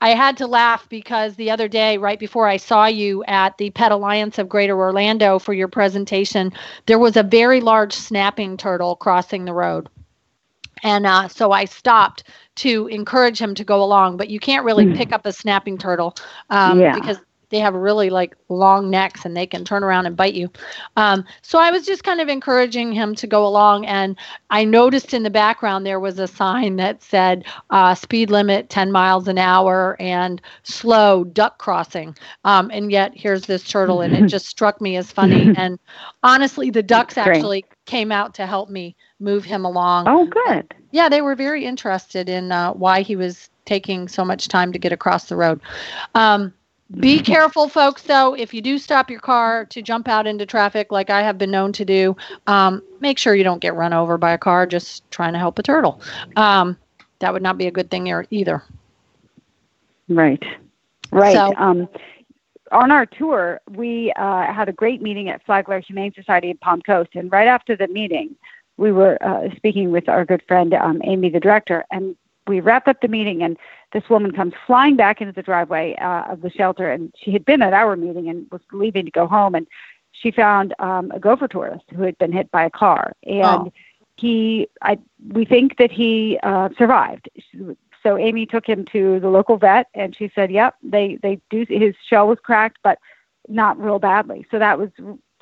I 0.00 0.10
had 0.10 0.36
to 0.38 0.46
laugh 0.46 0.88
because 0.88 1.36
the 1.36 1.50
other 1.50 1.68
day, 1.68 1.96
right 1.96 2.18
before 2.18 2.46
I 2.46 2.58
saw 2.58 2.86
you 2.86 3.24
at 3.24 3.56
the 3.56 3.70
Pet 3.70 3.90
Alliance 3.90 4.38
of 4.38 4.48
Greater 4.48 4.78
Orlando 4.78 5.38
for 5.38 5.54
your 5.54 5.68
presentation, 5.68 6.52
there 6.86 6.98
was 6.98 7.16
a 7.16 7.22
very 7.22 7.60
large 7.60 7.94
snapping 7.94 8.56
turtle 8.56 8.96
crossing 8.96 9.44
the 9.44 9.54
road. 9.54 9.88
And 10.82 11.06
uh, 11.06 11.28
so 11.28 11.52
I 11.52 11.64
stopped 11.64 12.24
to 12.56 12.86
encourage 12.88 13.40
him 13.40 13.54
to 13.54 13.64
go 13.64 13.82
along, 13.82 14.18
but 14.18 14.28
you 14.28 14.38
can't 14.38 14.64
really 14.64 14.84
hmm. 14.84 14.94
pick 14.94 15.12
up 15.12 15.24
a 15.24 15.32
snapping 15.32 15.78
turtle 15.78 16.14
um, 16.50 16.78
yeah. 16.78 16.94
because 16.94 17.18
they 17.50 17.58
have 17.58 17.74
really 17.74 18.10
like 18.10 18.36
long 18.48 18.90
necks 18.90 19.24
and 19.24 19.36
they 19.36 19.46
can 19.46 19.64
turn 19.64 19.84
around 19.84 20.06
and 20.06 20.16
bite 20.16 20.34
you. 20.34 20.50
Um, 20.96 21.24
so 21.42 21.58
I 21.58 21.70
was 21.70 21.86
just 21.86 22.04
kind 22.04 22.20
of 22.20 22.28
encouraging 22.28 22.92
him 22.92 23.14
to 23.16 23.26
go 23.26 23.46
along. 23.46 23.86
And 23.86 24.16
I 24.50 24.64
noticed 24.64 25.14
in 25.14 25.22
the 25.22 25.30
background 25.30 25.84
there 25.84 26.00
was 26.00 26.18
a 26.18 26.26
sign 26.26 26.76
that 26.76 27.02
said 27.02 27.44
uh, 27.70 27.94
speed 27.94 28.30
limit 28.30 28.70
10 28.70 28.92
miles 28.92 29.28
an 29.28 29.38
hour 29.38 29.96
and 30.00 30.40
slow 30.62 31.24
duck 31.24 31.58
crossing. 31.58 32.16
Um, 32.44 32.70
and 32.72 32.90
yet 32.90 33.12
here's 33.14 33.46
this 33.46 33.64
turtle, 33.64 34.00
and 34.00 34.14
it 34.14 34.26
just 34.28 34.46
struck 34.46 34.80
me 34.80 34.96
as 34.96 35.10
funny. 35.10 35.54
And 35.64 35.78
honestly, 36.22 36.70
the 36.70 36.82
ducks 36.82 37.16
actually 37.16 37.64
came 37.86 38.10
out 38.10 38.34
to 38.34 38.46
help 38.46 38.68
me 38.68 38.96
move 39.20 39.44
him 39.44 39.64
along. 39.64 40.06
Oh, 40.08 40.26
good. 40.26 40.74
Yeah, 40.90 41.08
they 41.08 41.22
were 41.22 41.34
very 41.34 41.64
interested 41.64 42.28
in 42.28 42.52
uh, 42.52 42.72
why 42.72 43.02
he 43.02 43.16
was 43.16 43.50
taking 43.64 44.08
so 44.08 44.24
much 44.24 44.48
time 44.48 44.72
to 44.72 44.78
get 44.78 44.92
across 44.92 45.28
the 45.28 45.36
road. 45.36 45.60
Um, 46.14 46.52
be 47.00 47.20
careful, 47.20 47.68
folks, 47.68 48.02
though. 48.02 48.34
If 48.34 48.54
you 48.54 48.62
do 48.62 48.78
stop 48.78 49.10
your 49.10 49.20
car 49.20 49.64
to 49.66 49.82
jump 49.82 50.08
out 50.08 50.26
into 50.26 50.46
traffic, 50.46 50.92
like 50.92 51.10
I 51.10 51.22
have 51.22 51.38
been 51.38 51.50
known 51.50 51.72
to 51.72 51.84
do, 51.84 52.16
um, 52.46 52.82
make 53.00 53.18
sure 53.18 53.34
you 53.34 53.44
don't 53.44 53.60
get 53.60 53.74
run 53.74 53.92
over 53.92 54.18
by 54.18 54.32
a 54.32 54.38
car 54.38 54.66
just 54.66 55.08
trying 55.10 55.32
to 55.32 55.38
help 55.38 55.58
a 55.58 55.62
turtle. 55.62 56.00
Um, 56.36 56.76
that 57.18 57.32
would 57.32 57.42
not 57.42 57.58
be 57.58 57.66
a 57.66 57.70
good 57.70 57.90
thing 57.90 58.12
either. 58.30 58.62
Right. 60.08 60.42
Right. 61.10 61.34
So, 61.34 61.54
um, 61.56 61.88
on 62.72 62.90
our 62.90 63.06
tour, 63.06 63.60
we 63.70 64.12
uh, 64.16 64.52
had 64.52 64.68
a 64.68 64.72
great 64.72 65.00
meeting 65.00 65.28
at 65.28 65.44
Flagler 65.46 65.80
Humane 65.80 66.12
Society 66.12 66.50
in 66.50 66.58
Palm 66.58 66.82
Coast. 66.82 67.10
And 67.14 67.30
right 67.30 67.46
after 67.46 67.76
the 67.76 67.86
meeting, 67.88 68.34
we 68.76 68.90
were 68.90 69.16
uh, 69.22 69.54
speaking 69.56 69.92
with 69.92 70.08
our 70.08 70.24
good 70.24 70.42
friend 70.48 70.74
um, 70.74 71.00
Amy, 71.04 71.30
the 71.30 71.40
director, 71.40 71.84
and 71.90 72.16
we 72.46 72.60
wrapped 72.60 72.88
up 72.88 73.00
the 73.00 73.08
meeting 73.08 73.42
and 73.42 73.56
this 73.94 74.10
woman 74.10 74.32
comes 74.32 74.52
flying 74.66 74.96
back 74.96 75.20
into 75.20 75.32
the 75.32 75.42
driveway 75.42 75.94
uh, 75.94 76.24
of 76.32 76.42
the 76.42 76.50
shelter 76.50 76.90
and 76.90 77.14
she 77.16 77.30
had 77.30 77.44
been 77.44 77.62
at 77.62 77.72
our 77.72 77.96
meeting 77.96 78.28
and 78.28 78.46
was 78.50 78.60
leaving 78.72 79.04
to 79.06 79.10
go 79.10 79.26
home 79.26 79.54
and 79.54 79.66
she 80.12 80.30
found 80.30 80.74
um, 80.80 81.10
a 81.12 81.20
gopher 81.20 81.48
tortoise 81.48 81.80
who 81.94 82.02
had 82.02 82.18
been 82.18 82.32
hit 82.32 82.50
by 82.50 82.64
a 82.64 82.70
car 82.70 83.14
and 83.22 83.44
oh. 83.44 83.72
he 84.16 84.68
i 84.82 84.98
we 85.32 85.44
think 85.44 85.78
that 85.78 85.90
he 85.90 86.38
uh, 86.42 86.68
survived 86.76 87.30
so 88.02 88.18
amy 88.18 88.44
took 88.44 88.66
him 88.66 88.84
to 88.84 89.20
the 89.20 89.28
local 89.28 89.56
vet 89.56 89.86
and 89.94 90.14
she 90.14 90.30
said 90.34 90.50
yep 90.50 90.74
they 90.82 91.16
they 91.22 91.40
do 91.48 91.64
his 91.68 91.94
shell 92.06 92.26
was 92.26 92.38
cracked 92.42 92.78
but 92.82 92.98
not 93.48 93.80
real 93.80 93.98
badly 94.00 94.44
so 94.50 94.58
that 94.58 94.78
was 94.78 94.90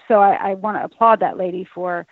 so 0.06 0.20
i, 0.20 0.50
I 0.50 0.54
want 0.54 0.76
to 0.76 0.84
applaud 0.84 1.20
that 1.20 1.38
lady 1.38 1.66
for 1.74 2.06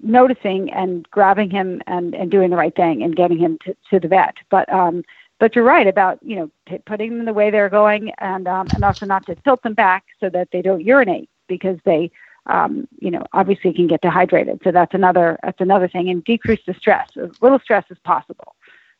noticing 0.00 0.70
and 0.72 1.08
grabbing 1.10 1.50
him 1.50 1.80
and, 1.86 2.14
and 2.14 2.30
doing 2.30 2.50
the 2.50 2.56
right 2.56 2.74
thing 2.74 3.02
and 3.02 3.16
getting 3.16 3.38
him 3.38 3.58
to, 3.64 3.74
to 3.90 4.00
the 4.00 4.08
vet. 4.08 4.34
But 4.50 4.70
um, 4.72 5.04
but 5.38 5.54
you're 5.54 5.64
right 5.64 5.86
about 5.86 6.18
you 6.22 6.36
know 6.36 6.50
t- 6.68 6.82
putting 6.86 7.16
them 7.16 7.26
the 7.26 7.32
way 7.32 7.50
they're 7.50 7.68
going 7.68 8.10
and 8.18 8.46
um, 8.48 8.70
and 8.74 8.84
also 8.84 9.06
not 9.06 9.26
to 9.26 9.34
tilt 9.36 9.62
them 9.62 9.74
back 9.74 10.04
so 10.20 10.28
that 10.30 10.48
they 10.52 10.62
don't 10.62 10.82
urinate 10.82 11.28
because 11.48 11.78
they 11.84 12.10
um, 12.46 12.86
you 13.00 13.10
know 13.10 13.24
obviously 13.32 13.72
can 13.72 13.86
get 13.86 14.00
dehydrated. 14.00 14.60
So 14.64 14.72
that's 14.72 14.94
another 14.94 15.38
that's 15.42 15.60
another 15.60 15.88
thing 15.88 16.08
and 16.08 16.24
decrease 16.24 16.60
the 16.66 16.74
stress 16.74 17.08
as 17.16 17.30
little 17.40 17.58
stress 17.58 17.84
as 17.90 17.98
possible. 18.04 18.54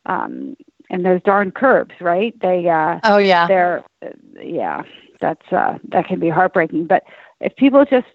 Um, 0.06 0.56
and 0.88 1.04
those 1.04 1.20
darn 1.22 1.50
curbs, 1.50 1.94
right? 2.00 2.38
They 2.40 2.68
uh, 2.68 3.00
oh 3.04 3.18
yeah 3.18 3.46
they're 3.46 3.84
uh, 4.04 4.08
yeah 4.40 4.82
that's 5.20 5.52
uh, 5.52 5.78
that 5.88 6.06
can 6.06 6.20
be 6.20 6.28
heartbreaking. 6.28 6.86
But 6.86 7.04
if 7.40 7.54
people 7.56 7.84
just 7.84 8.06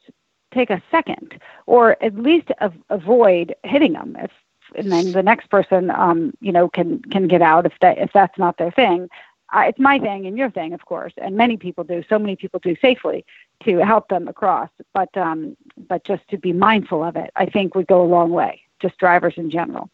take 0.54 0.70
a 0.70 0.82
second 0.92 1.40
or 1.66 2.02
at 2.04 2.16
least 2.16 2.50
av- 2.62 2.74
avoid 2.90 3.56
hitting 3.64 3.94
them 3.94 4.18
if 4.20 4.32
and 4.76 4.92
then 4.92 5.12
the 5.12 5.24
next 5.24 5.50
person 5.50 5.92
um 5.92 6.34
you 6.42 6.52
know 6.52 6.70
can 6.70 7.02
can 7.04 7.28
get 7.28 7.42
out 7.42 7.66
if 7.66 7.74
that 7.82 7.98
if 7.98 8.12
that's 8.14 8.38
not 8.38 8.58
their 8.58 8.72
thing 8.72 9.10
it's 9.54 9.80
my 9.80 10.00
thing 10.00 10.26
and 10.26 10.38
your 10.38 10.50
thing 10.50 10.74
of 10.74 10.86
course 10.86 11.14
and 11.18 11.36
many 11.36 11.58
people 11.58 11.84
do 11.84 12.04
so 12.08 12.18
many 12.18 12.36
people 12.36 12.60
do 12.64 12.76
safely 12.82 13.26
to 13.64 13.78
help 13.80 14.08
them 14.08 14.28
across 14.28 14.70
but 14.94 15.16
um 15.18 15.56
but 15.90 16.04
just 16.04 16.26
to 16.30 16.38
be 16.38 16.54
mindful 16.54 17.04
of 17.04 17.16
it 17.16 17.32
i 17.36 17.46
think 17.46 17.76
would 17.76 17.88
go 17.88 18.02
a 18.02 18.08
long 18.08 18.32
way 18.32 18.62
just 18.80 18.98
drivers 18.98 19.34
in 19.38 19.50
general 19.50 19.90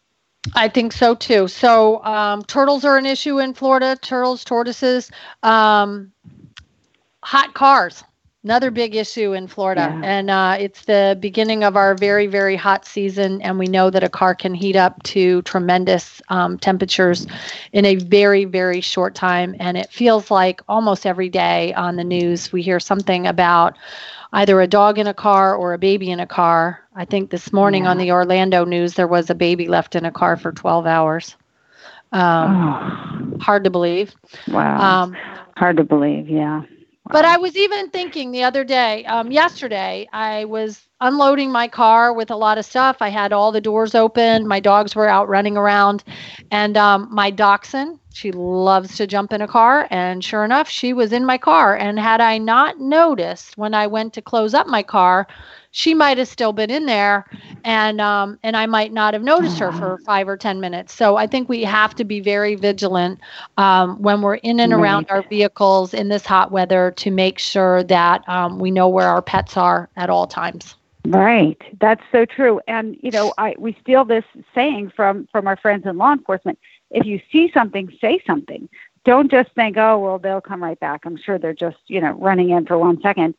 I 0.55 0.69
think 0.69 0.93
so 0.93 1.13
too. 1.13 1.49
So 1.49 2.01
um, 2.05 2.41
turtles 2.43 2.85
are 2.85 2.97
an 2.97 3.05
issue 3.05 3.37
in 3.37 3.53
Florida. 3.53 3.97
Turtles, 4.01 4.45
tortoises, 4.45 5.11
um, 5.43 6.09
hot 7.21 7.53
cars 7.53 8.01
another 8.43 8.71
big 8.71 8.95
issue 8.95 9.33
in 9.33 9.47
Florida. 9.47 9.89
Yeah. 9.91 10.09
And 10.09 10.29
uh, 10.29 10.57
it's 10.59 10.85
the 10.85 11.17
beginning 11.19 11.63
of 11.63 11.75
our 11.75 11.95
very, 11.95 12.27
very 12.27 12.55
hot 12.55 12.85
season. 12.85 13.41
And 13.41 13.59
we 13.59 13.65
know 13.65 13.89
that 13.89 14.03
a 14.03 14.09
car 14.09 14.35
can 14.35 14.53
heat 14.53 14.75
up 14.75 15.01
to 15.03 15.41
tremendous 15.41 16.21
um, 16.29 16.57
temperatures 16.57 17.27
in 17.73 17.85
a 17.85 17.95
very, 17.95 18.45
very 18.45 18.81
short 18.81 19.15
time. 19.15 19.55
And 19.59 19.77
it 19.77 19.91
feels 19.91 20.31
like 20.31 20.61
almost 20.69 21.05
every 21.05 21.29
day 21.29 21.73
on 21.73 21.95
the 21.95 22.03
news, 22.03 22.51
we 22.51 22.61
hear 22.61 22.79
something 22.79 23.27
about 23.27 23.75
either 24.33 24.61
a 24.61 24.67
dog 24.67 24.97
in 24.97 25.07
a 25.07 25.13
car 25.13 25.55
or 25.55 25.73
a 25.73 25.77
baby 25.77 26.09
in 26.09 26.19
a 26.19 26.27
car. 26.27 26.79
I 26.95 27.05
think 27.05 27.31
this 27.31 27.51
morning 27.51 27.83
yeah. 27.83 27.91
on 27.91 27.97
the 27.97 28.11
Orlando 28.11 28.65
news, 28.65 28.93
there 28.93 29.07
was 29.07 29.29
a 29.29 29.35
baby 29.35 29.67
left 29.67 29.95
in 29.95 30.05
a 30.05 30.11
car 30.11 30.37
for 30.37 30.51
12 30.51 30.85
hours. 30.85 31.35
Um, 32.11 33.33
oh. 33.33 33.37
Hard 33.39 33.63
to 33.65 33.69
believe. 33.69 34.15
Wow. 34.47 35.03
Um, 35.03 35.17
hard 35.55 35.77
to 35.77 35.83
believe, 35.83 36.29
yeah. 36.29 36.63
But 37.11 37.25
I 37.25 37.37
was 37.37 37.57
even 37.57 37.89
thinking 37.91 38.31
the 38.31 38.43
other 38.43 38.63
day, 38.65 39.05
um, 39.05 39.31
yesterday, 39.31 40.07
I 40.13 40.45
was 40.45 40.81
unloading 40.99 41.51
my 41.51 41.67
car 41.67 42.11
with 42.13 42.31
a 42.31 42.35
lot 42.35 42.57
of 42.57 42.65
stuff. 42.65 42.97
I 43.01 43.09
had 43.09 43.31
all 43.31 43.51
the 43.51 43.61
doors 43.61 43.93
open. 43.93 44.47
My 44.47 44.59
dogs 44.59 44.95
were 44.95 45.07
out 45.07 45.29
running 45.29 45.55
around. 45.55 46.03
And 46.51 46.75
um, 46.75 47.07
my 47.11 47.29
dachshund, 47.29 47.99
she 48.13 48.31
loves 48.31 48.95
to 48.97 49.05
jump 49.05 49.31
in 49.31 49.41
a 49.41 49.47
car. 49.47 49.87
And 49.91 50.23
sure 50.23 50.43
enough, 50.43 50.67
she 50.67 50.93
was 50.93 51.13
in 51.13 51.23
my 51.25 51.37
car. 51.37 51.75
And 51.75 51.99
had 51.99 52.19
I 52.19 52.39
not 52.39 52.79
noticed 52.79 53.57
when 53.57 53.75
I 53.75 53.85
went 53.85 54.13
to 54.13 54.21
close 54.21 54.55
up 54.55 54.65
my 54.65 54.81
car, 54.81 55.27
she 55.71 55.93
might 55.93 56.17
have 56.17 56.27
still 56.27 56.53
been 56.53 56.71
in 56.71 56.87
there 56.87 57.25
and 57.63 58.01
um, 58.01 58.39
and 58.41 58.57
I 58.57 58.65
might 58.65 58.91
not 58.91 59.13
have 59.13 59.21
noticed 59.21 59.59
her 59.59 59.71
for 59.71 59.99
five 59.99 60.27
or 60.27 60.35
ten 60.35 60.59
minutes. 60.59 60.91
So 60.91 61.17
I 61.17 61.27
think 61.27 61.49
we 61.49 61.63
have 61.65 61.93
to 61.95 62.03
be 62.03 62.19
very 62.19 62.55
vigilant 62.55 63.19
um, 63.57 64.01
when 64.01 64.23
we're 64.23 64.35
in 64.35 64.59
and 64.59 64.73
around 64.73 65.07
right. 65.11 65.17
our 65.17 65.29
vehicles 65.29 65.93
in 65.93 66.07
this 66.07 66.25
hot 66.25 66.51
weather 66.51 66.91
to 66.97 67.11
make 67.11 67.37
sure 67.37 67.83
that 67.83 68.27
um, 68.27 68.57
we 68.57 68.71
know 68.71 68.87
where 68.87 69.07
our 69.07 69.21
pets 69.21 69.55
are 69.55 69.87
at 69.95 70.09
all 70.09 70.25
times. 70.25 70.75
Right, 71.09 71.61
that's 71.79 72.03
so 72.11 72.25
true. 72.25 72.59
And 72.67 72.97
you 73.01 73.11
know, 73.11 73.33
I 73.37 73.55
we 73.57 73.77
steal 73.81 74.03
this 74.03 74.25
saying 74.53 74.91
from 74.95 75.27
from 75.31 75.47
our 75.47 75.55
friends 75.57 75.85
in 75.85 75.97
law 75.97 76.11
enforcement. 76.11 76.59
If 76.91 77.05
you 77.05 77.21
see 77.31 77.51
something, 77.53 77.91
say 78.01 78.21
something. 78.27 78.67
Don't 79.05 79.31
just 79.31 79.51
think, 79.53 79.77
oh 79.77 79.97
well, 79.99 80.19
they'll 80.19 80.41
come 80.41 80.61
right 80.61 80.79
back. 80.79 81.05
I'm 81.05 81.15
sure 81.17 81.39
they're 81.39 81.53
just 81.53 81.77
you 81.87 82.01
know 82.01 82.11
running 82.13 82.49
in 82.49 82.65
for 82.65 82.77
one 82.77 83.01
second 83.01 83.35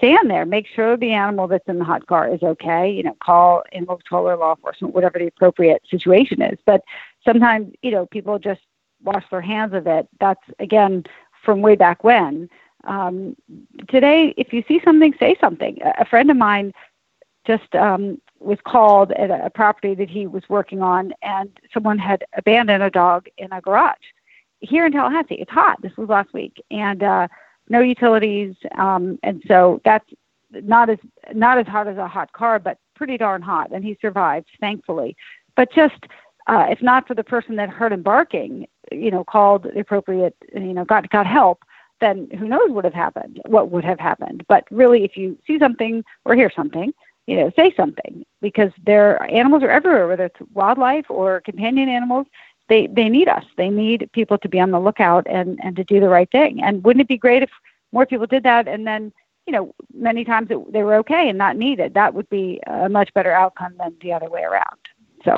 stand 0.00 0.30
there, 0.30 0.46
make 0.46 0.66
sure 0.66 0.96
the 0.96 1.12
animal 1.12 1.46
that's 1.46 1.68
in 1.68 1.78
the 1.78 1.84
hot 1.84 2.06
car 2.06 2.32
is 2.32 2.42
okay. 2.42 2.90
You 2.90 3.02
know, 3.02 3.16
call 3.22 3.62
animal 3.72 3.96
control 3.98 4.30
or 4.30 4.36
law 4.36 4.54
enforcement, 4.54 4.94
whatever 4.94 5.18
the 5.18 5.26
appropriate 5.26 5.82
situation 5.90 6.40
is. 6.40 6.58
But 6.64 6.82
sometimes, 7.22 7.74
you 7.82 7.90
know, 7.90 8.06
people 8.06 8.38
just 8.38 8.62
wash 9.02 9.24
their 9.30 9.42
hands 9.42 9.74
of 9.74 9.86
it. 9.86 10.08
That's 10.18 10.40
again 10.58 11.04
from 11.44 11.60
way 11.60 11.76
back 11.76 12.02
when. 12.02 12.48
Um, 12.84 13.36
today, 13.88 14.32
if 14.38 14.54
you 14.54 14.64
see 14.66 14.80
something, 14.82 15.12
say 15.20 15.36
something. 15.38 15.78
A 15.98 16.06
friend 16.06 16.30
of 16.30 16.36
mine 16.38 16.72
just 17.46 17.74
um, 17.74 18.20
was 18.38 18.58
called 18.64 19.12
at 19.12 19.30
a 19.30 19.50
property 19.50 19.94
that 19.94 20.10
he 20.10 20.26
was 20.26 20.42
working 20.48 20.82
on, 20.82 21.12
and 21.22 21.50
someone 21.72 21.98
had 21.98 22.24
abandoned 22.36 22.82
a 22.82 22.90
dog 22.90 23.26
in 23.38 23.52
a 23.52 23.60
garage 23.60 23.96
here 24.60 24.86
in 24.86 24.92
Tallahassee. 24.92 25.36
It's 25.36 25.50
hot. 25.50 25.80
This 25.82 25.96
was 25.96 26.08
last 26.08 26.32
week, 26.32 26.62
and 26.70 27.02
uh, 27.02 27.28
no 27.68 27.80
utilities, 27.80 28.54
um, 28.76 29.18
and 29.22 29.42
so 29.46 29.80
that's 29.84 30.08
not 30.52 30.90
as 30.90 30.98
not 31.32 31.58
as 31.58 31.66
hot 31.66 31.86
as 31.86 31.96
a 31.96 32.08
hot 32.08 32.32
car, 32.32 32.58
but 32.58 32.78
pretty 32.94 33.16
darn 33.16 33.42
hot. 33.42 33.70
And 33.72 33.84
he 33.84 33.96
survived, 34.00 34.48
thankfully. 34.60 35.16
But 35.56 35.72
just 35.72 36.06
uh, 36.46 36.66
if 36.68 36.82
not 36.82 37.06
for 37.06 37.14
the 37.14 37.24
person 37.24 37.56
that 37.56 37.68
heard 37.68 37.92
him 37.92 38.02
barking, 38.02 38.66
you 38.90 39.10
know, 39.10 39.24
called 39.24 39.64
the 39.64 39.80
appropriate, 39.80 40.36
you 40.54 40.74
know, 40.74 40.84
got 40.84 41.08
got 41.10 41.26
help, 41.26 41.64
then 42.00 42.28
who 42.38 42.48
knows 42.48 42.68
what 42.68 42.74
would 42.76 42.84
have 42.84 42.94
happened? 42.94 43.40
What 43.46 43.70
would 43.70 43.84
have 43.84 44.00
happened? 44.00 44.44
But 44.48 44.64
really, 44.70 45.04
if 45.04 45.16
you 45.16 45.38
see 45.46 45.58
something 45.58 46.04
or 46.24 46.34
hear 46.34 46.50
something, 46.54 46.92
you 47.30 47.36
know, 47.36 47.52
say 47.54 47.72
something 47.76 48.26
because 48.42 48.72
their 48.84 49.22
animals 49.30 49.62
are 49.62 49.70
everywhere, 49.70 50.08
whether 50.08 50.24
it's 50.24 50.40
wildlife 50.52 51.08
or 51.08 51.40
companion 51.42 51.88
animals. 51.88 52.26
They 52.68 52.88
they 52.88 53.08
need 53.08 53.28
us. 53.28 53.44
They 53.56 53.70
need 53.70 54.10
people 54.12 54.36
to 54.38 54.48
be 54.48 54.58
on 54.58 54.72
the 54.72 54.80
lookout 54.80 55.28
and 55.30 55.60
and 55.62 55.76
to 55.76 55.84
do 55.84 56.00
the 56.00 56.08
right 56.08 56.28
thing. 56.32 56.60
And 56.60 56.82
wouldn't 56.82 57.02
it 57.02 57.06
be 57.08 57.16
great 57.16 57.44
if 57.44 57.50
more 57.92 58.04
people 58.04 58.26
did 58.26 58.42
that 58.42 58.66
and 58.66 58.84
then 58.84 59.12
you 59.46 59.52
know 59.52 59.72
many 59.94 60.24
times 60.24 60.48
it, 60.50 60.72
they 60.72 60.82
were 60.82 60.96
okay 60.96 61.28
and 61.28 61.38
not 61.38 61.56
needed? 61.56 61.94
That 61.94 62.14
would 62.14 62.28
be 62.30 62.58
a 62.66 62.88
much 62.88 63.14
better 63.14 63.30
outcome 63.30 63.74
than 63.78 63.94
the 64.00 64.12
other 64.12 64.28
way 64.28 64.42
around. 64.42 64.80
So 65.24 65.36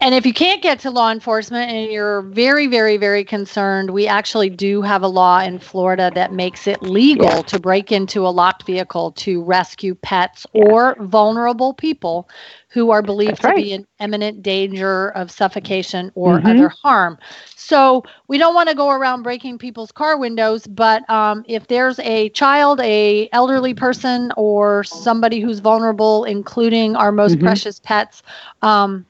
and 0.00 0.14
if 0.14 0.26
you 0.26 0.34
can't 0.34 0.62
get 0.62 0.80
to 0.80 0.90
law 0.90 1.10
enforcement 1.10 1.70
and 1.70 1.90
you're 1.90 2.22
very, 2.22 2.66
very, 2.66 2.96
very 2.96 3.24
concerned, 3.24 3.90
we 3.90 4.06
actually 4.06 4.50
do 4.50 4.82
have 4.82 5.02
a 5.02 5.08
law 5.08 5.40
in 5.40 5.58
Florida 5.58 6.10
that 6.14 6.32
makes 6.32 6.66
it 6.66 6.82
legal 6.82 7.26
yeah. 7.26 7.42
to 7.42 7.58
break 7.58 7.92
into 7.92 8.26
a 8.26 8.28
locked 8.28 8.64
vehicle 8.64 9.12
to 9.12 9.42
rescue 9.42 9.94
pets 9.94 10.46
yeah. 10.52 10.64
or 10.64 10.96
vulnerable 11.00 11.74
people 11.74 12.28
who 12.68 12.90
are 12.90 13.02
believed 13.02 13.40
to 13.40 13.54
be 13.54 13.72
in 13.72 13.86
imminent 14.00 14.42
danger 14.42 15.10
of 15.10 15.30
suffocation 15.30 16.10
or 16.16 16.38
mm-hmm. 16.38 16.48
other 16.48 16.68
harm. 16.68 17.16
So 17.54 18.02
we 18.26 18.36
don't 18.36 18.54
want 18.54 18.68
to 18.68 18.74
go 18.74 18.90
around 18.90 19.22
breaking 19.22 19.58
people's 19.58 19.92
car 19.92 20.18
windows, 20.18 20.66
but 20.66 21.08
um, 21.08 21.44
if 21.46 21.68
there's 21.68 22.00
a 22.00 22.30
child, 22.30 22.80
a 22.80 23.28
elderly 23.32 23.74
person, 23.74 24.32
or 24.36 24.82
somebody 24.82 25.40
who's 25.40 25.60
vulnerable, 25.60 26.24
including 26.24 26.96
our 26.96 27.12
most 27.12 27.34
mm-hmm. 27.34 27.46
precious 27.46 27.78
pets, 27.78 28.24
um, 28.62 29.06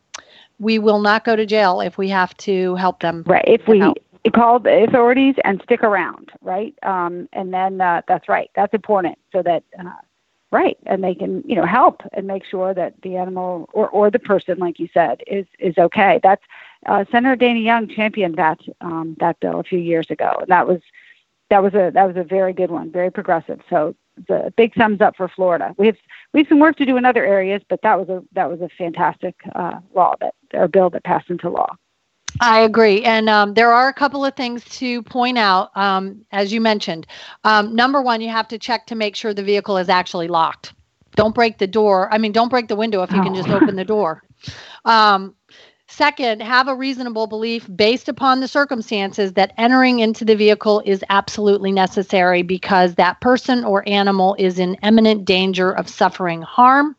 we 0.58 0.78
will 0.78 1.00
not 1.00 1.24
go 1.24 1.36
to 1.36 1.46
jail 1.46 1.80
if 1.80 1.98
we 1.98 2.08
have 2.08 2.36
to 2.38 2.74
help 2.76 3.00
them. 3.00 3.24
Right. 3.26 3.44
If 3.46 3.66
we 3.66 3.80
help. 3.80 3.98
call 4.34 4.58
the 4.58 4.84
authorities 4.84 5.34
and 5.44 5.60
stick 5.62 5.82
around, 5.82 6.30
right? 6.40 6.74
Um, 6.82 7.28
and 7.32 7.52
then 7.52 7.80
uh, 7.80 8.02
that's 8.06 8.28
right. 8.28 8.50
That's 8.54 8.74
important 8.74 9.18
so 9.32 9.42
that, 9.42 9.64
uh, 9.78 9.90
right, 10.50 10.78
and 10.86 11.02
they 11.02 11.14
can 11.14 11.42
you 11.46 11.56
know 11.56 11.66
help 11.66 12.02
and 12.12 12.26
make 12.26 12.44
sure 12.44 12.72
that 12.74 12.94
the 13.02 13.16
animal 13.16 13.68
or, 13.72 13.88
or 13.88 14.10
the 14.10 14.18
person, 14.18 14.58
like 14.58 14.78
you 14.78 14.88
said, 14.94 15.22
is 15.26 15.46
is 15.58 15.76
okay. 15.78 16.20
That's 16.22 16.42
uh, 16.86 17.04
Senator 17.10 17.36
Dana 17.36 17.60
Young 17.60 17.88
championed 17.88 18.36
that 18.36 18.60
um, 18.80 19.16
that 19.20 19.40
bill 19.40 19.60
a 19.60 19.64
few 19.64 19.78
years 19.78 20.10
ago, 20.10 20.38
and 20.40 20.48
that 20.48 20.66
was 20.66 20.80
that 21.50 21.62
was 21.62 21.74
a 21.74 21.90
that 21.92 22.06
was 22.06 22.16
a 22.16 22.24
very 22.24 22.52
good 22.52 22.70
one, 22.70 22.90
very 22.90 23.10
progressive. 23.10 23.60
So 23.68 23.94
the 24.28 24.52
big 24.56 24.74
thumbs 24.74 25.00
up 25.00 25.16
for 25.16 25.28
Florida. 25.28 25.74
We 25.76 25.86
have 25.86 25.96
we 26.32 26.40
have 26.40 26.48
some 26.48 26.60
work 26.60 26.76
to 26.76 26.86
do 26.86 26.96
in 26.96 27.04
other 27.04 27.24
areas, 27.24 27.62
but 27.68 27.80
that 27.82 27.98
was 27.98 28.08
a 28.08 28.22
that 28.32 28.50
was 28.50 28.60
a 28.60 28.68
fantastic 28.76 29.34
uh, 29.54 29.80
law 29.94 30.14
that 30.20 30.34
or 30.52 30.68
bill 30.68 30.90
that 30.90 31.04
passed 31.04 31.30
into 31.30 31.50
law. 31.50 31.74
I 32.40 32.60
agree. 32.60 33.02
And 33.04 33.28
um, 33.28 33.54
there 33.54 33.72
are 33.72 33.88
a 33.88 33.92
couple 33.92 34.24
of 34.24 34.34
things 34.34 34.64
to 34.78 35.02
point 35.02 35.38
out, 35.38 35.70
um, 35.76 36.24
as 36.32 36.52
you 36.52 36.60
mentioned. 36.60 37.06
Um, 37.44 37.74
number 37.76 38.02
one, 38.02 38.20
you 38.20 38.28
have 38.28 38.48
to 38.48 38.58
check 38.58 38.86
to 38.86 38.96
make 38.96 39.14
sure 39.14 39.32
the 39.32 39.42
vehicle 39.44 39.76
is 39.76 39.88
actually 39.88 40.26
locked. 40.26 40.74
Don't 41.14 41.34
break 41.34 41.58
the 41.58 41.66
door. 41.68 42.12
I 42.12 42.18
mean, 42.18 42.32
don't 42.32 42.48
break 42.48 42.66
the 42.66 42.74
window 42.74 43.02
if 43.02 43.12
you 43.12 43.20
oh. 43.20 43.22
can 43.22 43.34
just 43.36 43.48
oh. 43.48 43.56
open 43.56 43.76
the 43.76 43.84
door. 43.84 44.24
Second, 45.86 46.40
have 46.40 46.66
a 46.66 46.74
reasonable 46.74 47.26
belief 47.26 47.68
based 47.76 48.08
upon 48.08 48.40
the 48.40 48.48
circumstances 48.48 49.34
that 49.34 49.52
entering 49.58 50.00
into 50.00 50.24
the 50.24 50.34
vehicle 50.34 50.82
is 50.84 51.04
absolutely 51.10 51.72
necessary 51.72 52.42
because 52.42 52.94
that 52.94 53.20
person 53.20 53.64
or 53.64 53.86
animal 53.86 54.34
is 54.38 54.58
in 54.58 54.74
imminent 54.82 55.24
danger 55.24 55.70
of 55.70 55.88
suffering 55.88 56.42
harm. 56.42 56.96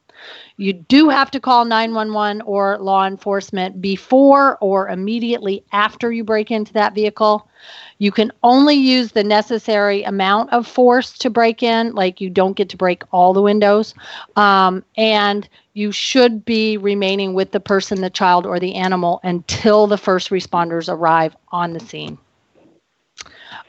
You 0.58 0.74
do 0.74 1.10
have 1.10 1.30
to 1.32 1.39
call 1.39 1.65
911 1.65 2.41
or 2.43 2.78
law 2.80 3.06
enforcement 3.06 3.82
before 3.82 4.58
or 4.62 4.88
immediately 4.88 5.65
after 5.74 6.12
you 6.12 6.24
break 6.24 6.50
into 6.50 6.71
that 6.74 6.95
vehicle. 6.95 7.50
You 7.98 8.12
can 8.12 8.32
only 8.43 8.76
use 8.76 9.12
the 9.12 9.24
necessary 9.24 10.04
amount 10.04 10.54
of 10.54 10.65
force 10.65 11.17
to 11.19 11.30
break 11.30 11.62
in, 11.63 11.93
like 11.93 12.21
you 12.21 12.30
don't 12.30 12.56
get 12.56 12.69
to 12.69 12.78
break 12.78 13.04
all 13.12 13.34
the 13.34 13.41
windows. 13.41 13.93
Um, 14.38 14.86
and 14.95 15.50
you 15.76 15.92
should 15.92 16.44
be 16.46 16.78
remaining 16.78 17.34
with 17.34 17.52
the 17.52 17.60
person, 17.60 18.02
the 18.02 18.10
child, 18.10 18.46
or 18.46 18.60
the 18.60 18.76
animal 18.76 19.20
until 19.24 19.88
the 19.88 19.98
first 19.98 20.30
responders 20.30 20.92
arrive 20.92 21.36
on 21.52 21.74
the 21.74 21.80
scene. 21.82 22.18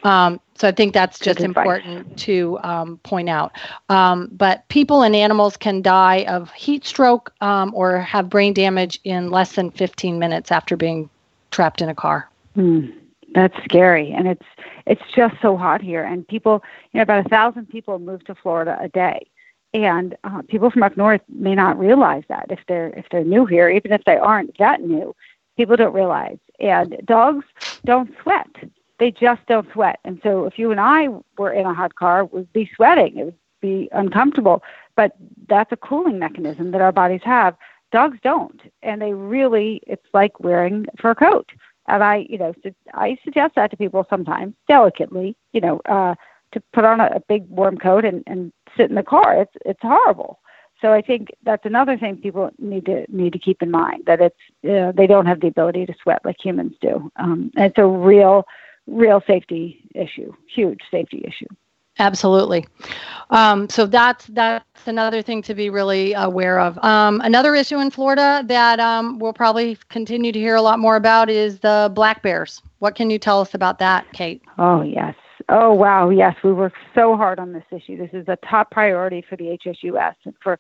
Um, 0.04 0.40
so 0.54 0.68
I 0.68 0.72
think 0.72 0.94
that's 0.94 1.18
just 1.18 1.40
important 1.40 2.16
to 2.20 2.58
um, 2.62 2.98
point 2.98 3.28
out. 3.28 3.52
Um, 3.88 4.28
but 4.32 4.66
people 4.68 5.02
and 5.02 5.16
animals 5.16 5.56
can 5.56 5.82
die 5.82 6.24
of 6.28 6.50
heat 6.52 6.84
stroke 6.84 7.32
um, 7.40 7.74
or 7.74 7.98
have 7.98 8.30
brain 8.30 8.54
damage 8.54 9.00
in 9.02 9.30
less 9.30 9.52
than 9.56 9.72
15 9.72 10.18
minutes 10.18 10.52
after 10.52 10.76
being 10.76 11.10
trapped 11.50 11.82
in 11.82 11.88
a 11.88 11.94
car. 11.94 12.30
Mm. 12.56 12.94
That's 13.34 13.56
scary, 13.64 14.12
and 14.12 14.28
it's 14.28 14.46
it's 14.86 15.02
just 15.14 15.34
so 15.42 15.56
hot 15.56 15.82
here. 15.82 16.04
And 16.04 16.26
people, 16.26 16.62
you 16.92 16.98
know, 16.98 17.02
about 17.02 17.26
a 17.26 17.28
thousand 17.28 17.68
people 17.68 17.98
move 17.98 18.24
to 18.26 18.34
Florida 18.34 18.78
a 18.80 18.88
day, 18.88 19.26
and 19.74 20.16
uh, 20.24 20.42
people 20.48 20.70
from 20.70 20.82
up 20.82 20.96
north 20.96 21.20
may 21.28 21.54
not 21.54 21.78
realize 21.78 22.24
that 22.28 22.46
if 22.50 22.60
they're 22.68 22.88
if 22.90 23.06
they're 23.10 23.24
new 23.24 23.46
here, 23.46 23.68
even 23.68 23.92
if 23.92 24.04
they 24.04 24.16
aren't 24.16 24.56
that 24.58 24.80
new, 24.80 25.14
people 25.56 25.76
don't 25.76 25.94
realize. 25.94 26.38
And 26.58 26.96
dogs 27.04 27.44
don't 27.84 28.12
sweat; 28.22 28.48
they 28.98 29.10
just 29.10 29.44
don't 29.46 29.70
sweat. 29.72 30.00
And 30.04 30.20
so, 30.22 30.46
if 30.46 30.58
you 30.58 30.70
and 30.70 30.80
I 30.80 31.08
were 31.38 31.52
in 31.52 31.66
a 31.66 31.74
hot 31.74 31.94
car, 31.94 32.24
we'd 32.24 32.52
be 32.52 32.70
sweating. 32.74 33.16
It 33.18 33.24
would 33.24 33.38
be 33.60 33.88
uncomfortable. 33.92 34.62
But 34.94 35.12
that's 35.48 35.72
a 35.72 35.76
cooling 35.76 36.18
mechanism 36.18 36.70
that 36.70 36.80
our 36.80 36.92
bodies 36.92 37.22
have. 37.24 37.56
Dogs 37.92 38.18
don't, 38.22 38.60
and 38.82 39.00
they 39.00 39.12
really 39.12 39.82
it's 39.86 40.06
like 40.12 40.40
wearing 40.40 40.86
a 40.92 41.00
fur 41.00 41.14
coat 41.14 41.50
and 41.88 42.02
I, 42.02 42.26
you 42.28 42.38
know, 42.38 42.54
I 42.94 43.16
suggest 43.24 43.54
that 43.54 43.70
to 43.70 43.76
people 43.76 44.06
sometimes, 44.10 44.54
delicately, 44.68 45.36
you 45.52 45.60
know, 45.60 45.80
uh, 45.86 46.14
to 46.52 46.60
put 46.72 46.84
on 46.84 47.00
a, 47.00 47.06
a 47.06 47.20
big 47.20 47.48
warm 47.48 47.78
coat 47.78 48.04
and, 48.04 48.22
and 48.26 48.52
sit 48.76 48.88
in 48.88 48.96
the 48.96 49.02
car. 49.02 49.40
It's 49.40 49.54
it's 49.64 49.82
horrible. 49.82 50.40
So 50.80 50.92
I 50.92 51.00
think 51.00 51.28
that's 51.42 51.64
another 51.64 51.96
thing 51.96 52.18
people 52.18 52.50
need 52.58 52.84
to 52.86 53.06
need 53.08 53.32
to 53.32 53.38
keep 53.38 53.62
in 53.62 53.70
mind 53.70 54.04
that 54.06 54.20
it's 54.20 54.36
uh, 54.68 54.92
they 54.92 55.06
don't 55.06 55.26
have 55.26 55.40
the 55.40 55.46
ability 55.46 55.86
to 55.86 55.94
sweat 56.02 56.24
like 56.24 56.36
humans 56.42 56.74
do. 56.80 57.10
Um, 57.16 57.50
and 57.56 57.66
it's 57.66 57.78
a 57.78 57.86
real, 57.86 58.44
real 58.86 59.22
safety 59.26 59.88
issue, 59.94 60.32
huge 60.54 60.80
safety 60.90 61.24
issue. 61.26 61.46
Absolutely. 61.98 62.66
Um, 63.30 63.70
so 63.70 63.86
that's 63.86 64.26
that's 64.26 64.86
another 64.86 65.22
thing 65.22 65.40
to 65.42 65.54
be 65.54 65.70
really 65.70 66.12
aware 66.12 66.60
of. 66.60 66.76
Um, 66.84 67.22
another 67.24 67.54
issue 67.54 67.78
in 67.78 67.90
Florida 67.90 68.44
that 68.46 68.78
um, 68.78 69.18
we'll 69.18 69.32
probably 69.32 69.78
continue 69.88 70.30
to 70.30 70.38
hear 70.38 70.56
a 70.56 70.62
lot 70.62 70.78
more 70.78 70.96
about 70.96 71.30
is 71.30 71.60
the 71.60 71.90
black 71.94 72.22
bears. 72.22 72.60
What 72.80 72.96
can 72.96 73.08
you 73.08 73.18
tell 73.18 73.40
us 73.40 73.54
about 73.54 73.78
that, 73.78 74.12
Kate? 74.12 74.42
Oh 74.58 74.82
yes. 74.82 75.14
Oh 75.48 75.72
wow. 75.72 76.10
Yes, 76.10 76.36
we 76.42 76.52
work 76.52 76.74
so 76.94 77.16
hard 77.16 77.38
on 77.38 77.52
this 77.52 77.64
issue. 77.70 77.96
This 77.96 78.10
is 78.12 78.26
a 78.28 78.36
top 78.36 78.70
priority 78.70 79.22
for 79.22 79.36
the 79.36 79.56
HSUS 79.64 80.14
and 80.24 80.34
for 80.42 80.58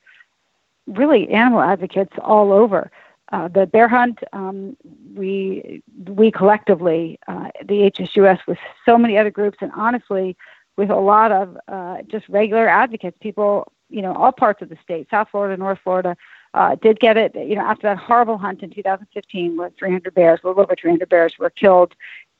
really 0.86 1.28
animal 1.30 1.60
advocates 1.60 2.12
all 2.22 2.52
over. 2.52 2.90
Uh, 3.32 3.48
the 3.48 3.66
bear 3.66 3.88
hunt, 3.88 4.20
um, 4.32 4.76
we 5.14 5.82
we 6.06 6.30
collectively, 6.30 7.18
uh, 7.26 7.50
the 7.64 7.90
HSUS, 7.90 8.38
with 8.46 8.58
so 8.84 8.96
many 8.96 9.18
other 9.18 9.32
groups, 9.32 9.58
and 9.60 9.72
honestly 9.74 10.36
with 10.76 10.90
a 10.90 10.96
lot 10.96 11.32
of 11.32 11.56
uh, 11.68 12.02
just 12.06 12.28
regular 12.28 12.68
advocates, 12.68 13.16
people, 13.20 13.72
you 13.88 14.02
know, 14.02 14.14
all 14.14 14.30
parts 14.30 14.62
of 14.62 14.68
the 14.68 14.76
state, 14.82 15.08
South 15.10 15.28
Florida, 15.30 15.56
North 15.56 15.78
Florida, 15.82 16.16
uh, 16.54 16.76
did 16.76 17.00
get 17.00 17.16
it, 17.16 17.34
you 17.34 17.54
know, 17.54 17.62
after 17.62 17.82
that 17.82 17.98
horrible 17.98 18.38
hunt 18.38 18.62
in 18.62 18.70
2015 18.70 19.56
where 19.56 19.70
300 19.70 20.14
bears, 20.14 20.40
a 20.42 20.46
little 20.46 20.62
over 20.62 20.74
300 20.78 21.08
bears 21.08 21.38
were 21.38 21.50
killed 21.50 21.94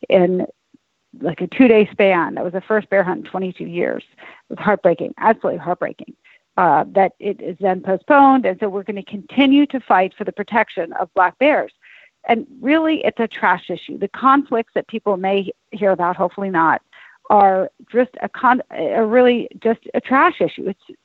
in 0.08 0.46
like 1.20 1.40
a 1.40 1.46
two 1.46 1.68
day 1.68 1.88
span. 1.90 2.34
That 2.34 2.44
was 2.44 2.52
the 2.52 2.60
first 2.60 2.88
bear 2.90 3.02
hunt 3.02 3.24
in 3.24 3.30
22 3.30 3.64
years. 3.64 4.04
It 4.12 4.56
was 4.56 4.58
heartbreaking, 4.58 5.14
absolutely 5.18 5.58
heartbreaking. 5.58 6.14
Uh, 6.56 6.84
that 6.88 7.12
it 7.18 7.38
is 7.42 7.54
then 7.60 7.82
postponed, 7.82 8.46
and 8.46 8.58
so 8.58 8.66
we're 8.66 8.82
going 8.82 8.96
to 8.96 9.02
continue 9.02 9.66
to 9.66 9.78
fight 9.78 10.14
for 10.16 10.24
the 10.24 10.32
protection 10.32 10.90
of 10.94 11.12
black 11.12 11.38
bears. 11.38 11.70
And 12.28 12.46
really, 12.62 13.04
it's 13.04 13.20
a 13.20 13.28
trash 13.28 13.68
issue. 13.68 13.98
The 13.98 14.08
conflicts 14.08 14.72
that 14.74 14.88
people 14.88 15.18
may 15.18 15.52
hear 15.70 15.90
about, 15.90 16.16
hopefully 16.16 16.48
not, 16.48 16.80
are 17.28 17.70
just 17.92 18.10
a 18.22 18.28
con, 18.30 18.62
a 18.70 19.04
really 19.04 19.48
just 19.60 19.80
a 19.92 20.00
trash 20.00 20.40
issue. 20.40 20.68
It's 20.68 20.98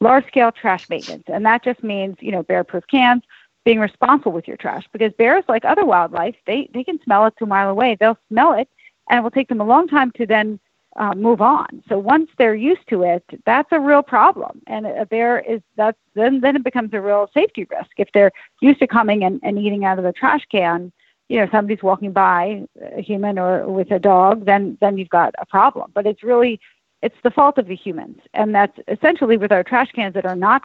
large 0.00 0.26
scale 0.26 0.52
trash 0.52 0.88
maintenance, 0.90 1.24
and 1.26 1.46
that 1.46 1.64
just 1.64 1.82
means 1.82 2.16
you 2.20 2.30
know 2.30 2.42
bear 2.42 2.62
proof 2.62 2.84
cans, 2.86 3.22
being 3.64 3.80
responsible 3.80 4.32
with 4.32 4.48
your 4.48 4.56
trash 4.56 4.84
because 4.92 5.12
bears, 5.14 5.44
like 5.48 5.64
other 5.64 5.84
wildlife, 5.84 6.36
they 6.46 6.68
they 6.74 6.84
can 6.84 7.00
smell 7.02 7.26
it 7.26 7.34
a 7.40 7.46
mile 7.46 7.70
away. 7.70 7.96
They'll 7.98 8.18
smell 8.28 8.54
it, 8.54 8.68
and 9.08 9.18
it 9.18 9.22
will 9.22 9.30
take 9.30 9.48
them 9.48 9.60
a 9.60 9.64
long 9.64 9.88
time 9.88 10.10
to 10.12 10.26
then 10.26 10.58
uh, 10.96 11.14
move 11.14 11.40
on. 11.40 11.82
So 11.88 11.98
once 11.98 12.28
they're 12.36 12.54
used 12.54 12.86
to 12.90 13.02
it, 13.02 13.24
that's 13.46 13.68
a 13.72 13.80
real 13.80 14.02
problem. 14.02 14.60
And 14.66 14.86
a 14.86 15.06
bear 15.06 15.40
is 15.40 15.60
that's 15.76 15.98
then 16.14 16.40
then 16.40 16.56
it 16.56 16.64
becomes 16.64 16.90
a 16.92 17.00
real 17.00 17.30
safety 17.32 17.66
risk 17.70 17.90
if 17.96 18.08
they're 18.12 18.32
used 18.60 18.80
to 18.80 18.86
coming 18.86 19.24
and, 19.24 19.40
and 19.42 19.58
eating 19.58 19.84
out 19.84 19.98
of 19.98 20.04
the 20.04 20.12
trash 20.12 20.44
can. 20.50 20.92
You 21.28 21.38
know, 21.38 21.48
somebody's 21.50 21.82
walking 21.82 22.12
by, 22.12 22.64
a 22.94 23.00
human 23.00 23.38
or 23.38 23.66
with 23.66 23.90
a 23.90 23.98
dog, 23.98 24.44
then 24.44 24.76
then 24.80 24.98
you've 24.98 25.08
got 25.08 25.34
a 25.38 25.46
problem. 25.46 25.90
But 25.94 26.06
it's 26.06 26.22
really 26.22 26.60
it's 27.00 27.16
the 27.24 27.30
fault 27.30 27.58
of 27.58 27.66
the 27.66 27.76
humans, 27.76 28.18
and 28.34 28.54
that's 28.54 28.78
essentially 28.88 29.36
with 29.38 29.50
our 29.50 29.64
trash 29.64 29.90
cans 29.92 30.14
that 30.14 30.26
are 30.26 30.36
not 30.36 30.62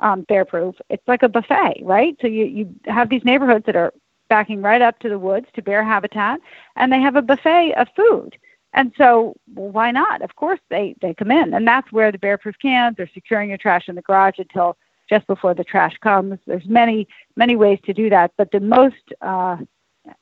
um, 0.00 0.22
bear 0.22 0.44
proof. 0.44 0.74
It's 0.90 1.06
like 1.08 1.22
a 1.22 1.28
buffet, 1.28 1.82
right? 1.82 2.16
So 2.20 2.26
you 2.26 2.44
you 2.44 2.74
have 2.84 3.08
these 3.08 3.24
neighborhoods 3.24 3.64
that 3.64 3.76
are 3.76 3.94
backing 4.30 4.62
right 4.62 4.80
up 4.80 4.98
to 5.00 5.10
the 5.10 5.18
woods 5.18 5.46
to 5.54 5.62
bear 5.62 5.84
habitat, 5.84 6.40
and 6.76 6.90
they 6.90 7.00
have 7.00 7.16
a 7.16 7.22
buffet 7.22 7.74
of 7.74 7.88
food 7.94 8.38
and 8.72 8.92
so, 8.96 9.34
why 9.54 9.90
not? 9.90 10.22
Of 10.22 10.36
course, 10.36 10.60
they 10.68 10.94
they 11.00 11.12
come 11.14 11.30
in, 11.30 11.54
and 11.54 11.66
that's 11.66 11.90
where 11.90 12.12
the 12.12 12.18
bear-proof 12.18 12.56
cans 12.62 13.00
are 13.00 13.08
securing 13.12 13.48
your 13.48 13.58
trash 13.58 13.88
in 13.88 13.96
the 13.96 14.02
garage 14.02 14.38
until 14.38 14.76
just 15.08 15.26
before 15.26 15.54
the 15.54 15.64
trash 15.64 15.96
comes. 15.98 16.38
There's 16.46 16.66
many 16.66 17.08
many 17.34 17.56
ways 17.56 17.80
to 17.86 17.92
do 17.92 18.08
that, 18.10 18.32
but 18.36 18.52
the 18.52 18.60
most 18.60 19.12
uh, 19.22 19.56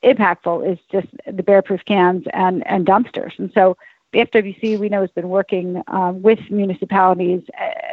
impactful 0.03 0.71
is 0.71 0.79
just 0.91 1.07
the 1.27 1.43
bear-proof 1.43 1.85
cans 1.85 2.25
and 2.33 2.65
and 2.65 2.87
dumpsters. 2.87 3.37
And 3.37 3.51
so, 3.53 3.77
the 4.13 4.25
FWC 4.25 4.79
we 4.79 4.89
know 4.89 5.01
has 5.01 5.11
been 5.11 5.29
working 5.29 5.83
um, 5.87 6.23
with 6.23 6.39
municipalities, 6.49 7.43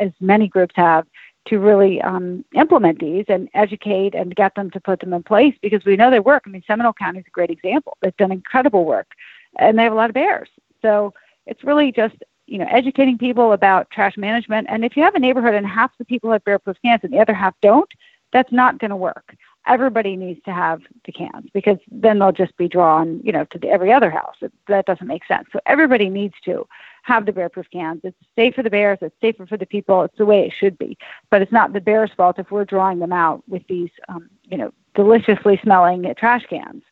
as 0.00 0.12
many 0.20 0.48
groups 0.48 0.74
have, 0.76 1.06
to 1.46 1.58
really 1.58 2.00
um, 2.02 2.44
implement 2.54 2.98
these 2.98 3.24
and 3.28 3.48
educate 3.54 4.14
and 4.14 4.34
get 4.34 4.54
them 4.54 4.70
to 4.70 4.80
put 4.80 5.00
them 5.00 5.12
in 5.12 5.22
place 5.22 5.54
because 5.62 5.84
we 5.84 5.96
know 5.96 6.10
they 6.10 6.20
work. 6.20 6.44
I 6.46 6.50
mean, 6.50 6.62
Seminole 6.66 6.92
County 6.92 7.20
is 7.20 7.24
a 7.26 7.30
great 7.30 7.50
example. 7.50 7.96
They've 8.00 8.16
done 8.16 8.32
incredible 8.32 8.84
work 8.84 9.12
and 9.58 9.78
they 9.78 9.84
have 9.84 9.92
a 9.92 9.96
lot 9.96 10.10
of 10.10 10.14
bears. 10.14 10.48
So 10.82 11.14
it's 11.46 11.64
really 11.64 11.92
just 11.92 12.16
you 12.46 12.58
know 12.58 12.66
educating 12.70 13.18
people 13.18 13.52
about 13.52 13.90
trash 13.90 14.16
management. 14.16 14.66
And 14.70 14.84
if 14.84 14.96
you 14.96 15.02
have 15.02 15.14
a 15.14 15.20
neighborhood 15.20 15.54
and 15.54 15.66
half 15.66 15.90
the 15.98 16.04
people 16.04 16.30
have 16.32 16.44
bear-proof 16.44 16.76
cans 16.84 17.00
and 17.02 17.12
the 17.12 17.18
other 17.18 17.34
half 17.34 17.54
don't, 17.62 17.90
that's 18.32 18.52
not 18.52 18.78
going 18.78 18.90
to 18.90 18.96
work. 18.96 19.36
Everybody 19.66 20.16
needs 20.16 20.40
to 20.44 20.52
have 20.52 20.82
the 21.06 21.12
cans 21.12 21.48
because 21.52 21.78
then 21.90 22.20
they'll 22.20 22.30
just 22.30 22.56
be 22.56 22.68
drawn, 22.68 23.20
you 23.24 23.32
know, 23.32 23.44
to 23.46 23.58
the, 23.58 23.68
every 23.68 23.92
other 23.92 24.10
house. 24.10 24.36
That 24.68 24.86
doesn't 24.86 25.08
make 25.08 25.24
sense. 25.26 25.48
So 25.52 25.58
everybody 25.66 26.08
needs 26.08 26.34
to 26.44 26.68
have 27.06 27.24
the 27.24 27.32
bear-proof 27.32 27.66
cans. 27.72 28.00
It's 28.02 28.16
safe 28.34 28.56
for 28.56 28.64
the 28.64 28.70
bears. 28.70 28.98
It's 29.00 29.14
safer 29.20 29.46
for 29.46 29.56
the 29.56 29.64
people. 29.64 30.02
It's 30.02 30.18
the 30.18 30.26
way 30.26 30.44
it 30.44 30.52
should 30.52 30.76
be. 30.76 30.98
But 31.30 31.40
it's 31.40 31.52
not 31.52 31.72
the 31.72 31.80
bears' 31.80 32.10
fault 32.16 32.40
if 32.40 32.50
we're 32.50 32.64
drawing 32.64 32.98
them 32.98 33.12
out 33.12 33.44
with 33.48 33.62
these, 33.68 33.90
um, 34.08 34.28
you 34.42 34.58
know, 34.58 34.72
deliciously 34.96 35.60
smelling 35.62 36.12
trash 36.18 36.44
cans. 36.50 36.82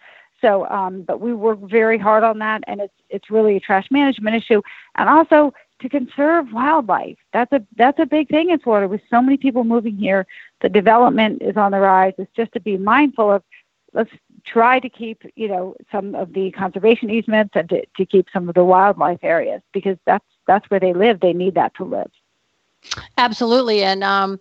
So, 0.40 0.68
um, 0.68 1.02
but 1.02 1.20
we 1.20 1.34
work 1.34 1.58
very 1.62 1.98
hard 1.98 2.22
on 2.22 2.38
that, 2.38 2.62
and 2.68 2.80
it's 2.80 2.94
it's 3.10 3.28
really 3.28 3.56
a 3.56 3.60
trash 3.60 3.88
management 3.90 4.36
issue, 4.36 4.62
and 4.94 5.08
also 5.08 5.52
to 5.80 5.88
conserve 5.88 6.52
wildlife. 6.52 7.18
That's 7.32 7.52
a 7.52 7.66
that's 7.76 7.98
a 7.98 8.06
big 8.06 8.28
thing 8.28 8.50
in 8.50 8.60
Florida. 8.60 8.86
With 8.86 9.00
so 9.10 9.20
many 9.20 9.36
people 9.36 9.64
moving 9.64 9.96
here, 9.96 10.28
the 10.62 10.68
development 10.68 11.42
is 11.42 11.56
on 11.56 11.72
the 11.72 11.80
rise. 11.80 12.14
It's 12.18 12.30
just 12.36 12.52
to 12.52 12.60
be 12.60 12.76
mindful 12.76 13.32
of. 13.32 13.42
Let's 13.94 14.10
try 14.45 14.78
to 14.80 14.88
keep 14.88 15.22
you 15.36 15.49
know 15.49 15.74
some 15.90 16.14
of 16.14 16.32
the 16.32 16.51
conservation 16.53 17.11
easements 17.11 17.53
and 17.55 17.68
to, 17.68 17.84
to 17.97 18.05
keep 18.05 18.26
some 18.32 18.49
of 18.49 18.55
the 18.55 18.64
wildlife 18.64 19.20
areas 19.22 19.62
because 19.72 19.97
that's 20.05 20.24
that's 20.47 20.68
where 20.70 20.80
they 20.80 20.92
live. 20.92 21.20
They 21.20 21.32
need 21.32 21.55
that 21.55 21.74
to 21.76 21.84
live. 21.84 22.11
Absolutely, 23.16 23.82
and 23.82 24.05
um, 24.05 24.38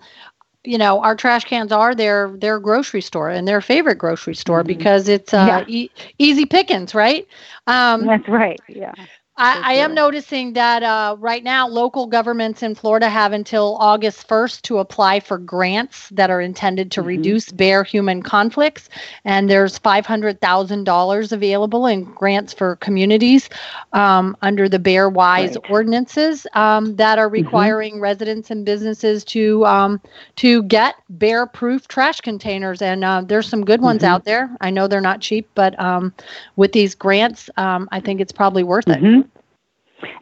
you 0.64 0.78
know 0.78 1.02
our 1.02 1.16
trash 1.16 1.44
cans 1.46 1.72
are 1.72 1.96
their 1.96 2.30
their 2.38 2.60
grocery 2.60 3.02
store 3.02 3.30
and 3.30 3.48
their 3.48 3.62
favorite 3.62 3.98
grocery 3.98 4.36
store 4.36 4.60
mm-hmm. 4.60 4.68
because 4.68 5.08
it's 5.08 5.34
uh, 5.34 5.46
yeah. 5.48 5.66
e- 5.68 5.92
easy 6.20 6.46
pickings 6.46 6.96
right 6.96 7.28
um, 7.68 8.06
that's 8.06 8.28
right 8.28 8.60
yeah 8.68 8.94
I, 9.36 9.72
I, 9.72 9.74
am 9.74 9.96
noticing 9.96 10.54
that 10.54 10.84
uh, 10.84 11.16
right 11.18 11.44
now 11.44 11.68
local 11.68 12.06
governments 12.06 12.62
in 12.62 12.76
Florida 12.76 13.10
have 13.10 13.34
until 13.34 13.78
August 13.80 14.28
1st 14.28 14.62
to 14.64 14.78
apply 14.78 15.22
for 15.22 15.40
grants 15.40 16.08
that 16.10 16.30
are 16.30 16.40
intended 16.40 16.92
to 16.92 17.00
mm-hmm. 17.00 17.08
reduce 17.08 17.52
bear 17.52 17.84
human 17.84 18.22
conflicts. 18.22 18.90
And 19.26 19.50
there's 19.50 19.80
$500,000 19.80 21.32
available 21.32 21.88
in 21.88 22.04
grants 22.04 22.54
for 22.54 22.76
communities 22.76 23.50
um, 23.94 24.38
under 24.44 24.70
the 24.70 24.78
Bear 24.78 25.10
Wise 25.10 25.56
right. 25.56 25.72
ordinances 25.72 26.46
um, 26.54 26.96
that 26.98 27.18
are 27.18 27.26
mm-hmm. 27.26 27.46
requiring 27.46 27.94
mm-hmm. 27.94 28.04
residents 28.04 28.52
and 28.52 28.64
businesses 28.64 29.24
to 29.26 29.66
um, 29.66 30.00
to 30.36 30.62
get 30.64 30.96
bear 31.10 31.48
proof 31.48 31.88
trash 31.88 32.22
containers. 32.22 32.84
And 32.84 33.04
uh, 33.04 33.22
there's 33.22 33.50
some 33.50 33.66
good 33.66 33.82
ones 33.82 34.04
mm-hmm. 34.04 34.14
out 34.14 34.26
there. 34.26 34.56
I 34.62 34.70
know 34.70 34.88
they're 34.88 35.02
not 35.02 35.22
cheap, 35.22 35.50
but 35.56 35.80
um, 35.80 36.14
with 36.56 36.72
these 36.72 36.94
grants, 36.94 37.50
um, 37.58 37.90
I 37.92 38.00
think 38.00 38.22
it's 38.22 38.32
probably 38.32 38.64
worth 38.64 38.88
it. 38.88 39.23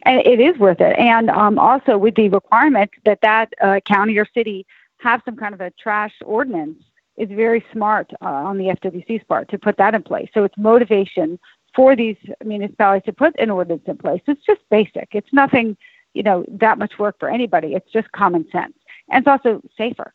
And 0.02 0.20
it 0.26 0.40
is 0.40 0.58
worth 0.58 0.80
it. 0.80 0.96
And 0.98 1.30
um, 1.30 1.58
also 1.58 1.98
with 1.98 2.14
the 2.14 2.28
requirement 2.28 2.90
that 3.04 3.20
that 3.22 3.52
uh, 3.62 3.80
county 3.86 4.18
or 4.18 4.26
city 4.34 4.66
have 4.98 5.22
some 5.24 5.36
kind 5.36 5.54
of 5.54 5.60
a 5.60 5.70
trash 5.72 6.12
ordinance 6.24 6.78
is 7.16 7.28
very 7.28 7.64
smart 7.72 8.10
uh, 8.22 8.26
on 8.26 8.56
the 8.56 8.64
FWC's 8.64 9.24
part 9.28 9.48
to 9.50 9.58
put 9.58 9.76
that 9.76 9.94
in 9.94 10.02
place. 10.02 10.28
So 10.32 10.44
it's 10.44 10.56
motivation 10.56 11.38
for 11.74 11.96
these 11.96 12.16
municipalities 12.44 13.04
to 13.06 13.12
put 13.12 13.38
an 13.38 13.50
ordinance 13.50 13.82
in 13.86 13.96
place. 13.96 14.22
It's 14.26 14.44
just 14.44 14.60
basic. 14.70 15.08
It's 15.12 15.32
nothing, 15.32 15.76
you 16.14 16.22
know, 16.22 16.44
that 16.48 16.78
much 16.78 16.98
work 16.98 17.16
for 17.18 17.28
anybody. 17.28 17.74
It's 17.74 17.90
just 17.92 18.10
common 18.12 18.46
sense, 18.50 18.74
and 19.10 19.26
it's 19.26 19.28
also 19.28 19.62
safer. 19.76 20.12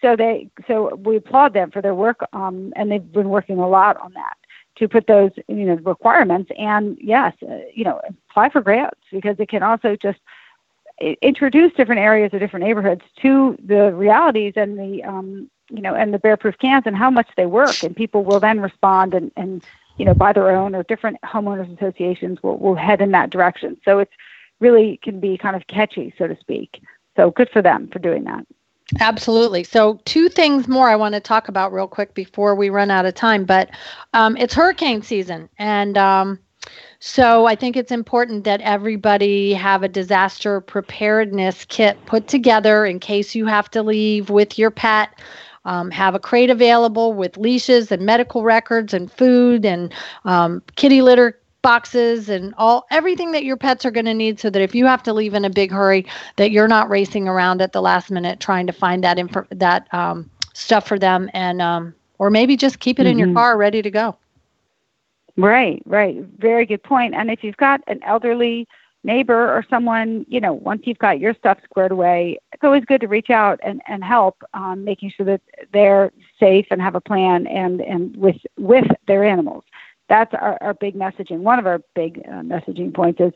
So 0.00 0.16
they, 0.16 0.48
so 0.66 0.94
we 0.96 1.16
applaud 1.16 1.52
them 1.52 1.70
for 1.70 1.82
their 1.82 1.94
work, 1.94 2.20
um, 2.32 2.72
and 2.74 2.90
they've 2.90 3.12
been 3.12 3.28
working 3.28 3.58
a 3.58 3.68
lot 3.68 3.98
on 3.98 4.12
that 4.14 4.36
to 4.76 4.88
put 4.88 5.06
those 5.06 5.30
you 5.48 5.66
know 5.66 5.74
requirements 5.76 6.50
and 6.58 6.96
yes 7.00 7.34
uh, 7.48 7.58
you 7.74 7.84
know 7.84 8.00
apply 8.30 8.48
for 8.48 8.60
grants 8.60 9.00
because 9.10 9.36
it 9.38 9.48
can 9.48 9.62
also 9.62 9.96
just 9.96 10.20
introduce 11.22 11.72
different 11.74 12.00
areas 12.00 12.32
or 12.32 12.38
different 12.38 12.64
neighborhoods 12.64 13.02
to 13.22 13.56
the 13.64 13.92
realities 13.94 14.54
and 14.56 14.78
the 14.78 15.02
um, 15.04 15.50
you 15.70 15.80
know 15.80 15.94
and 15.94 16.12
the 16.12 16.18
bear 16.18 16.36
proof 16.36 16.56
cans 16.58 16.84
and 16.86 16.96
how 16.96 17.10
much 17.10 17.28
they 17.36 17.46
work. 17.46 17.82
And 17.82 17.96
people 17.96 18.24
will 18.24 18.40
then 18.40 18.60
respond 18.60 19.14
and 19.14 19.30
and 19.36 19.64
you 19.96 20.04
know 20.04 20.14
by 20.14 20.32
their 20.32 20.50
own 20.50 20.74
or 20.74 20.82
different 20.84 21.18
homeowners 21.24 21.74
associations 21.76 22.42
will 22.42 22.58
will 22.58 22.74
head 22.74 23.00
in 23.00 23.12
that 23.12 23.30
direction. 23.30 23.78
So 23.84 23.98
it's 23.98 24.12
really 24.60 24.98
can 25.02 25.20
be 25.20 25.38
kind 25.38 25.56
of 25.56 25.66
catchy 25.66 26.12
so 26.18 26.26
to 26.26 26.36
speak. 26.38 26.82
So 27.16 27.30
good 27.30 27.50
for 27.50 27.62
them 27.62 27.88
for 27.88 27.98
doing 27.98 28.24
that 28.24 28.46
Absolutely. 28.98 29.62
So, 29.62 30.00
two 30.04 30.28
things 30.28 30.66
more 30.66 30.88
I 30.88 30.96
want 30.96 31.14
to 31.14 31.20
talk 31.20 31.48
about 31.48 31.72
real 31.72 31.86
quick 31.86 32.14
before 32.14 32.54
we 32.56 32.70
run 32.70 32.90
out 32.90 33.06
of 33.06 33.14
time. 33.14 33.44
But 33.44 33.70
um, 34.14 34.36
it's 34.36 34.54
hurricane 34.54 35.02
season, 35.02 35.48
and 35.58 35.96
um, 35.96 36.38
so 36.98 37.46
I 37.46 37.54
think 37.54 37.76
it's 37.76 37.92
important 37.92 38.44
that 38.44 38.60
everybody 38.62 39.52
have 39.54 39.82
a 39.84 39.88
disaster 39.88 40.60
preparedness 40.60 41.64
kit 41.66 42.04
put 42.06 42.26
together 42.26 42.84
in 42.84 42.98
case 42.98 43.34
you 43.34 43.46
have 43.46 43.70
to 43.72 43.82
leave 43.82 44.28
with 44.30 44.58
your 44.58 44.70
pet. 44.70 45.10
Um, 45.66 45.90
have 45.90 46.14
a 46.14 46.18
crate 46.18 46.50
available 46.50 47.12
with 47.12 47.36
leashes 47.36 47.92
and 47.92 48.02
medical 48.06 48.42
records 48.44 48.94
and 48.94 49.12
food 49.12 49.66
and 49.66 49.92
um, 50.24 50.62
kitty 50.76 51.02
litter 51.02 51.39
boxes 51.62 52.28
and 52.28 52.54
all 52.56 52.86
everything 52.90 53.32
that 53.32 53.44
your 53.44 53.56
pets 53.56 53.84
are 53.84 53.90
going 53.90 54.06
to 54.06 54.14
need 54.14 54.40
so 54.40 54.48
that 54.50 54.62
if 54.62 54.74
you 54.74 54.86
have 54.86 55.02
to 55.02 55.12
leave 55.12 55.34
in 55.34 55.44
a 55.44 55.50
big 55.50 55.70
hurry 55.70 56.06
that 56.36 56.50
you're 56.50 56.68
not 56.68 56.88
racing 56.88 57.28
around 57.28 57.60
at 57.60 57.72
the 57.72 57.82
last 57.82 58.10
minute 58.10 58.40
trying 58.40 58.66
to 58.66 58.72
find 58.72 59.04
that 59.04 59.18
that 59.50 59.92
um, 59.92 60.30
stuff 60.54 60.86
for 60.86 60.98
them 60.98 61.28
and 61.34 61.60
um, 61.60 61.94
or 62.18 62.30
maybe 62.30 62.56
just 62.56 62.80
keep 62.80 62.98
it 62.98 63.02
mm-hmm. 63.02 63.12
in 63.12 63.18
your 63.18 63.28
mm-hmm. 63.28 63.36
car 63.36 63.56
ready 63.56 63.82
to 63.82 63.90
go 63.90 64.16
right 65.36 65.82
right 65.86 66.16
very 66.38 66.64
good 66.64 66.82
point. 66.82 67.12
point 67.12 67.20
and 67.20 67.30
if 67.30 67.44
you've 67.44 67.56
got 67.56 67.80
an 67.86 68.00
elderly 68.04 68.66
neighbor 69.04 69.50
or 69.54 69.64
someone 69.68 70.24
you 70.28 70.40
know 70.40 70.52
once 70.52 70.82
you've 70.84 70.98
got 70.98 71.18
your 71.18 71.34
stuff 71.34 71.58
squared 71.64 71.92
away 71.92 72.38
it's 72.52 72.64
always 72.64 72.84
good 72.84 73.00
to 73.00 73.08
reach 73.08 73.30
out 73.30 73.58
and, 73.62 73.80
and 73.86 74.02
help 74.02 74.42
um, 74.54 74.84
making 74.84 75.10
sure 75.10 75.26
that 75.26 75.40
they're 75.72 76.10
safe 76.38 76.66
and 76.70 76.80
have 76.80 76.94
a 76.94 77.00
plan 77.00 77.46
and 77.46 77.80
and 77.80 78.16
with 78.16 78.36
with 78.58 78.86
their 79.06 79.24
animals 79.24 79.64
that's 80.10 80.34
our, 80.34 80.58
our 80.60 80.74
big 80.74 80.94
messaging. 80.94 81.38
One 81.38 81.58
of 81.58 81.66
our 81.66 81.80
big 81.94 82.22
uh, 82.28 82.42
messaging 82.42 82.92
points 82.92 83.20
is 83.20 83.32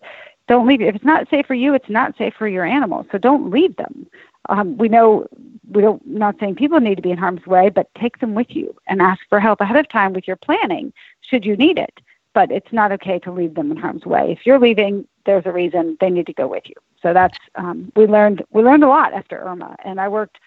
don't 0.48 0.66
leave. 0.66 0.82
If 0.82 0.96
it's 0.96 1.04
not 1.04 1.30
safe 1.30 1.46
for 1.46 1.54
you, 1.54 1.72
it's 1.72 1.88
not 1.88 2.18
safe 2.18 2.34
for 2.36 2.48
your 2.48 2.66
animals. 2.66 3.06
So 3.10 3.16
don't 3.16 3.50
leave 3.50 3.74
them. 3.76 4.06
Um, 4.50 4.76
we 4.76 4.88
know 4.88 5.26
we 5.70 5.80
don't 5.80 6.06
not 6.06 6.34
saying 6.38 6.56
people 6.56 6.80
need 6.80 6.96
to 6.96 7.02
be 7.02 7.12
in 7.12 7.16
harm's 7.16 7.46
way, 7.46 7.70
but 7.70 7.88
take 7.98 8.18
them 8.18 8.34
with 8.34 8.48
you 8.50 8.76
and 8.88 9.00
ask 9.00 9.20
for 9.30 9.40
help 9.40 9.62
ahead 9.62 9.76
of 9.76 9.88
time 9.88 10.12
with 10.12 10.28
your 10.28 10.36
planning 10.36 10.92
should 11.22 11.46
you 11.46 11.56
need 11.56 11.78
it. 11.78 12.00
But 12.34 12.50
it's 12.50 12.72
not 12.72 12.92
okay 12.92 13.18
to 13.20 13.30
leave 13.30 13.54
them 13.54 13.70
in 13.70 13.78
harm's 13.78 14.04
way. 14.04 14.32
If 14.32 14.44
you're 14.44 14.58
leaving, 14.58 15.06
there's 15.24 15.46
a 15.46 15.52
reason 15.52 15.96
they 16.00 16.10
need 16.10 16.26
to 16.26 16.34
go 16.34 16.46
with 16.48 16.64
you. 16.66 16.74
So 17.00 17.14
that's 17.14 17.38
um, 17.54 17.90
we 17.96 18.06
learned 18.06 18.44
we 18.50 18.62
learned 18.62 18.84
a 18.84 18.88
lot 18.88 19.14
after 19.14 19.38
Irma, 19.38 19.76
and 19.84 20.00
I 20.00 20.08
worked 20.08 20.38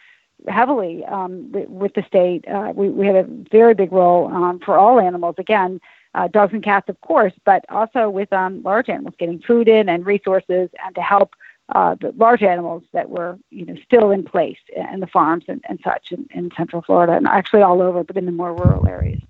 heavily 0.47 1.03
um, 1.05 1.51
with 1.69 1.93
the 1.93 2.03
state. 2.03 2.45
Uh, 2.47 2.73
we 2.75 2.89
we 2.89 3.07
had 3.07 3.15
a 3.15 3.27
very 3.49 3.73
big 3.73 3.93
role 3.93 4.27
um, 4.27 4.59
for 4.59 4.77
all 4.77 4.99
animals 4.99 5.35
again 5.37 5.79
uh, 6.17 6.27
dogs 6.27 6.51
and 6.51 6.63
cats, 6.63 6.89
of 6.89 6.99
course, 7.01 7.33
but 7.45 7.63
also 7.69 8.09
with 8.09 8.31
um, 8.33 8.63
large 8.63 8.89
animals, 8.89 9.13
getting 9.19 9.39
food 9.39 9.67
in 9.67 9.87
and 9.87 10.05
resources, 10.05 10.69
and 10.83 10.95
to 10.95 11.01
help 11.01 11.35
uh, 11.75 11.95
the 12.01 12.11
large 12.17 12.41
animals 12.41 12.81
that 12.93 13.09
were, 13.09 13.37
you 13.51 13.65
know, 13.65 13.75
still 13.85 14.09
in 14.09 14.23
place 14.23 14.57
in 14.91 14.99
the 14.99 15.07
farms 15.07 15.45
and, 15.47 15.63
and 15.69 15.79
such 15.83 16.11
in, 16.11 16.27
in 16.33 16.49
Central 16.57 16.81
Florida, 16.81 17.13
and 17.13 17.27
actually 17.27 17.61
all 17.61 17.81
over, 17.83 18.03
but 18.03 18.17
in 18.17 18.25
the 18.25 18.31
more 18.31 18.55
rural 18.55 18.87
areas. 18.87 19.21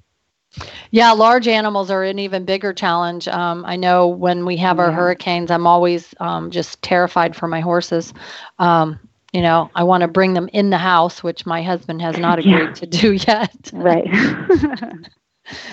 Yeah, 0.92 1.12
large 1.12 1.48
animals 1.48 1.92
are 1.92 2.04
an 2.04 2.20
even 2.20 2.46
bigger 2.46 2.72
challenge. 2.72 3.28
Um, 3.28 3.66
I 3.66 3.76
know 3.76 4.08
when 4.08 4.46
we 4.46 4.56
have 4.58 4.80
our 4.80 4.90
yeah. 4.90 4.96
hurricanes, 4.96 5.52
I'm 5.52 5.68
always 5.68 6.16
um, 6.22 6.52
just 6.52 6.82
terrified 6.82 7.36
for 7.36 7.50
my 7.50 7.60
horses. 7.60 8.14
Um, 8.60 8.98
you 9.34 9.42
know, 9.42 9.70
I 9.76 9.84
want 9.84 10.02
to 10.02 10.08
bring 10.08 10.34
them 10.34 10.50
in 10.54 10.70
the 10.70 10.78
house, 10.78 11.22
which 11.22 11.46
my 11.46 11.62
husband 11.62 12.02
has 12.02 12.18
not 12.18 12.40
agreed 12.40 12.54
yeah. 12.54 12.72
to 12.72 12.86
do 12.86 13.12
yet. 13.12 13.72
Right. 13.74 14.08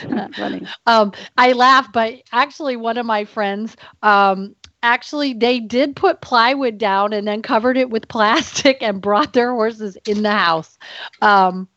um, 0.86 1.12
I 1.36 1.52
laugh, 1.52 1.92
but 1.92 2.22
actually, 2.32 2.76
one 2.76 2.98
of 2.98 3.06
my 3.06 3.24
friends, 3.24 3.76
um, 4.02 4.54
actually, 4.82 5.34
they 5.34 5.60
did 5.60 5.96
put 5.96 6.20
plywood 6.20 6.78
down 6.78 7.12
and 7.12 7.26
then 7.26 7.42
covered 7.42 7.76
it 7.76 7.90
with 7.90 8.08
plastic 8.08 8.82
and 8.82 9.00
brought 9.00 9.32
their 9.32 9.52
horses 9.52 9.96
in 10.06 10.22
the 10.22 10.32
house. 10.32 10.78
Um, 11.22 11.68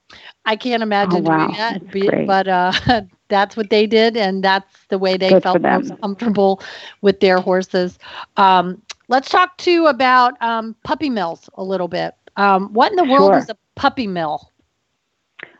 I 0.45 0.55
can't 0.55 0.81
imagine 0.83 1.27
oh, 1.27 1.29
wow. 1.29 1.47
doing 1.47 1.57
that, 1.57 2.25
but 2.25 2.47
uh, 2.47 3.01
that's 3.27 3.57
what 3.57 3.69
they 3.69 3.85
did, 3.85 4.15
and 4.15 4.43
that's 4.43 4.85
the 4.89 4.97
way 4.97 5.17
they 5.17 5.29
Good 5.29 5.43
felt 5.43 5.61
most 5.61 5.99
comfortable 5.99 6.61
with 7.01 7.19
their 7.19 7.39
horses. 7.39 7.99
Um, 8.37 8.81
let's 9.09 9.29
talk 9.29 9.57
to 9.57 9.87
about 9.87 10.41
um, 10.41 10.75
puppy 10.83 11.09
mills 11.09 11.49
a 11.55 11.63
little 11.63 11.87
bit. 11.89 12.13
Um, 12.37 12.71
what 12.73 12.91
in 12.91 12.95
the 12.95 13.03
world 13.03 13.35
is 13.35 13.49
a 13.49 13.57
puppy 13.75 14.07
mill? 14.07 14.51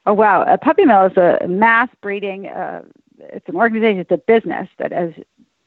Oh 0.07 0.13
wow, 0.13 0.43
a 0.43 0.57
puppy 0.57 0.85
mill 0.85 1.05
is 1.07 1.17
a 1.17 1.45
mass 1.49 1.89
breeding. 2.01 2.47
Uh, 2.47 2.83
it's 3.19 3.47
an 3.49 3.57
organization. 3.57 3.99
It's 3.99 4.11
a 4.11 4.17
business 4.17 4.69
that 4.79 4.93
has 4.93 5.11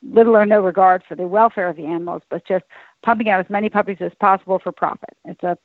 little 0.02 0.34
or 0.34 0.46
no 0.46 0.62
regard 0.62 1.02
for 1.06 1.14
the 1.14 1.26
welfare 1.26 1.68
of 1.68 1.76
the 1.76 1.84
animals, 1.84 2.22
but 2.30 2.46
just 2.48 2.64
pumping 3.02 3.28
out 3.28 3.38
as 3.38 3.50
many 3.50 3.68
puppies 3.68 3.98
as 4.00 4.12
possible 4.18 4.58
for 4.58 4.72
profit. 4.72 5.14
It's 5.26 5.42
a 5.42 5.58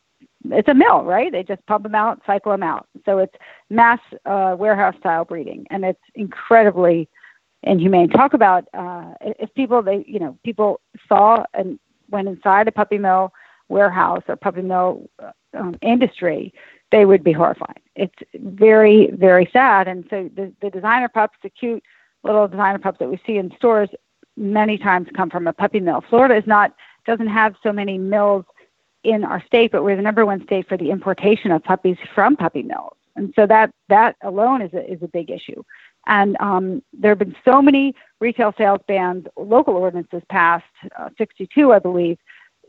it's 0.51 0.67
a 0.67 0.73
mill, 0.73 1.03
right? 1.03 1.31
They 1.31 1.41
just 1.41 1.65
pump 1.67 1.83
them 1.83 1.95
out, 1.95 2.21
cycle 2.27 2.51
them 2.51 2.63
out. 2.63 2.85
So 3.05 3.17
it's 3.19 3.33
mass 3.69 3.99
uh, 4.25 4.57
warehouse 4.59 4.95
style 4.99 5.23
breeding, 5.23 5.65
and 5.69 5.85
it's 5.85 6.03
incredibly 6.13 7.07
inhumane. 7.63 8.09
Talk 8.09 8.33
about 8.33 8.65
uh, 8.73 9.13
if 9.21 9.53
people 9.53 9.81
they 9.83 10.03
you 10.05 10.19
know 10.19 10.37
people 10.43 10.81
saw 11.07 11.45
and 11.53 11.79
went 12.09 12.27
inside 12.27 12.67
a 12.67 12.73
puppy 12.73 12.97
mill 12.97 13.31
warehouse 13.69 14.23
or 14.27 14.35
puppy 14.35 14.63
mill 14.63 15.09
uh, 15.23 15.31
um, 15.57 15.75
industry, 15.81 16.53
they 16.91 17.05
would 17.05 17.23
be 17.23 17.31
horrified. 17.31 17.79
It's 17.95 18.15
very 18.35 19.09
very 19.11 19.49
sad, 19.51 19.87
and 19.87 20.05
so 20.09 20.29
the 20.35 20.53
the 20.61 20.69
designer 20.69 21.09
pups, 21.09 21.37
the 21.43 21.49
cute 21.49 21.83
little 22.23 22.47
designer 22.47 22.79
pups 22.79 22.99
that 22.99 23.09
we 23.09 23.19
see 23.25 23.37
in 23.37 23.51
stores, 23.57 23.89
many 24.35 24.77
times 24.77 25.07
come 25.15 25.29
from 25.29 25.47
a 25.47 25.53
puppy 25.53 25.79
mill. 25.79 26.03
Florida 26.09 26.35
is 26.35 26.47
not 26.47 26.73
doesn't 27.05 27.27
have 27.27 27.55
so 27.61 27.71
many 27.71 27.97
mills 27.97 28.45
in 29.03 29.23
our 29.23 29.43
state, 29.45 29.71
but 29.71 29.83
we're 29.83 29.95
the 29.95 30.01
number 30.01 30.25
one 30.25 30.43
state 30.43 30.67
for 30.67 30.77
the 30.77 30.89
importation 30.89 31.51
of 31.51 31.63
puppies 31.63 31.97
from 32.13 32.35
puppy 32.35 32.63
mills. 32.63 32.97
And 33.15 33.31
so 33.35 33.45
that 33.47 33.71
that 33.89 34.15
alone 34.23 34.61
is 34.61 34.73
a, 34.73 34.91
is 34.91 35.01
a 35.01 35.07
big 35.07 35.29
issue. 35.29 35.63
And 36.07 36.35
um, 36.39 36.83
there 36.93 37.11
have 37.11 37.19
been 37.19 37.35
so 37.45 37.61
many 37.61 37.95
retail 38.19 38.53
sales 38.57 38.81
bans, 38.87 39.25
local 39.37 39.75
ordinances 39.75 40.21
passed, 40.29 40.65
uh, 40.97 41.09
62, 41.17 41.73
I 41.73 41.79
believe, 41.79 42.17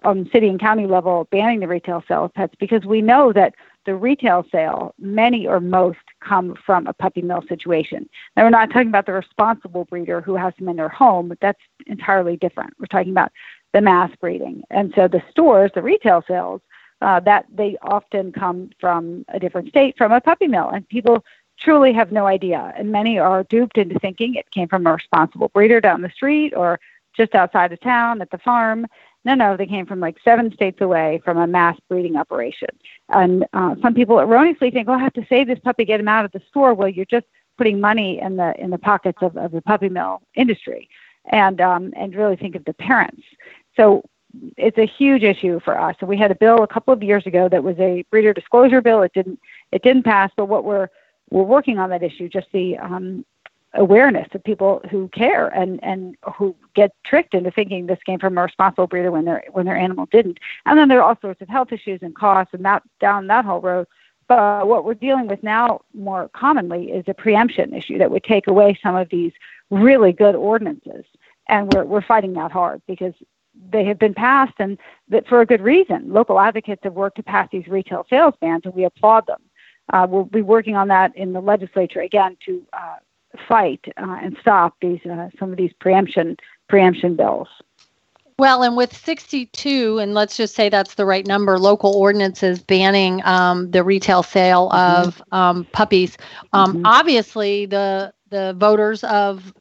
on 0.04 0.28
city 0.32 0.48
and 0.48 0.60
county 0.60 0.86
level, 0.86 1.26
banning 1.30 1.60
the 1.60 1.68
retail 1.68 2.02
sale 2.06 2.26
of 2.26 2.34
pets 2.34 2.54
because 2.58 2.84
we 2.84 3.02
know 3.02 3.32
that 3.32 3.54
the 3.86 3.94
retail 3.94 4.44
sale, 4.52 4.94
many 4.98 5.46
or 5.46 5.60
most, 5.60 5.98
come 6.20 6.54
from 6.66 6.86
a 6.86 6.92
puppy 6.92 7.22
mill 7.22 7.42
situation. 7.48 8.08
Now, 8.36 8.44
we're 8.44 8.50
not 8.50 8.70
talking 8.70 8.88
about 8.88 9.06
the 9.06 9.12
responsible 9.12 9.84
breeder 9.86 10.20
who 10.20 10.36
has 10.36 10.52
them 10.58 10.68
in 10.68 10.76
their 10.76 10.88
home, 10.88 11.28
but 11.28 11.40
that's 11.40 11.60
entirely 11.86 12.36
different. 12.36 12.74
We're 12.78 12.86
talking 12.86 13.12
about 13.12 13.32
the 13.72 13.80
mass 13.80 14.10
breeding. 14.20 14.62
And 14.70 14.92
so 14.94 15.08
the 15.08 15.22
stores, 15.30 15.70
the 15.74 15.82
retail 15.82 16.22
sales, 16.28 16.60
uh, 17.00 17.20
that 17.20 17.46
they 17.54 17.76
often 17.82 18.32
come 18.32 18.70
from 18.80 19.24
a 19.28 19.38
different 19.38 19.68
state, 19.68 19.96
from 19.96 20.12
a 20.12 20.20
puppy 20.20 20.46
mill, 20.46 20.68
and 20.68 20.88
people 20.88 21.24
truly 21.58 21.92
have 21.92 22.12
no 22.12 22.26
idea. 22.26 22.72
And 22.76 22.90
many 22.90 23.18
are 23.18 23.44
duped 23.44 23.78
into 23.78 23.98
thinking 23.98 24.34
it 24.34 24.50
came 24.50 24.68
from 24.68 24.86
a 24.86 24.94
responsible 24.94 25.48
breeder 25.48 25.80
down 25.80 26.02
the 26.02 26.10
street 26.10 26.52
or 26.54 26.78
just 27.16 27.34
outside 27.34 27.72
of 27.72 27.80
town 27.80 28.20
at 28.20 28.30
the 28.30 28.38
farm. 28.38 28.86
No, 29.26 29.34
no, 29.34 29.56
they 29.56 29.66
came 29.66 29.86
from 29.86 29.98
like 29.98 30.18
seven 30.24 30.52
states 30.54 30.80
away 30.80 31.20
from 31.24 31.36
a 31.36 31.48
mass 31.48 31.76
breeding 31.88 32.14
operation. 32.14 32.68
And 33.08 33.44
uh, 33.52 33.74
some 33.82 33.92
people 33.92 34.20
erroneously 34.20 34.70
think, 34.70 34.88
"Oh, 34.88 34.92
I 34.92 35.00
have 35.00 35.14
to 35.14 35.26
save 35.28 35.48
this 35.48 35.58
puppy, 35.58 35.84
get 35.84 35.98
him 35.98 36.06
out 36.06 36.24
of 36.24 36.30
the 36.30 36.40
store." 36.48 36.74
Well, 36.74 36.88
you're 36.88 37.06
just 37.06 37.26
putting 37.58 37.80
money 37.80 38.20
in 38.20 38.36
the 38.36 38.54
in 38.56 38.70
the 38.70 38.78
pockets 38.78 39.18
of, 39.22 39.36
of 39.36 39.50
the 39.50 39.62
puppy 39.62 39.88
mill 39.88 40.22
industry, 40.36 40.88
and 41.32 41.60
um, 41.60 41.92
and 41.96 42.14
really 42.14 42.36
think 42.36 42.54
of 42.54 42.64
the 42.66 42.74
parents. 42.74 43.24
So 43.76 44.04
it's 44.56 44.78
a 44.78 44.86
huge 44.86 45.24
issue 45.24 45.58
for 45.64 45.76
us. 45.76 45.96
We 46.02 46.16
had 46.16 46.30
a 46.30 46.36
bill 46.36 46.62
a 46.62 46.68
couple 46.68 46.94
of 46.94 47.02
years 47.02 47.26
ago 47.26 47.48
that 47.48 47.64
was 47.64 47.76
a 47.80 48.04
breeder 48.12 48.32
disclosure 48.32 48.80
bill. 48.80 49.02
It 49.02 49.12
didn't 49.12 49.40
it 49.72 49.82
didn't 49.82 50.04
pass, 50.04 50.30
but 50.36 50.46
what 50.46 50.62
we're 50.62 50.88
we're 51.30 51.42
working 51.42 51.80
on 51.80 51.90
that 51.90 52.04
issue, 52.04 52.28
just 52.28 52.46
the 52.52 52.78
um, 52.78 53.24
awareness 53.76 54.28
of 54.32 54.42
people 54.44 54.80
who 54.90 55.08
care 55.08 55.48
and 55.48 55.82
and 55.82 56.16
who 56.36 56.54
get 56.74 56.92
tricked 57.04 57.34
into 57.34 57.50
thinking 57.50 57.86
this 57.86 58.02
came 58.04 58.18
from 58.18 58.36
a 58.38 58.42
responsible 58.42 58.86
breeder 58.86 59.10
when 59.10 59.24
their 59.24 59.44
when 59.52 59.66
their 59.66 59.76
animal 59.76 60.06
didn't. 60.06 60.38
And 60.64 60.78
then 60.78 60.88
there 60.88 61.00
are 61.00 61.08
all 61.08 61.18
sorts 61.20 61.40
of 61.40 61.48
health 61.48 61.72
issues 61.72 62.00
and 62.02 62.14
costs 62.14 62.54
and 62.54 62.64
that 62.64 62.82
down 63.00 63.26
that 63.28 63.44
whole 63.44 63.60
road. 63.60 63.86
But 64.28 64.66
what 64.66 64.84
we're 64.84 64.94
dealing 64.94 65.28
with 65.28 65.42
now 65.42 65.82
more 65.94 66.28
commonly 66.30 66.90
is 66.90 67.04
a 67.06 67.14
preemption 67.14 67.72
issue 67.72 67.98
that 67.98 68.10
would 68.10 68.24
take 68.24 68.48
away 68.48 68.78
some 68.82 68.96
of 68.96 69.08
these 69.08 69.32
really 69.70 70.12
good 70.12 70.34
ordinances. 70.34 71.04
And 71.48 71.72
we're 71.72 71.84
we're 71.84 72.02
fighting 72.02 72.32
that 72.34 72.50
hard 72.50 72.82
because 72.86 73.14
they 73.70 73.84
have 73.84 73.98
been 73.98 74.14
passed 74.14 74.54
and 74.58 74.78
that 75.08 75.26
for 75.28 75.40
a 75.40 75.46
good 75.46 75.60
reason. 75.60 76.12
Local 76.12 76.40
advocates 76.40 76.82
have 76.84 76.94
worked 76.94 77.16
to 77.16 77.22
pass 77.22 77.48
these 77.52 77.66
retail 77.68 78.06
sales 78.10 78.34
bans 78.40 78.62
and 78.64 78.74
we 78.74 78.84
applaud 78.84 79.26
them. 79.26 79.40
Uh, 79.92 80.06
we'll 80.08 80.24
be 80.24 80.42
working 80.42 80.74
on 80.74 80.88
that 80.88 81.16
in 81.16 81.32
the 81.32 81.40
legislature 81.40 82.00
again 82.00 82.36
to 82.44 82.66
uh, 82.72 82.96
fight 83.48 83.84
uh, 83.96 84.18
and 84.22 84.36
stop 84.40 84.76
these 84.80 85.00
uh, 85.06 85.28
some 85.38 85.50
of 85.50 85.56
these 85.56 85.72
preemption 85.80 86.36
preemption 86.68 87.16
bills. 87.16 87.48
Well, 88.38 88.62
and 88.62 88.76
with 88.76 88.94
62, 88.94 89.98
and 89.98 90.12
let's 90.12 90.36
just 90.36 90.54
say 90.54 90.68
that's 90.68 90.94
the 90.94 91.06
right 91.06 91.26
number, 91.26 91.58
local 91.58 91.96
ordinances 91.96 92.60
banning 92.60 93.22
um, 93.24 93.70
the 93.70 93.82
retail 93.82 94.22
sale 94.22 94.68
mm-hmm. 94.70 95.08
of 95.08 95.22
um, 95.32 95.64
puppies. 95.72 96.18
Um, 96.52 96.74
mm-hmm. 96.74 96.86
Obviously, 96.86 97.66
the 97.66 98.12
the 98.28 98.54
voters 98.58 99.04
of 99.04 99.54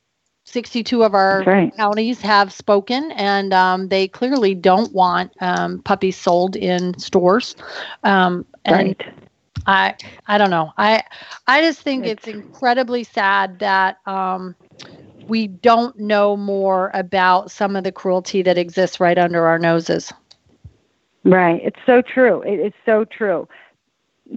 62 0.45 1.03
of 1.03 1.13
our 1.13 1.43
right. 1.43 1.75
counties 1.77 2.19
have 2.21 2.51
spoken, 2.51 3.11
and 3.13 3.53
um, 3.53 3.87
they 3.87 4.07
clearly 4.07 4.53
don't 4.53 4.91
want 4.93 5.31
um, 5.39 5.81
puppies 5.83 6.17
sold 6.17 6.55
in 6.55 6.97
stores. 6.99 7.55
Um, 8.03 8.45
and 8.65 8.75
right. 8.87 9.24
I, 9.67 9.95
I 10.27 10.37
don't 10.37 10.49
know. 10.49 10.71
I, 10.77 11.03
I 11.47 11.61
just 11.61 11.81
think 11.81 12.05
it's, 12.05 12.27
incredibly 12.27 13.03
sad 13.03 13.59
that 13.59 13.97
um, 14.05 14.55
we 15.27 15.47
don't 15.47 15.97
know 15.99 16.37
more 16.37 16.91
about 16.93 17.51
some 17.51 17.75
of 17.75 17.83
the 17.83 17.91
cruelty 17.91 18.41
that 18.43 18.57
exists 18.57 18.99
right 18.99 19.17
under 19.17 19.45
our 19.45 19.59
noses. 19.59 20.13
Right. 21.23 21.61
It's 21.63 21.79
so 21.85 22.01
true. 22.01 22.41
It 22.43 22.59
is 22.59 22.73
so 22.85 23.05
true. 23.05 23.47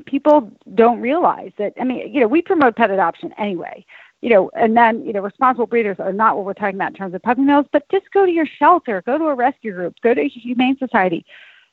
People 0.06 0.50
don't 0.74 1.00
realize 1.00 1.52
that. 1.58 1.74
I 1.80 1.84
mean, 1.84 2.12
you 2.12 2.20
know, 2.20 2.28
we 2.28 2.42
promote 2.42 2.76
pet 2.76 2.90
adoption 2.90 3.32
anyway 3.38 3.84
you 4.20 4.30
know, 4.30 4.50
and 4.54 4.76
then, 4.76 5.04
you 5.04 5.12
know, 5.12 5.20
responsible 5.20 5.66
breeders 5.66 5.96
are 6.00 6.12
not 6.12 6.36
what 6.36 6.44
we're 6.44 6.54
talking 6.54 6.74
about 6.74 6.90
in 6.90 6.96
terms 6.96 7.14
of 7.14 7.22
puppy 7.22 7.42
mills, 7.42 7.66
but 7.72 7.88
just 7.90 8.10
go 8.12 8.26
to 8.26 8.32
your 8.32 8.46
shelter, 8.46 9.02
go 9.06 9.16
to 9.16 9.24
a 9.24 9.34
rescue 9.34 9.72
group, 9.72 9.94
go 10.02 10.12
to 10.12 10.22
a 10.22 10.28
humane 10.28 10.76
society. 10.78 11.24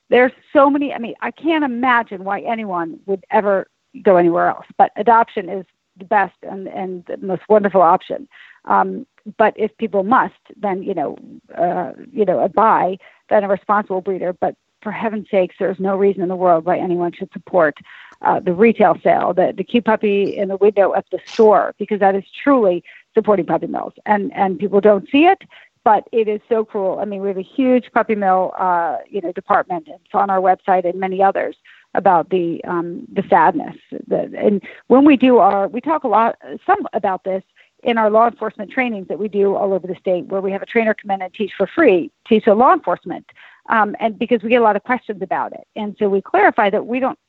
There's 0.10 0.32
so 0.54 0.70
many, 0.70 0.94
I 0.94 1.00
mean, 1.00 1.16
I 1.22 1.32
can't 1.32 1.64
imagine 1.64 2.24
why 2.24 2.42
anyone 2.42 3.00
would 3.06 3.26
ever 3.32 3.68
go 4.04 4.18
anywhere 4.18 4.48
else, 4.48 4.66
but 4.78 4.92
adoption 4.96 5.50
is 5.50 5.66
the 5.98 6.06
best 6.06 6.36
and, 6.44 6.68
and 6.68 7.06
the 7.06 7.18
most 7.18 7.44
wonderful 7.50 7.82
option. 7.82 8.28
Um, 8.66 9.08
but 9.38 9.54
if 9.58 9.76
people 9.78 10.04
must, 10.04 10.34
then, 10.56 10.84
you 10.84 10.94
know, 10.94 11.18
uh, 11.58 11.94
you 12.12 12.26
know, 12.26 12.40
a 12.40 12.50
buy, 12.50 12.98
then 13.30 13.44
a 13.44 13.48
responsible 13.48 14.02
breeder, 14.02 14.34
but 14.34 14.56
for 14.82 14.92
heaven's 14.92 15.28
sakes, 15.32 15.56
there's 15.58 15.80
no 15.80 15.98
reason 15.98 16.22
in 16.22 16.30
the 16.30 16.36
world 16.36 16.66
why 16.66 16.78
anyone 16.78 17.12
should 17.12 17.32
support 17.34 17.76
uh, 18.22 18.40
the 18.40 18.54
retail 18.54 18.96
sale, 19.04 19.34
the, 19.34 19.54
the 19.58 19.64
cute 19.64 19.86
puppy 19.86 20.38
in 20.38 20.50
the 20.50 20.58
window 20.58 20.94
at 20.94 21.06
the 21.12 21.20
store, 21.26 21.74
because 21.80 22.00
that 22.00 22.14
is 22.14 22.24
truly 22.44 22.84
supporting 23.16 23.46
puppy 23.46 23.66
mills. 23.66 23.94
And, 24.06 24.32
and 24.34 24.60
people 24.60 24.82
don't 24.82 25.10
see 25.10 25.26
it, 25.26 25.42
but 25.86 26.10
it 26.12 26.28
is 26.28 26.42
so 26.50 26.66
cruel. 26.66 27.00
I 27.00 27.06
mean, 27.06 27.22
we 27.22 27.30
have 27.30 27.38
a 27.38 27.44
huge 27.44 27.92
puppy 27.94 28.16
mill, 28.16 28.54
uh, 28.58 28.98
you 29.08 29.22
know, 29.22 29.32
department. 29.32 29.88
It's 29.88 30.14
on 30.14 30.30
our 30.30 30.42
website 30.42 30.84
and 30.84 31.00
many 31.00 31.22
others 31.22 31.56
about 31.94 32.30
the 32.32 32.62
um, 32.66 33.08
the 33.14 33.24
sadness. 33.30 33.78
The, 34.08 34.30
and 34.38 34.62
when 34.88 35.06
we 35.06 35.16
do 35.16 35.38
our, 35.38 35.70
we 35.70 35.80
talk 35.80 36.04
a 36.04 36.10
lot, 36.10 36.38
some 36.66 36.80
about 36.92 37.24
this 37.24 37.44
in 37.84 38.00
our 38.00 38.10
law 38.10 38.28
enforcement 38.28 38.72
trainings 38.72 39.08
that 39.08 39.20
we 39.20 39.28
do 39.28 39.56
all 39.56 39.72
over 39.72 39.86
the 39.86 39.96
state, 39.96 40.26
where 40.26 40.42
we 40.42 40.52
have 40.52 40.64
a 40.64 40.66
trainer 40.66 40.96
come 40.96 41.12
in 41.12 41.22
and 41.22 41.34
teach 41.34 41.52
for 41.56 41.68
free, 41.68 42.12
teach 42.28 42.46
to 42.46 42.56
law 42.56 42.74
enforcement, 42.74 43.26
um, 43.70 43.96
and 44.00 44.18
because 44.18 44.42
we 44.42 44.50
get 44.50 44.62
a 44.62 44.64
lot 44.64 44.76
of 44.76 44.84
questions 44.84 45.22
about 45.22 45.54
it, 45.54 45.68
and 45.76 45.96
so 46.00 46.10
we 46.10 46.20
clarify 46.20 46.70
that 46.70 46.88
we 46.88 47.00
don't 47.00 47.20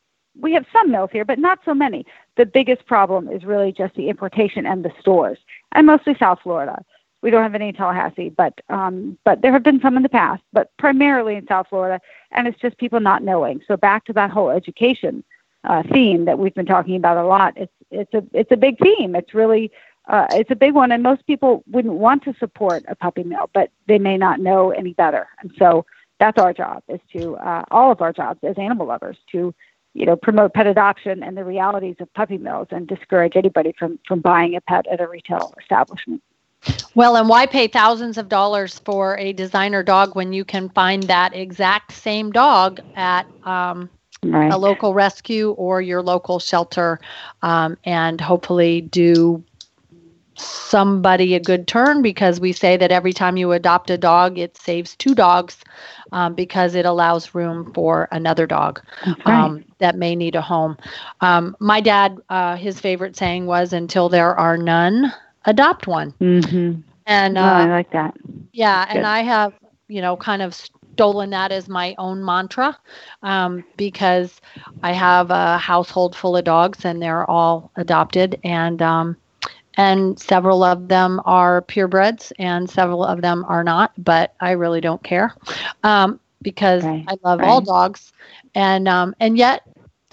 we 0.40 0.52
have 0.52 0.66
some 0.72 0.90
mills 0.90 1.10
here, 1.12 1.24
but 1.24 1.38
not 1.38 1.58
so 1.64 1.74
many. 1.74 2.04
The 2.36 2.46
biggest 2.46 2.86
problem 2.86 3.28
is 3.28 3.44
really 3.44 3.72
just 3.72 3.94
the 3.94 4.08
importation 4.08 4.64
and 4.64 4.82
the 4.82 4.92
stores, 4.98 5.38
and 5.72 5.86
mostly 5.86 6.16
South 6.18 6.38
Florida. 6.42 6.82
We 7.22 7.30
don't 7.30 7.42
have 7.42 7.54
any 7.54 7.68
in 7.68 7.74
Tallahassee, 7.74 8.28
but 8.28 8.60
um, 8.68 9.18
but 9.24 9.42
there 9.42 9.52
have 9.52 9.62
been 9.62 9.80
some 9.80 9.96
in 9.96 10.02
the 10.02 10.08
past, 10.08 10.42
but 10.52 10.70
primarily 10.76 11.34
in 11.34 11.46
South 11.46 11.68
Florida, 11.68 12.00
and 12.30 12.46
it's 12.46 12.60
just 12.60 12.78
people 12.78 13.00
not 13.00 13.22
knowing. 13.22 13.60
So 13.66 13.76
back 13.76 14.04
to 14.04 14.12
that 14.12 14.30
whole 14.30 14.50
education 14.50 15.24
uh, 15.64 15.82
theme 15.92 16.24
that 16.26 16.38
we've 16.38 16.54
been 16.54 16.66
talking 16.66 16.96
about 16.96 17.16
a 17.16 17.26
lot. 17.26 17.54
It's 17.56 17.72
it's 17.90 18.14
a 18.14 18.24
it's 18.32 18.52
a 18.52 18.56
big 18.56 18.78
theme. 18.78 19.14
It's 19.16 19.34
really 19.34 19.72
uh, 20.08 20.26
it's 20.30 20.50
a 20.50 20.56
big 20.56 20.74
one, 20.74 20.92
and 20.92 21.02
most 21.02 21.26
people 21.26 21.64
wouldn't 21.70 21.94
want 21.94 22.22
to 22.24 22.34
support 22.38 22.84
a 22.88 22.94
puppy 22.94 23.24
mill, 23.24 23.50
but 23.52 23.70
they 23.88 23.98
may 23.98 24.16
not 24.16 24.40
know 24.40 24.70
any 24.70 24.92
better. 24.92 25.26
And 25.40 25.50
so 25.58 25.84
that's 26.20 26.38
our 26.38 26.52
job, 26.52 26.82
is 26.88 27.00
to 27.16 27.36
uh, 27.36 27.64
all 27.70 27.90
of 27.90 28.00
our 28.00 28.12
jobs 28.12 28.40
as 28.42 28.56
animal 28.58 28.86
lovers 28.86 29.16
to 29.32 29.54
you 29.94 30.06
know 30.06 30.16
promote 30.16 30.54
pet 30.54 30.66
adoption 30.66 31.22
and 31.22 31.36
the 31.36 31.44
realities 31.44 31.96
of 32.00 32.12
puppy 32.14 32.38
mills 32.38 32.68
and 32.70 32.86
discourage 32.86 33.34
anybody 33.34 33.74
from 33.78 33.98
from 34.06 34.20
buying 34.20 34.54
a 34.54 34.60
pet 34.60 34.86
at 34.86 35.00
a 35.00 35.08
retail 35.08 35.54
establishment. 35.60 36.22
Well, 36.94 37.16
and 37.16 37.28
why 37.28 37.46
pay 37.46 37.68
thousands 37.68 38.18
of 38.18 38.28
dollars 38.28 38.78
for 38.80 39.18
a 39.18 39.32
designer 39.32 39.82
dog 39.82 40.16
when 40.16 40.32
you 40.32 40.44
can 40.44 40.68
find 40.70 41.02
that 41.04 41.34
exact 41.34 41.92
same 41.92 42.32
dog 42.32 42.80
at 42.94 43.26
um, 43.44 43.90
right. 44.24 44.52
a 44.52 44.56
local 44.56 44.94
rescue 44.94 45.50
or 45.52 45.80
your 45.80 46.02
local 46.02 46.38
shelter 46.38 47.00
um, 47.42 47.76
and 47.84 48.20
hopefully 48.20 48.80
do 48.80 49.44
somebody 50.38 51.34
a 51.34 51.40
good 51.40 51.66
turn 51.66 52.02
because 52.02 52.40
we 52.40 52.52
say 52.52 52.76
that 52.76 52.92
every 52.92 53.12
time 53.12 53.36
you 53.36 53.52
adopt 53.52 53.90
a 53.90 53.96
dog, 53.96 54.38
it 54.38 54.56
saves 54.56 54.94
two 54.96 55.14
dogs 55.14 55.58
um, 56.12 56.34
because 56.34 56.74
it 56.74 56.84
allows 56.84 57.34
room 57.34 57.72
for 57.72 58.08
another 58.12 58.46
dog 58.46 58.80
um, 59.24 59.64
that 59.78 59.96
may 59.96 60.14
need 60.14 60.34
a 60.34 60.42
home. 60.42 60.76
Um, 61.20 61.56
my 61.58 61.80
dad, 61.80 62.18
uh, 62.28 62.56
his 62.56 62.78
favorite 62.78 63.16
saying 63.16 63.46
was, 63.46 63.72
"Until 63.72 64.08
there 64.08 64.34
are 64.34 64.56
none, 64.56 65.12
adopt 65.46 65.86
one." 65.86 66.12
Mm-hmm. 66.20 66.80
And 67.06 67.38
uh, 67.38 67.40
oh, 67.40 67.44
I 67.44 67.66
like 67.66 67.90
that. 67.92 68.14
Yeah, 68.52 68.86
and 68.88 69.06
I 69.06 69.20
have, 69.20 69.54
you 69.88 70.00
know, 70.00 70.16
kind 70.16 70.42
of 70.42 70.54
stolen 70.54 71.30
that 71.30 71.52
as 71.52 71.68
my 71.68 71.94
own 71.98 72.24
mantra 72.24 72.76
um, 73.22 73.62
because 73.76 74.40
I 74.82 74.92
have 74.92 75.30
a 75.30 75.58
household 75.58 76.16
full 76.16 76.36
of 76.36 76.44
dogs 76.44 76.84
and 76.84 77.00
they're 77.00 77.28
all 77.30 77.70
adopted 77.76 78.40
and 78.42 78.80
um, 78.82 79.16
and 79.76 80.18
several 80.18 80.64
of 80.64 80.88
them 80.88 81.20
are 81.24 81.62
purebreds 81.62 82.32
and 82.38 82.68
several 82.68 83.04
of 83.04 83.20
them 83.20 83.44
are 83.46 83.62
not 83.62 83.92
but 83.98 84.34
i 84.40 84.52
really 84.52 84.80
don't 84.80 85.02
care 85.02 85.34
um, 85.84 86.18
because 86.42 86.82
right. 86.84 87.04
i 87.08 87.16
love 87.22 87.40
right. 87.40 87.48
all 87.48 87.60
dogs 87.60 88.12
and 88.54 88.88
um, 88.88 89.14
and 89.20 89.36
yet 89.36 89.62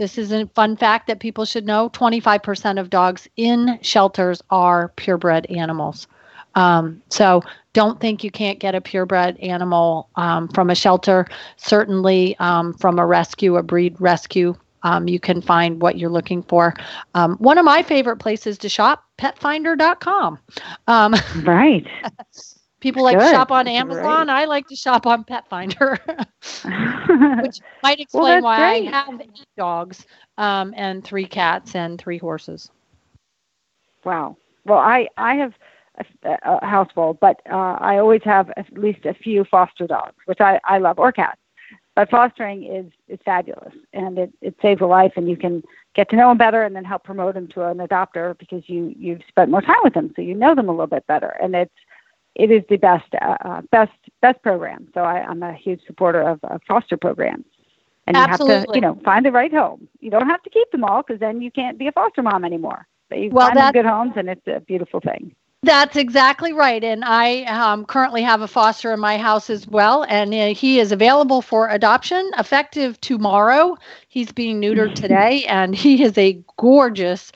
this 0.04 0.18
is 0.18 0.34
a 0.34 0.46
fun 0.48 0.76
fact 0.76 1.08
that 1.08 1.22
people 1.22 1.46
should 1.46 1.66
know 1.66 1.90
25% 1.92 2.78
of 2.78 2.90
dogs 2.90 3.26
in 3.38 3.80
shelters 3.82 4.42
are 4.50 4.90
purebred 4.98 5.46
animals 5.46 6.08
um, 6.56 7.02
so 7.10 7.42
don't 7.72 8.02
think 8.02 8.22
you 8.22 8.30
can't 8.30 8.60
get 8.60 8.76
a 8.76 8.82
purebred 8.82 9.38
animal 9.38 10.10
um, 10.18 10.50
from 10.50 10.70
a 10.70 10.76
shelter 10.76 11.26
certainly 11.56 12.36
um, 12.40 12.74
from 12.74 13.00
a 13.00 13.06
rescue 13.06 13.56
a 13.56 13.64
breed 13.64 13.96
rescue 14.02 14.54
um, 14.84 15.08
you 15.08 15.18
can 15.18 15.42
find 15.42 15.82
what 15.82 15.98
you're 15.98 16.10
looking 16.10 16.44
for. 16.44 16.74
Um, 17.14 17.38
one 17.38 17.58
of 17.58 17.64
my 17.64 17.84
favorite 17.84 18.18
places 18.18 18.58
to 18.58 18.68
shop, 18.68 19.06
petfinder.com. 19.18 20.38
Um, 20.88 21.16
right. 21.44 21.88
people 22.84 23.02
like 23.02 23.18
Good. 23.18 23.30
to 23.30 23.32
shop 23.32 23.50
on 23.50 23.66
Amazon. 23.68 24.28
Right. 24.28 24.42
I 24.42 24.46
like 24.46 24.68
to 24.68 24.76
shop 24.76 25.08
on 25.08 25.24
Petfinder, 25.24 25.98
which 27.42 27.60
might 27.84 28.00
explain 28.00 28.24
well, 28.24 28.42
why 28.44 28.58
great. 28.58 28.90
I 28.90 28.92
have 28.92 29.22
eight 29.22 29.46
dogs 29.58 30.06
um, 30.38 30.74
and 30.76 31.04
three 31.04 31.26
cats 31.26 31.76
and 31.76 32.00
three 32.00 32.18
horses. 32.18 32.70
Wow. 34.04 34.36
Well, 34.66 34.80
I, 34.80 35.08
I 35.16 35.36
have 35.36 35.54
a, 36.24 36.38
a 36.44 36.66
house 36.66 36.90
full, 36.94 37.14
but 37.14 37.42
uh, 37.50 37.78
I 37.80 38.00
always 38.00 38.22
have 38.26 38.52
at 38.58 38.78
least 38.78 39.06
a 39.06 39.14
few 39.14 39.46
foster 39.46 39.88
dogs, 39.88 40.18
which 40.26 40.42
I, 40.42 40.60
I 40.66 40.78
love, 40.78 41.00
or 41.00 41.12
cats 41.14 41.40
but 41.96 42.10
fostering 42.10 42.64
is 42.64 42.92
is 43.08 43.20
fabulous 43.24 43.74
and 43.94 44.18
it, 44.18 44.34
it 44.42 44.56
saves 44.64 44.82
a 44.82 44.86
life 44.86 45.14
and 45.16 45.30
you 45.30 45.38
can 45.38 45.62
get 45.94 46.10
to 46.10 46.16
know 46.16 46.30
them 46.30 46.38
better 46.40 46.64
and 46.64 46.76
then 46.76 46.84
help 46.84 47.04
promote 47.04 47.36
them 47.36 47.48
to 47.48 47.64
an 47.68 47.78
adopter 47.78 48.36
because 48.40 48.64
you 48.68 48.94
you've 48.98 49.22
spent 49.28 49.52
more 49.52 49.62
time 49.62 49.78
with 49.84 49.94
them 49.94 50.12
so 50.16 50.22
you 50.24 50.34
know 50.34 50.56
them 50.56 50.70
a 50.70 50.72
little 50.72 50.88
bit 50.88 51.06
better 51.06 51.38
and 51.40 51.56
it's 51.56 51.72
it 52.36 52.52
is 52.52 52.64
the 52.70 52.78
best 52.78 53.06
uh, 53.22 53.38
uh 53.46 53.62
best 53.72 53.92
best 54.22 54.42
program 54.42 54.88
so 54.94 55.02
I, 55.02 55.24
i'm 55.24 55.44
a 55.44 55.54
huge 55.54 55.82
supporter 55.86 56.22
of, 56.22 56.40
of 56.44 56.62
foster 56.68 56.98
programs 56.98 57.46
and 58.08 58.18
Absolutely. 58.18 58.54
you 58.54 58.60
have 58.60 58.68
to 58.68 58.76
you 58.76 58.82
know 58.82 59.00
find 59.04 59.26
the 59.26 59.32
right 59.32 59.54
home 59.54 59.88
you 60.00 60.10
don't 60.10 60.28
have 60.28 60.44
to 60.44 60.50
keep 60.50 60.72
them 60.72 60.84
all 60.84 61.02
because 61.02 61.20
then 61.20 61.42
you 61.42 61.52
can't 61.52 61.78
be 61.78 61.88
a 61.88 61.92
foster 61.92 62.22
mom 62.22 62.44
anymore 62.46 62.88
but 63.10 63.20
you 63.20 63.30
well, 63.30 63.48
find 63.48 63.58
them 63.58 63.72
good 63.74 63.86
homes 63.86 64.14
and 64.16 64.30
it's 64.30 64.48
a 64.48 64.60
beautiful 64.62 65.00
thing 65.00 65.36
that's 65.64 65.96
exactly 65.96 66.52
right. 66.52 66.84
And 66.84 67.06
I 67.06 67.44
um, 67.44 67.86
currently 67.86 68.22
have 68.22 68.42
a 68.42 68.50
foster 68.50 68.92
in 68.92 69.00
my 69.00 69.18
house 69.18 69.50
as 69.50 69.66
well. 69.66 70.06
And 70.10 70.34
uh, 70.34 70.54
he 70.54 70.80
is 70.80 70.92
available 70.92 71.42
for 71.42 71.70
adoption 71.70 72.30
effective 72.38 73.00
tomorrow. 73.00 73.78
He's 74.10 74.34
being 74.34 74.62
neutered 74.62 74.94
today. 75.02 75.46
And 75.46 75.74
he 75.74 76.04
is 76.04 76.18
a 76.18 76.44
gorgeous 76.58 77.32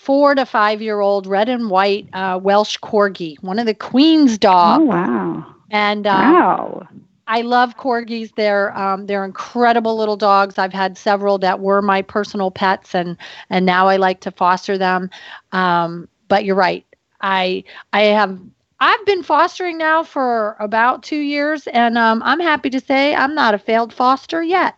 four 0.00 0.34
to 0.34 0.46
five 0.46 0.80
year 0.80 1.00
old 1.00 1.26
red 1.26 1.48
and 1.48 1.68
white 1.68 2.08
uh, 2.14 2.40
Welsh 2.42 2.78
corgi, 2.78 3.36
one 3.42 3.58
of 3.58 3.66
the 3.66 3.74
Queen's 3.74 4.38
dogs. 4.38 4.80
Oh, 4.82 4.86
wow. 4.86 5.54
And 5.70 6.06
um, 6.06 6.32
wow. 6.32 6.88
I 7.26 7.42
love 7.42 7.76
corgis. 7.76 8.34
They're 8.34 8.76
um, 8.76 9.06
they're 9.06 9.24
incredible 9.24 9.96
little 9.96 10.16
dogs. 10.16 10.58
I've 10.58 10.72
had 10.72 10.96
several 10.96 11.38
that 11.38 11.60
were 11.60 11.82
my 11.82 12.02
personal 12.02 12.50
pets, 12.50 12.94
and 12.94 13.16
and 13.50 13.66
now 13.66 13.88
I 13.88 13.96
like 13.96 14.20
to 14.20 14.30
foster 14.30 14.78
them. 14.78 15.10
Um, 15.52 16.08
but 16.28 16.44
you're 16.44 16.56
right. 16.56 16.84
I 17.20 17.62
I 17.92 18.04
have 18.04 18.40
I've 18.80 19.06
been 19.06 19.22
fostering 19.22 19.76
now 19.76 20.02
for 20.02 20.56
about 20.58 21.02
two 21.02 21.20
years, 21.20 21.66
and 21.68 21.98
um, 21.98 22.22
I'm 22.24 22.40
happy 22.40 22.70
to 22.70 22.80
say 22.80 23.14
I'm 23.14 23.34
not 23.34 23.54
a 23.54 23.58
failed 23.58 23.92
foster 23.92 24.42
yet. 24.42 24.74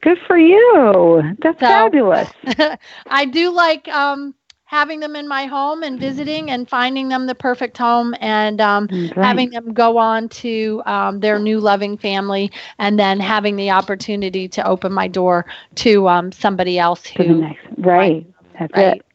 Good 0.00 0.18
for 0.26 0.36
you. 0.36 1.22
That's 1.40 1.58
so, 1.60 1.66
fabulous. 1.66 2.28
I 3.06 3.24
do 3.24 3.50
like 3.52 3.88
um, 3.88 4.34
having 4.64 5.00
them 5.00 5.16
in 5.16 5.26
my 5.26 5.46
home 5.46 5.82
and 5.82 5.98
visiting 5.98 6.50
and 6.50 6.68
finding 6.68 7.08
them 7.08 7.26
the 7.26 7.34
perfect 7.34 7.78
home 7.78 8.14
and 8.20 8.60
um, 8.60 8.88
having 9.16 9.48
them 9.50 9.72
go 9.72 9.96
on 9.96 10.28
to 10.28 10.82
um, 10.84 11.20
their 11.20 11.38
new 11.38 11.58
loving 11.58 11.96
family 11.96 12.52
and 12.78 12.98
then 12.98 13.18
having 13.18 13.56
the 13.56 13.70
opportunity 13.70 14.46
to 14.46 14.66
open 14.66 14.92
my 14.92 15.08
door 15.08 15.46
to 15.76 16.06
um, 16.06 16.30
somebody 16.32 16.78
else 16.78 17.06
who. 17.06 17.48
Right. 17.78 18.26
That's 18.58 18.72
right. 18.76 18.96
it. 18.98 19.06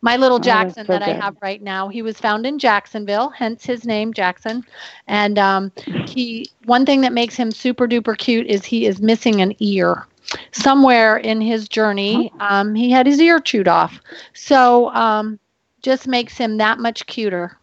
My 0.00 0.16
little 0.16 0.36
oh, 0.36 0.40
Jackson 0.40 0.86
so 0.86 0.92
that 0.92 1.04
good. 1.04 1.16
I 1.16 1.24
have 1.24 1.36
right 1.42 1.60
now, 1.60 1.88
he 1.88 2.02
was 2.02 2.18
found 2.18 2.46
in 2.46 2.58
Jacksonville, 2.58 3.30
hence 3.30 3.64
his 3.64 3.84
name 3.84 4.12
Jackson. 4.12 4.64
And 5.08 5.38
um, 5.38 5.72
he, 6.06 6.48
one 6.66 6.86
thing 6.86 7.00
that 7.00 7.12
makes 7.12 7.34
him 7.34 7.50
super 7.50 7.88
duper 7.88 8.16
cute 8.16 8.46
is 8.46 8.64
he 8.64 8.86
is 8.86 9.00
missing 9.00 9.40
an 9.40 9.54
ear. 9.58 10.06
Somewhere 10.52 11.16
in 11.16 11.40
his 11.40 11.68
journey, 11.68 12.30
oh. 12.38 12.46
um, 12.46 12.74
he 12.74 12.90
had 12.90 13.06
his 13.06 13.20
ear 13.20 13.40
chewed 13.40 13.66
off. 13.66 14.00
So 14.34 14.90
um, 14.94 15.38
just 15.82 16.06
makes 16.06 16.36
him 16.36 16.58
that 16.58 16.78
much 16.78 17.06
cuter. 17.06 17.56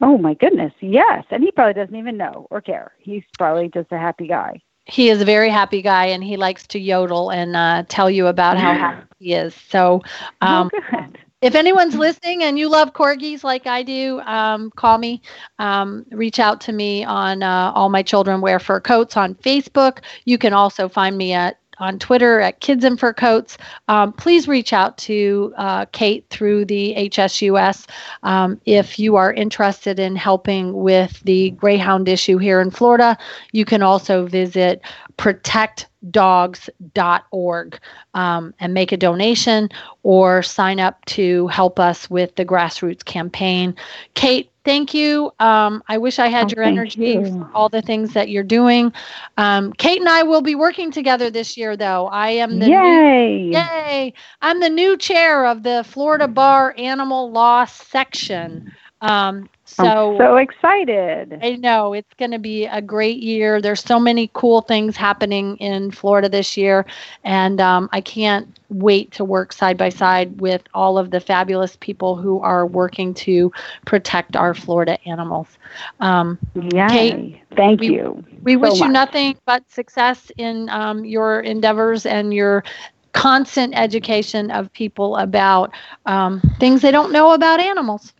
Oh 0.00 0.18
my 0.18 0.34
goodness, 0.34 0.72
yes. 0.80 1.24
And 1.30 1.42
he 1.42 1.50
probably 1.50 1.74
doesn't 1.74 1.96
even 1.96 2.16
know 2.16 2.46
or 2.50 2.60
care. 2.60 2.92
He's 2.98 3.24
probably 3.36 3.68
just 3.68 3.90
a 3.90 3.98
happy 3.98 4.28
guy 4.28 4.60
he 4.88 5.10
is 5.10 5.20
a 5.20 5.24
very 5.24 5.50
happy 5.50 5.82
guy 5.82 6.06
and 6.06 6.24
he 6.24 6.36
likes 6.36 6.66
to 6.68 6.78
yodel 6.78 7.30
and 7.30 7.54
uh, 7.54 7.84
tell 7.88 8.10
you 8.10 8.26
about 8.26 8.56
how 8.56 8.72
happy 8.72 9.06
he 9.18 9.34
is. 9.34 9.54
So, 9.54 10.02
oh, 10.40 10.46
um, 10.46 10.70
oh, 10.92 11.06
if 11.42 11.54
anyone's 11.54 11.94
listening 11.94 12.42
and 12.42 12.58
you 12.58 12.68
love 12.68 12.94
corgis 12.94 13.44
like 13.44 13.66
I 13.66 13.82
do, 13.82 14.20
um, 14.20 14.70
call 14.72 14.98
me. 14.98 15.22
Um, 15.58 16.06
reach 16.10 16.40
out 16.40 16.60
to 16.62 16.72
me 16.72 17.04
on 17.04 17.42
uh, 17.42 17.70
All 17.74 17.90
My 17.90 18.02
Children 18.02 18.40
Wear 18.40 18.58
Fur 18.58 18.80
Coats 18.80 19.16
on 19.16 19.34
Facebook. 19.36 19.98
You 20.24 20.38
can 20.38 20.52
also 20.52 20.88
find 20.88 21.16
me 21.16 21.32
at 21.34 21.58
on 21.80 21.98
Twitter 21.98 22.40
at 22.40 22.60
Kids 22.60 22.84
in 22.84 22.96
Fur 22.96 23.12
Coats. 23.12 23.58
Um, 23.88 24.12
please 24.12 24.48
reach 24.48 24.72
out 24.72 24.96
to 24.98 25.52
uh, 25.56 25.86
Kate 25.86 26.26
through 26.30 26.64
the 26.64 26.94
HSUS 26.96 27.86
um, 28.22 28.60
if 28.66 28.98
you 28.98 29.16
are 29.16 29.32
interested 29.32 29.98
in 29.98 30.16
helping 30.16 30.74
with 30.74 31.20
the 31.20 31.50
Greyhound 31.50 32.08
issue 32.08 32.38
here 32.38 32.60
in 32.60 32.70
Florida. 32.70 33.18
You 33.52 33.64
can 33.64 33.82
also 33.82 34.26
visit 34.26 34.82
protectdogs.org 35.18 37.78
um, 38.14 38.54
and 38.60 38.74
make 38.74 38.92
a 38.92 38.96
donation 38.96 39.68
or 40.02 40.42
sign 40.42 40.80
up 40.80 41.04
to 41.06 41.46
help 41.48 41.80
us 41.80 42.08
with 42.08 42.36
the 42.36 42.44
grassroots 42.44 43.04
campaign. 43.04 43.74
Kate, 44.14 44.50
thank 44.68 44.92
you. 44.92 45.32
Um, 45.40 45.82
I 45.88 45.96
wish 45.96 46.18
I 46.18 46.26
had 46.28 46.52
oh, 46.52 46.54
your 46.54 46.62
energy 46.62 47.00
you. 47.00 47.24
for 47.24 47.50
all 47.54 47.70
the 47.70 47.80
things 47.80 48.12
that 48.12 48.28
you're 48.28 48.42
doing. 48.42 48.92
Um, 49.38 49.72
Kate 49.72 49.98
and 49.98 50.08
I 50.08 50.24
will 50.24 50.42
be 50.42 50.54
working 50.54 50.90
together 50.90 51.30
this 51.30 51.56
year, 51.56 51.74
though. 51.74 52.06
I 52.06 52.30
am 52.32 52.58
the 52.58 52.68
yay 52.68 53.48
new, 53.48 53.52
yay. 53.52 54.12
I'm 54.42 54.60
the 54.60 54.68
new 54.68 54.98
chair 54.98 55.46
of 55.46 55.62
the 55.62 55.84
Florida 55.84 56.28
Bar 56.28 56.74
Animal 56.76 57.30
Law 57.30 57.64
section. 57.64 58.70
Um, 59.00 59.48
so, 59.68 60.12
I'm 60.12 60.18
so 60.18 60.36
excited. 60.36 61.38
I 61.42 61.56
know 61.56 61.92
it's 61.92 62.12
going 62.14 62.30
to 62.30 62.38
be 62.38 62.64
a 62.64 62.80
great 62.80 63.18
year. 63.18 63.60
There's 63.60 63.82
so 63.82 64.00
many 64.00 64.30
cool 64.32 64.62
things 64.62 64.96
happening 64.96 65.56
in 65.58 65.90
Florida 65.90 66.28
this 66.28 66.56
year, 66.56 66.86
and 67.22 67.60
um, 67.60 67.88
I 67.92 68.00
can't 68.00 68.58
wait 68.70 69.12
to 69.12 69.24
work 69.24 69.52
side 69.52 69.76
by 69.76 69.90
side 69.90 70.40
with 70.40 70.62
all 70.72 70.96
of 70.96 71.10
the 71.10 71.20
fabulous 71.20 71.76
people 71.80 72.16
who 72.16 72.40
are 72.40 72.66
working 72.66 73.12
to 73.14 73.52
protect 73.84 74.36
our 74.36 74.54
Florida 74.54 74.98
animals. 75.06 75.58
Um, 76.00 76.38
yeah, 76.72 76.88
Kate, 76.88 77.40
thank 77.54 77.80
we, 77.80 77.94
you. 77.94 78.24
We 78.42 78.54
so 78.54 78.60
wish 78.60 78.78
much. 78.78 78.86
you 78.86 78.88
nothing 78.88 79.38
but 79.44 79.70
success 79.70 80.32
in 80.38 80.70
um, 80.70 81.04
your 81.04 81.40
endeavors 81.40 82.06
and 82.06 82.32
your 82.32 82.64
constant 83.12 83.74
education 83.76 84.50
of 84.50 84.72
people 84.72 85.16
about 85.16 85.72
um, 86.06 86.40
things 86.58 86.80
they 86.82 86.90
don't 86.90 87.12
know 87.12 87.32
about 87.32 87.60
animals. 87.60 88.12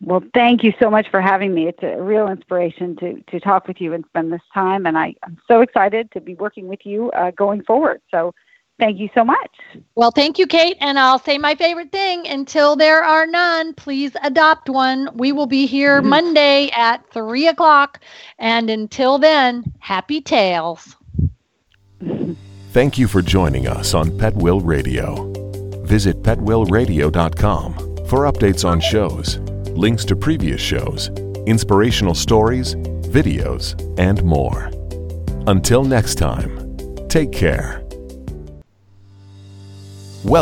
Well, 0.00 0.22
thank 0.34 0.62
you 0.62 0.72
so 0.80 0.90
much 0.90 1.08
for 1.10 1.20
having 1.20 1.54
me. 1.54 1.68
It's 1.68 1.82
a 1.82 2.02
real 2.02 2.28
inspiration 2.28 2.96
to 2.96 3.20
to 3.30 3.40
talk 3.40 3.68
with 3.68 3.80
you 3.80 3.92
and 3.92 4.04
spend 4.06 4.32
this 4.32 4.42
time, 4.52 4.86
and 4.86 4.98
I, 4.98 5.14
I'm 5.22 5.38
so 5.46 5.60
excited 5.60 6.10
to 6.12 6.20
be 6.20 6.34
working 6.34 6.68
with 6.68 6.84
you 6.84 7.10
uh, 7.12 7.30
going 7.32 7.62
forward. 7.64 8.00
So, 8.10 8.34
thank 8.78 8.98
you 8.98 9.08
so 9.14 9.24
much. 9.24 9.50
Well, 9.94 10.10
thank 10.10 10.38
you, 10.38 10.46
Kate. 10.46 10.76
And 10.80 10.98
I'll 10.98 11.18
say 11.18 11.38
my 11.38 11.54
favorite 11.54 11.92
thing: 11.92 12.26
until 12.26 12.76
there 12.76 13.04
are 13.04 13.26
none, 13.26 13.74
please 13.74 14.12
adopt 14.22 14.68
one. 14.68 15.08
We 15.14 15.32
will 15.32 15.46
be 15.46 15.66
here 15.66 16.00
mm-hmm. 16.00 16.08
Monday 16.08 16.70
at 16.72 17.08
three 17.12 17.46
o'clock, 17.46 18.00
and 18.38 18.70
until 18.70 19.18
then, 19.18 19.64
happy 19.78 20.20
tails. 20.20 20.96
Thank 22.70 22.98
you 22.98 23.08
for 23.08 23.20
joining 23.20 23.66
us 23.66 23.94
on 23.94 24.16
Pet 24.16 24.34
Will 24.36 24.60
Radio. 24.60 25.32
Visit 25.84 26.22
petwillradio.com 26.22 27.74
for 28.06 28.30
updates 28.30 28.64
on 28.64 28.80
shows 28.80 29.40
links 29.76 30.04
to 30.06 30.16
previous 30.16 30.60
shows, 30.60 31.08
inspirational 31.46 32.14
stories, 32.14 32.74
videos, 32.74 33.74
and 33.98 34.22
more. 34.22 34.70
Until 35.46 35.84
next 35.84 36.16
time, 36.16 36.76
take 37.08 37.32
care 37.32 37.82